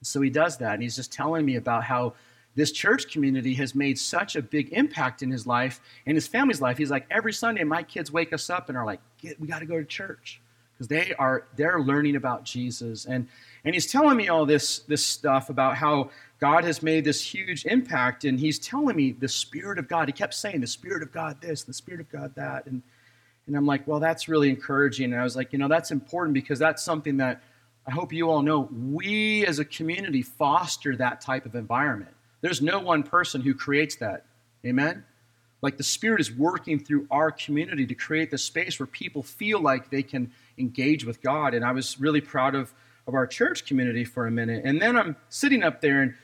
so 0.00 0.18
he 0.22 0.30
does 0.30 0.56
that, 0.56 0.72
and 0.72 0.82
he's 0.82 0.96
just 0.96 1.12
telling 1.12 1.44
me 1.44 1.56
about 1.56 1.84
how 1.84 2.14
this 2.54 2.72
church 2.72 3.12
community 3.12 3.52
has 3.52 3.74
made 3.74 3.98
such 3.98 4.34
a 4.34 4.40
big 4.40 4.72
impact 4.72 5.22
in 5.22 5.30
his 5.30 5.46
life 5.46 5.82
and 6.06 6.16
his 6.16 6.26
family's 6.26 6.62
life. 6.62 6.78
He's 6.78 6.90
like, 6.90 7.04
every 7.10 7.34
Sunday, 7.34 7.64
my 7.64 7.82
kids 7.82 8.10
wake 8.10 8.32
us 8.32 8.48
up 8.48 8.70
and 8.70 8.78
are 8.78 8.86
like, 8.86 9.00
we 9.38 9.46
got 9.46 9.58
to 9.58 9.66
go 9.66 9.76
to 9.76 9.84
church 9.84 10.40
because 10.72 10.88
they 10.88 11.12
are 11.18 11.44
they're 11.54 11.82
learning 11.82 12.16
about 12.16 12.44
Jesus. 12.44 13.04
And 13.04 13.28
and 13.66 13.74
he's 13.74 13.92
telling 13.92 14.16
me 14.16 14.28
all 14.28 14.46
this 14.46 14.78
this 14.88 15.06
stuff 15.06 15.50
about 15.50 15.76
how 15.76 16.08
God 16.40 16.64
has 16.64 16.82
made 16.82 17.04
this 17.04 17.22
huge 17.22 17.66
impact, 17.66 18.24
and 18.24 18.40
he's 18.40 18.58
telling 18.58 18.96
me 18.96 19.12
the 19.12 19.28
Spirit 19.28 19.78
of 19.78 19.86
God. 19.86 20.08
He 20.08 20.12
kept 20.12 20.32
saying 20.32 20.62
the 20.62 20.66
Spirit 20.66 21.02
of 21.02 21.12
God 21.12 21.42
this, 21.42 21.62
the 21.62 21.74
Spirit 21.74 22.00
of 22.00 22.10
God 22.10 22.34
that, 22.36 22.64
and 22.64 22.82
and 23.46 23.56
I'm 23.56 23.66
like, 23.66 23.86
well, 23.86 24.00
that's 24.00 24.28
really 24.28 24.50
encouraging. 24.50 25.12
And 25.12 25.20
I 25.20 25.24
was 25.24 25.36
like, 25.36 25.52
you 25.52 25.58
know, 25.58 25.68
that's 25.68 25.90
important 25.90 26.34
because 26.34 26.58
that's 26.58 26.82
something 26.82 27.16
that 27.18 27.42
I 27.86 27.90
hope 27.90 28.12
you 28.12 28.30
all 28.30 28.42
know. 28.42 28.68
We 28.70 29.44
as 29.46 29.58
a 29.58 29.64
community 29.64 30.22
foster 30.22 30.94
that 30.96 31.20
type 31.20 31.46
of 31.46 31.54
environment 31.54 32.14
there's 32.42 32.60
no 32.60 32.80
one 32.80 33.02
person 33.04 33.40
who 33.40 33.54
creates 33.54 33.96
that. 33.96 34.26
Amen? 34.66 35.04
Like 35.62 35.76
the 35.76 35.84
Spirit 35.84 36.20
is 36.20 36.30
working 36.30 36.78
through 36.78 37.06
our 37.10 37.30
community 37.30 37.86
to 37.86 37.94
create 37.94 38.30
the 38.30 38.38
space 38.38 38.78
where 38.78 38.86
people 38.86 39.22
feel 39.22 39.60
like 39.60 39.90
they 39.90 40.02
can 40.02 40.32
engage 40.58 41.04
with 41.04 41.22
God. 41.22 41.54
And 41.54 41.64
I 41.64 41.72
was 41.72 41.98
really 42.00 42.20
proud 42.20 42.54
of, 42.54 42.74
of 43.06 43.14
our 43.14 43.26
church 43.26 43.64
community 43.64 44.04
for 44.04 44.26
a 44.26 44.30
minute. 44.30 44.62
And 44.64 44.82
then 44.82 44.96
I'm 44.96 45.16
sitting 45.28 45.62
up 45.62 45.80
there 45.80 46.02
and, 46.02 46.14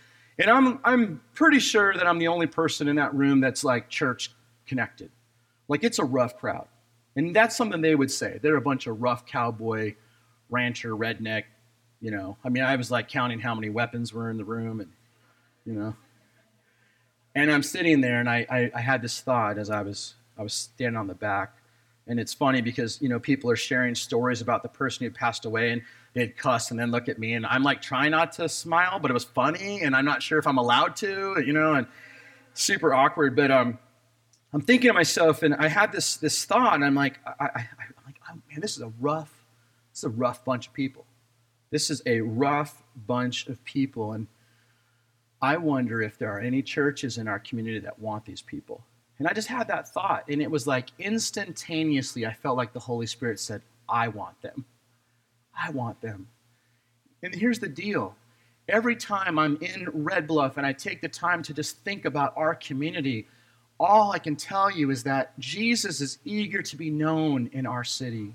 and 0.41 0.51
I'm, 0.51 0.81
I'm 0.85 1.21
pretty 1.35 1.61
sure 1.61 1.95
that 1.95 2.07
I'm 2.07 2.19
the 2.19 2.29
only 2.29 2.49
person 2.49 2.89
in 2.89 2.97
that 2.97 3.15
room 3.15 3.41
that's 3.41 3.63
like 3.63 3.89
church 3.89 4.33
connected. 4.67 5.11
Like 5.69 5.85
it's 5.85 6.01
a 6.01 6.05
rough 6.05 6.37
crowd. 6.37 6.67
And 7.17 7.35
that's 7.35 7.57
something 7.57 7.81
they 7.81 7.95
would 7.95 8.11
say. 8.11 8.39
They're 8.41 8.57
a 8.57 8.61
bunch 8.61 8.87
of 8.87 9.03
rough 9.03 9.27
cowboy, 9.27 9.95
rancher, 10.51 10.97
redneck, 10.97 11.45
you 12.01 12.11
know. 12.11 12.37
I 12.45 12.49
mean, 12.49 12.63
I 12.63 12.77
was 12.77 12.91
like 12.91 13.09
counting 13.09 13.41
how 13.41 13.55
many 13.55 13.71
weapons 13.71 14.13
were 14.13 14.31
in 14.31 14.37
the 14.37 14.45
room 14.45 14.81
and, 14.81 14.91
you 15.65 15.73
know, 15.73 15.97
and 17.39 17.53
I'm 17.53 17.63
sitting 17.63 18.01
there, 18.01 18.19
and 18.19 18.29
I, 18.29 18.47
I, 18.51 18.71
I 18.75 18.81
had 18.81 19.01
this 19.01 19.21
thought 19.21 19.59
as 19.59 19.71
I 19.71 19.83
was 19.83 20.15
I 20.37 20.43
was 20.43 20.53
standing 20.53 20.97
on 20.97 21.07
the 21.07 21.15
back, 21.15 21.57
and 22.07 22.19
it's 22.19 22.35
funny 22.35 22.61
because 22.61 23.01
you 23.01 23.09
know 23.09 23.21
people 23.21 23.49
are 23.51 23.57
sharing 23.57 23.95
stories 23.95 24.41
about 24.41 24.63
the 24.65 24.69
person 24.69 25.05
who 25.05 25.13
passed 25.13 25.45
away, 25.45 25.71
and 25.71 25.83
they'd 26.15 26.37
cuss 26.37 26.73
and 26.73 26.81
then 26.81 26.91
look 26.91 27.09
at 27.09 27.19
me, 27.19 27.35
and 27.35 27.47
I'm 27.47 27.63
like 27.63 27.81
trying 27.81 28.11
not 28.11 28.33
to 28.33 28.49
smile, 28.49 28.99
but 28.99 29.11
it 29.11 29.15
was 29.15 29.25
funny, 29.25 29.83
and 29.83 29.95
I'm 29.95 30.05
not 30.05 30.21
sure 30.23 30.39
if 30.39 30.49
I'm 30.49 30.59
allowed 30.59 30.97
to, 30.97 31.41
you 31.45 31.53
know, 31.53 31.75
and 31.75 31.87
super 32.55 32.93
awkward. 32.93 33.37
But 33.37 33.53
um, 33.53 33.79
I'm 34.53 34.61
thinking 34.61 34.89
to 34.89 34.95
myself, 34.95 35.43
and 35.43 35.55
I 35.55 35.69
had 35.69 35.93
this 35.93 36.17
this 36.17 36.45
thought, 36.45 36.75
and 36.75 36.85
I'm 36.85 36.95
like, 36.95 37.19
I, 37.27 37.33
I, 37.45 37.49
I'm 37.55 38.05
like, 38.07 38.21
oh, 38.31 38.35
man, 38.51 38.61
this 38.61 38.77
is 38.77 38.83
a 38.83 38.93
rough, 39.01 39.45
this 39.93 40.01
is 40.01 40.05
a 40.05 40.09
rough 40.09 40.45
bunch 40.45 40.69
of 40.69 40.73
people. 40.73 41.05
This 41.71 41.91
is 41.91 42.01
a 42.07 42.23
rough 42.23 42.83
bunch 43.07 43.47
of 43.49 43.63
people, 43.65 44.13
and 44.13 44.27
I 45.43 45.59
wonder 45.59 46.01
if 46.01 46.19
there 46.19 46.33
are 46.33 46.41
any 46.41 46.63
churches 46.63 47.19
in 47.19 47.29
our 47.29 47.39
community 47.39 47.79
that 47.81 47.99
want 47.99 48.25
these 48.25 48.43
people. 48.43 48.83
And 49.19 49.29
I 49.29 49.33
just 49.33 49.49
had 49.49 49.69
that 49.69 49.89
thought, 49.89 50.25
and 50.29 50.41
it 50.41 50.51
was 50.51 50.67
like 50.67 50.91
instantaneously, 50.99 52.25
I 52.25 52.33
felt 52.33 52.57
like 52.57 52.73
the 52.73 52.81
Holy 52.81 53.07
Spirit 53.07 53.41
said, 53.41 53.63
I 53.89 54.09
want 54.09 54.41
them. 54.43 54.65
I 55.61 55.71
want 55.71 56.01
them. 56.01 56.29
And 57.23 57.35
here's 57.35 57.59
the 57.59 57.69
deal 57.69 58.15
every 58.69 58.95
time 58.95 59.39
I'm 59.39 59.57
in 59.63 59.89
Red 59.93 60.27
Bluff 60.27 60.59
and 60.59 60.67
I 60.67 60.73
take 60.73 61.01
the 61.01 61.09
time 61.09 61.43
to 61.45 61.55
just 61.55 61.79
think 61.79 62.05
about 62.05 62.35
our 62.37 62.55
community, 62.55 63.27
all 63.81 64.13
I 64.13 64.19
can 64.19 64.37
tell 64.37 64.71
you 64.71 64.91
is 64.91 65.05
that 65.05 65.39
Jesus 65.39 66.01
is 66.01 66.19
eager 66.25 66.63
to 66.63 66.77
be 66.77 66.91
known 66.91 67.51
in 67.53 67.67
our 67.67 67.85
city. 67.85 68.35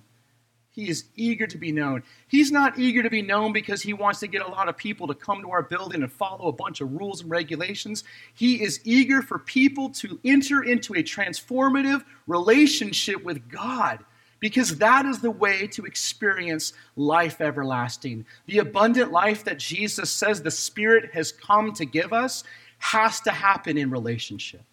He 0.71 0.89
is 0.89 1.05
eager 1.15 1.45
to 1.45 1.57
be 1.57 1.71
known. 1.71 2.01
He's 2.27 2.51
not 2.51 2.79
eager 2.79 3.03
to 3.03 3.09
be 3.09 3.21
known 3.21 3.53
because 3.53 3.83
he 3.83 3.93
wants 3.93 4.21
to 4.21 4.27
get 4.27 4.41
a 4.41 4.49
lot 4.49 4.69
of 4.69 4.75
people 4.75 5.05
to 5.07 5.13
come 5.13 5.41
to 5.43 5.51
our 5.51 5.61
building 5.61 6.01
and 6.01 6.11
follow 6.11 6.47
a 6.47 6.51
bunch 6.51 6.81
of 6.81 6.93
rules 6.93 7.21
and 7.21 7.29
regulations. 7.29 8.03
He 8.33 8.63
is 8.63 8.79
eager 8.83 9.21
for 9.21 9.37
people 9.37 9.89
to 9.91 10.19
enter 10.25 10.63
into 10.63 10.95
a 10.95 11.03
transformative 11.03 12.03
relationship 12.25 13.23
with 13.23 13.47
God 13.49 13.99
because 14.39 14.77
that 14.79 15.05
is 15.05 15.19
the 15.19 15.31
way 15.31 15.67
to 15.67 15.85
experience 15.85 16.73
life 16.95 17.39
everlasting. 17.39 18.25
The 18.47 18.57
abundant 18.57 19.11
life 19.11 19.43
that 19.43 19.59
Jesus 19.59 20.09
says 20.09 20.41
the 20.41 20.51
Spirit 20.51 21.11
has 21.13 21.31
come 21.31 21.71
to 21.73 21.85
give 21.85 22.13
us 22.13 22.43
has 22.79 23.21
to 23.21 23.31
happen 23.31 23.77
in 23.77 23.91
relationship. 23.91 24.63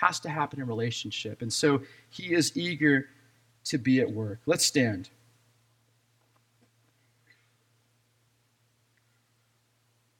Has 0.00 0.20
to 0.20 0.28
happen 0.28 0.60
in 0.60 0.66
relationship. 0.66 1.40
And 1.40 1.50
so 1.50 1.80
he 2.10 2.34
is 2.34 2.54
eager 2.56 3.06
to 3.64 3.78
be 3.78 4.00
at 4.00 4.10
work. 4.10 4.40
Let's 4.44 4.64
stand. 4.64 5.08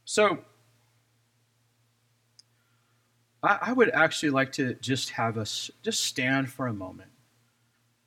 So, 0.07 0.39
I, 3.43 3.59
I 3.61 3.73
would 3.75 3.91
actually 3.91 4.31
like 4.31 4.53
to 4.53 4.75
just 4.75 5.11
have 5.11 5.37
us 5.37 5.71
just 5.83 6.05
stand 6.05 6.51
for 6.51 6.67
a 6.67 6.73
moment 6.73 7.11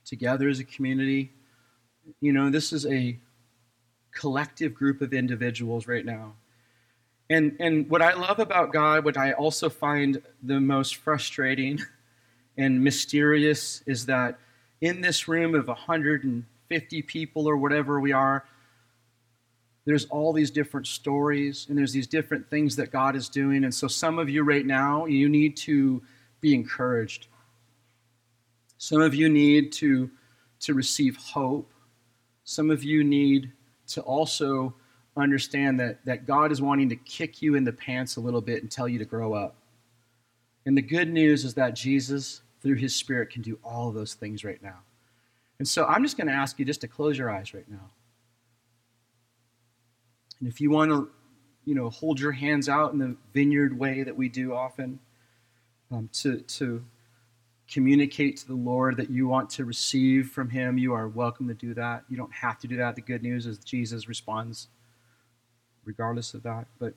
together 0.05 0.49
as 0.49 0.59
a 0.59 0.63
community. 0.63 1.31
You 2.19 2.33
know, 2.33 2.49
this 2.49 2.73
is 2.73 2.87
a 2.87 3.19
collective 4.11 4.73
group 4.73 5.01
of 5.01 5.13
individuals 5.13 5.85
right 5.85 6.05
now. 6.05 6.33
And, 7.29 7.55
and 7.59 7.89
what 7.89 8.01
I 8.01 8.13
love 8.13 8.39
about 8.39 8.73
God, 8.73 9.05
what 9.05 9.17
I 9.17 9.33
also 9.33 9.69
find 9.69 10.21
the 10.41 10.59
most 10.59 10.95
frustrating 10.95 11.79
and 12.57 12.83
mysterious, 12.83 13.83
is 13.85 14.07
that 14.07 14.39
in 14.81 15.01
this 15.01 15.27
room 15.27 15.53
of 15.53 15.67
150 15.67 17.01
people 17.03 17.47
or 17.47 17.55
whatever 17.55 17.99
we 17.99 18.11
are, 18.13 18.45
there's 19.85 20.05
all 20.05 20.33
these 20.33 20.51
different 20.51 20.87
stories 20.87 21.67
and 21.69 21.77
there's 21.77 21.93
these 21.93 22.07
different 22.07 22.49
things 22.49 22.75
that 22.75 22.91
God 22.91 23.15
is 23.15 23.29
doing. 23.29 23.63
And 23.63 23.73
so, 23.73 23.87
some 23.87 24.19
of 24.19 24.29
you 24.29 24.43
right 24.43 24.65
now, 24.65 25.05
you 25.05 25.29
need 25.29 25.55
to 25.57 26.01
be 26.41 26.53
encouraged. 26.53 27.27
Some 28.77 29.01
of 29.01 29.13
you 29.13 29.29
need 29.29 29.71
to, 29.73 30.09
to 30.61 30.73
receive 30.73 31.17
hope. 31.17 31.71
Some 32.43 32.69
of 32.69 32.83
you 32.83 33.03
need 33.03 33.51
to 33.87 34.01
also 34.01 34.73
understand 35.19 35.79
that, 35.79 36.03
that 36.05 36.25
God 36.25 36.51
is 36.51 36.61
wanting 36.61 36.89
to 36.89 36.95
kick 36.95 37.41
you 37.41 37.55
in 37.55 37.63
the 37.63 37.73
pants 37.73 38.15
a 38.15 38.19
little 38.19 38.41
bit 38.41 38.61
and 38.61 38.71
tell 38.71 38.87
you 38.87 38.99
to 38.99 39.05
grow 39.05 39.33
up. 39.33 39.55
And 40.65 40.77
the 40.77 40.81
good 40.81 41.09
news 41.11 41.45
is 41.45 41.53
that 41.55 41.75
Jesus, 41.75 42.41
through 42.61 42.75
his 42.75 42.95
Spirit, 42.95 43.29
can 43.29 43.41
do 43.41 43.57
all 43.63 43.91
those 43.91 44.13
things 44.13 44.43
right 44.43 44.61
now. 44.61 44.79
And 45.57 45.67
so 45.67 45.85
I'm 45.85 46.03
just 46.03 46.17
going 46.17 46.27
to 46.27 46.33
ask 46.33 46.59
you 46.59 46.65
just 46.65 46.81
to 46.81 46.87
close 46.87 47.17
your 47.17 47.29
eyes 47.29 47.53
right 47.53 47.69
now. 47.69 47.89
And 50.39 50.47
if 50.47 50.61
you 50.61 50.69
want 50.69 50.91
to, 50.91 51.09
you 51.65 51.75
know, 51.75 51.89
hold 51.89 52.19
your 52.19 52.31
hands 52.31 52.69
out 52.69 52.93
in 52.93 52.99
the 52.99 53.15
vineyard 53.33 53.77
way 53.77 54.03
that 54.03 54.15
we 54.15 54.29
do 54.29 54.53
often, 54.53 54.99
um, 55.91 56.09
to, 56.13 56.39
to 56.41 56.83
communicate 57.69 58.37
to 58.37 58.47
the 58.47 58.55
Lord 58.55 58.97
that 58.97 59.09
you 59.09 59.27
want 59.27 59.49
to 59.51 59.65
receive 59.65 60.29
from 60.29 60.49
Him, 60.49 60.77
you 60.77 60.93
are 60.93 61.07
welcome 61.07 61.47
to 61.47 61.53
do 61.53 61.73
that. 61.73 62.03
You 62.09 62.17
don't 62.17 62.33
have 62.33 62.59
to 62.59 62.67
do 62.67 62.77
that. 62.77 62.95
The 62.95 63.01
good 63.01 63.21
news 63.21 63.45
is 63.45 63.57
Jesus 63.59 64.07
responds 64.07 64.67
regardless 65.89 66.35
of 66.35 66.43
that. 66.43 66.67
But 66.77 66.93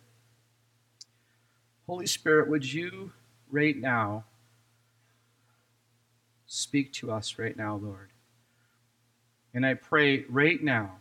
Holy 1.86 2.06
Spirit, 2.06 2.50
would 2.50 2.70
you 2.70 3.10
right 3.50 3.74
now 3.74 4.24
speak 6.46 6.92
to 6.92 7.10
us 7.10 7.38
right 7.38 7.56
now, 7.56 7.76
Lord? 7.76 8.10
And 9.54 9.64
I 9.64 9.72
pray 9.72 10.24
right 10.28 10.62
now, 10.62 10.98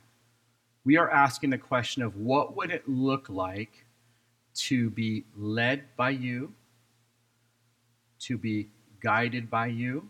we 0.85 0.95
are 0.95 1.11
asking 1.11 1.49
the 1.49 1.57
question 1.57 2.01
of 2.01 2.15
what 2.15 2.55
would 2.55 2.71
it 2.71 2.87
look 2.87 3.27
like 3.27 3.85
to 4.53 4.89
be 4.89 5.25
led 5.37 5.83
by 5.97 6.11
you, 6.11 6.53
to 8.19 8.37
be 8.37 8.69
guided 9.01 9.49
by 9.49 9.65
you, 9.65 10.09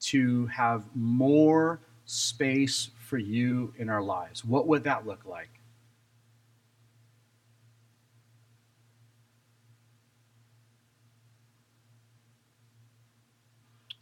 to 0.00 0.44
have 0.48 0.84
more 0.94 1.80
space 2.04 2.90
for 2.98 3.16
you 3.16 3.72
in 3.78 3.88
our 3.88 4.02
lives. 4.02 4.44
What 4.44 4.66
would 4.66 4.84
that 4.84 5.06
look 5.06 5.24
like? 5.24 5.48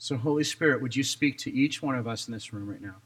So, 0.02 0.16
Holy 0.16 0.42
Spirit, 0.42 0.82
would 0.82 0.96
you 0.96 1.04
speak 1.04 1.38
to 1.38 1.52
each 1.52 1.80
one 1.80 1.94
of 1.94 2.08
us 2.08 2.26
in 2.26 2.34
this 2.34 2.52
room 2.52 2.68
right 2.68 2.82
now? 2.82 2.96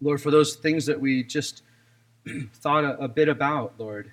Lord, 0.00 0.22
for 0.22 0.30
those 0.30 0.54
things 0.54 0.86
that 0.86 1.00
we 1.00 1.24
just 1.24 1.64
thought 2.54 2.84
a, 2.84 2.98
a, 2.98 3.08
bit 3.08 3.28
about, 3.28 3.74
Lord, 3.78 4.10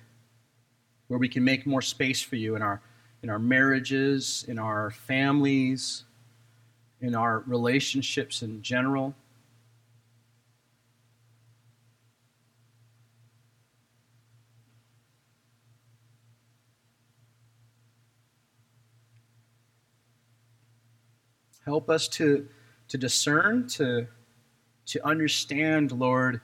where 1.08 1.18
we 1.18 1.28
can 1.28 1.44
make 1.44 1.66
more 1.66 1.82
space 1.82 2.20
for 2.22 2.36
you 2.36 2.56
in 2.56 2.62
our 2.62 2.80
in 3.22 3.30
our 3.30 3.38
marriages, 3.38 4.44
in 4.46 4.58
our 4.58 4.90
families, 4.90 6.04
in 7.00 7.14
our 7.14 7.40
relationships 7.46 8.42
in 8.42 8.62
general. 8.62 9.14
Help 21.64 21.90
us 21.90 22.08
to, 22.08 22.48
to 22.88 22.96
discern, 22.96 23.66
to 23.68 24.06
to 24.86 25.06
understand, 25.06 25.92
Lord, 25.92 26.40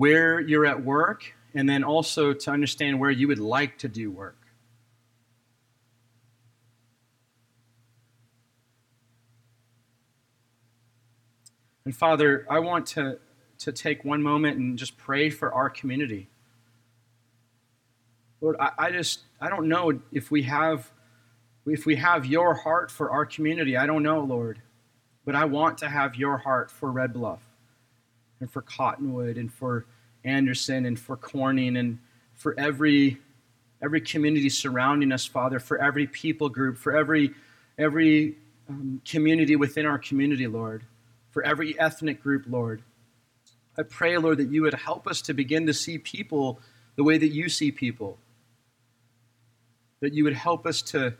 where 0.00 0.40
you're 0.40 0.64
at 0.64 0.82
work, 0.82 1.34
and 1.52 1.68
then 1.68 1.84
also 1.84 2.32
to 2.32 2.50
understand 2.50 2.98
where 2.98 3.10
you 3.10 3.28
would 3.28 3.38
like 3.38 3.76
to 3.76 3.86
do 3.86 4.10
work. 4.10 4.38
And 11.84 11.94
Father, 11.94 12.46
I 12.48 12.60
want 12.60 12.86
to, 12.86 13.18
to 13.58 13.72
take 13.72 14.02
one 14.02 14.22
moment 14.22 14.56
and 14.56 14.78
just 14.78 14.96
pray 14.96 15.28
for 15.28 15.52
our 15.52 15.68
community. 15.68 16.30
Lord, 18.40 18.56
I, 18.58 18.70
I 18.78 18.90
just 18.90 19.20
I 19.38 19.50
don't 19.50 19.68
know 19.68 20.00
if 20.12 20.30
we 20.30 20.44
have 20.44 20.90
if 21.66 21.84
we 21.84 21.96
have 21.96 22.24
your 22.24 22.54
heart 22.54 22.90
for 22.90 23.10
our 23.10 23.26
community. 23.26 23.76
I 23.76 23.84
don't 23.84 24.02
know, 24.02 24.20
Lord. 24.20 24.62
But 25.26 25.34
I 25.34 25.44
want 25.44 25.76
to 25.78 25.90
have 25.90 26.16
your 26.16 26.38
heart 26.38 26.70
for 26.70 26.90
Red 26.90 27.12
Bluff 27.12 27.49
and 28.40 28.50
for 28.50 28.62
Cottonwood 28.62 29.36
and 29.36 29.52
for 29.52 29.86
Anderson 30.24 30.86
and 30.86 30.98
for 30.98 31.16
Corning 31.16 31.76
and 31.76 31.98
for 32.34 32.58
every 32.58 33.18
every 33.82 34.00
community 34.00 34.48
surrounding 34.48 35.12
us, 35.12 35.24
Father, 35.24 35.58
for 35.58 35.82
every 35.82 36.06
people 36.06 36.48
group, 36.48 36.76
for 36.76 36.96
every 36.96 37.32
every 37.78 38.36
um, 38.68 39.00
community 39.04 39.56
within 39.56 39.86
our 39.86 39.98
community, 39.98 40.46
Lord, 40.46 40.84
for 41.30 41.42
every 41.42 41.78
ethnic 41.78 42.22
group, 42.22 42.44
Lord. 42.48 42.82
I 43.78 43.82
pray, 43.82 44.18
Lord, 44.18 44.38
that 44.38 44.50
you 44.50 44.62
would 44.62 44.74
help 44.74 45.06
us 45.06 45.22
to 45.22 45.34
begin 45.34 45.66
to 45.66 45.74
see 45.74 45.98
people 45.98 46.60
the 46.96 47.04
way 47.04 47.16
that 47.18 47.28
you 47.28 47.48
see 47.48 47.72
people. 47.72 48.18
That 50.00 50.12
you 50.12 50.24
would 50.24 50.34
help 50.34 50.66
us 50.66 50.82
to, 50.82 51.14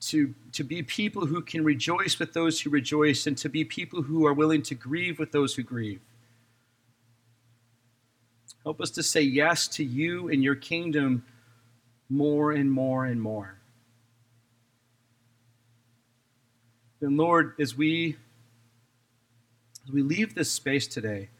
to, 0.00 0.34
to 0.52 0.64
be 0.64 0.82
people 0.82 1.26
who 1.26 1.40
can 1.42 1.62
rejoice 1.62 2.18
with 2.18 2.32
those 2.32 2.60
who 2.60 2.70
rejoice 2.70 3.26
and 3.26 3.36
to 3.38 3.48
be 3.48 3.64
people 3.64 4.02
who 4.02 4.26
are 4.26 4.32
willing 4.32 4.62
to 4.62 4.74
grieve 4.74 5.18
with 5.18 5.30
those 5.30 5.54
who 5.54 5.62
grieve. 5.62 6.00
Help 8.64 8.80
us 8.80 8.90
to 8.92 9.02
say 9.02 9.22
yes 9.22 9.68
to 9.68 9.84
you 9.84 10.28
and 10.28 10.42
your 10.42 10.54
kingdom 10.54 11.24
more 12.08 12.52
and 12.52 12.70
more 12.70 13.06
and 13.06 13.20
more. 13.20 13.56
And 17.00 17.16
Lord, 17.16 17.54
as 17.58 17.74
we 17.74 18.16
as 19.86 19.92
we 19.92 20.02
leave 20.02 20.34
this 20.34 20.50
space 20.50 20.86
today, 20.86 21.30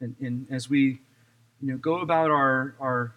and, 0.00 0.16
and 0.20 0.46
as 0.50 0.70
we 0.70 1.00
you 1.60 1.72
know 1.72 1.76
go 1.76 1.98
about 1.98 2.30
our 2.30 2.74
our 2.80 3.14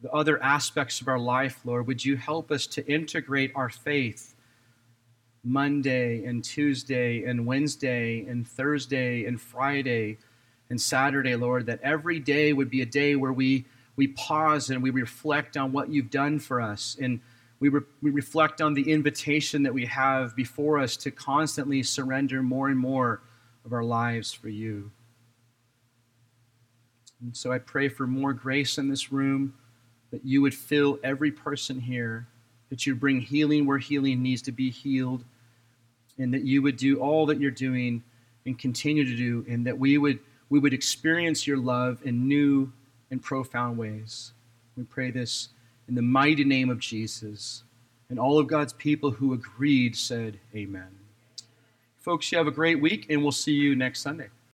the 0.00 0.10
other 0.10 0.42
aspects 0.42 1.02
of 1.02 1.08
our 1.08 1.18
life, 1.18 1.60
Lord, 1.64 1.86
would 1.86 2.02
you 2.02 2.16
help 2.16 2.50
us 2.50 2.66
to 2.68 2.86
integrate 2.90 3.52
our 3.54 3.68
faith 3.68 4.34
Monday 5.44 6.24
and 6.24 6.42
Tuesday 6.42 7.24
and 7.24 7.44
Wednesday 7.44 8.24
and 8.26 8.48
Thursday 8.48 9.26
and 9.26 9.38
Friday 9.38 10.16
and 10.70 10.80
Saturday, 10.80 11.34
Lord, 11.34 11.66
that 11.66 11.80
every 11.82 12.20
day 12.20 12.52
would 12.52 12.70
be 12.70 12.80
a 12.80 12.86
day 12.86 13.16
where 13.16 13.32
we, 13.32 13.66
we 13.96 14.06
pause 14.06 14.70
and 14.70 14.82
we 14.82 14.90
reflect 14.90 15.56
on 15.56 15.72
what 15.72 15.90
you've 15.90 16.10
done 16.10 16.38
for 16.38 16.60
us. 16.60 16.96
And 17.00 17.20
we, 17.58 17.68
re- 17.68 17.82
we 18.00 18.10
reflect 18.10 18.62
on 18.62 18.74
the 18.74 18.90
invitation 18.90 19.64
that 19.64 19.74
we 19.74 19.84
have 19.86 20.34
before 20.36 20.78
us 20.78 20.96
to 20.98 21.10
constantly 21.10 21.82
surrender 21.82 22.40
more 22.42 22.68
and 22.68 22.78
more 22.78 23.20
of 23.64 23.72
our 23.72 23.82
lives 23.82 24.32
for 24.32 24.48
you. 24.48 24.92
And 27.20 27.36
so 27.36 27.52
I 27.52 27.58
pray 27.58 27.88
for 27.88 28.06
more 28.06 28.32
grace 28.32 28.78
in 28.78 28.88
this 28.88 29.12
room, 29.12 29.54
that 30.10 30.24
you 30.24 30.40
would 30.40 30.54
fill 30.54 30.98
every 31.04 31.30
person 31.30 31.80
here, 31.80 32.26
that 32.70 32.86
you'd 32.86 33.00
bring 33.00 33.20
healing 33.20 33.66
where 33.66 33.78
healing 33.78 34.22
needs 34.22 34.42
to 34.42 34.52
be 34.52 34.70
healed, 34.70 35.24
and 36.16 36.32
that 36.32 36.44
you 36.44 36.62
would 36.62 36.76
do 36.76 37.00
all 37.00 37.26
that 37.26 37.40
you're 37.40 37.50
doing 37.50 38.02
and 38.46 38.58
continue 38.58 39.04
to 39.04 39.16
do, 39.16 39.44
and 39.48 39.66
that 39.66 39.78
we 39.78 39.98
would 39.98 40.18
we 40.50 40.58
would 40.58 40.74
experience 40.74 41.46
your 41.46 41.56
love 41.56 42.00
in 42.04 42.28
new 42.28 42.70
and 43.10 43.22
profound 43.22 43.78
ways. 43.78 44.32
We 44.76 44.84
pray 44.84 45.10
this 45.10 45.48
in 45.88 45.94
the 45.94 46.02
mighty 46.02 46.44
name 46.44 46.68
of 46.68 46.78
Jesus. 46.78 47.62
And 48.10 48.18
all 48.18 48.38
of 48.38 48.48
God's 48.48 48.72
people 48.72 49.12
who 49.12 49.32
agreed 49.32 49.96
said, 49.96 50.38
Amen. 50.54 50.88
Folks, 51.98 52.30
you 52.30 52.38
have 52.38 52.48
a 52.48 52.52
great 52.52 52.80
week, 52.80 53.06
and 53.08 53.22
we'll 53.22 53.30
see 53.30 53.52
you 53.52 53.76
next 53.76 54.00
Sunday. 54.00 54.28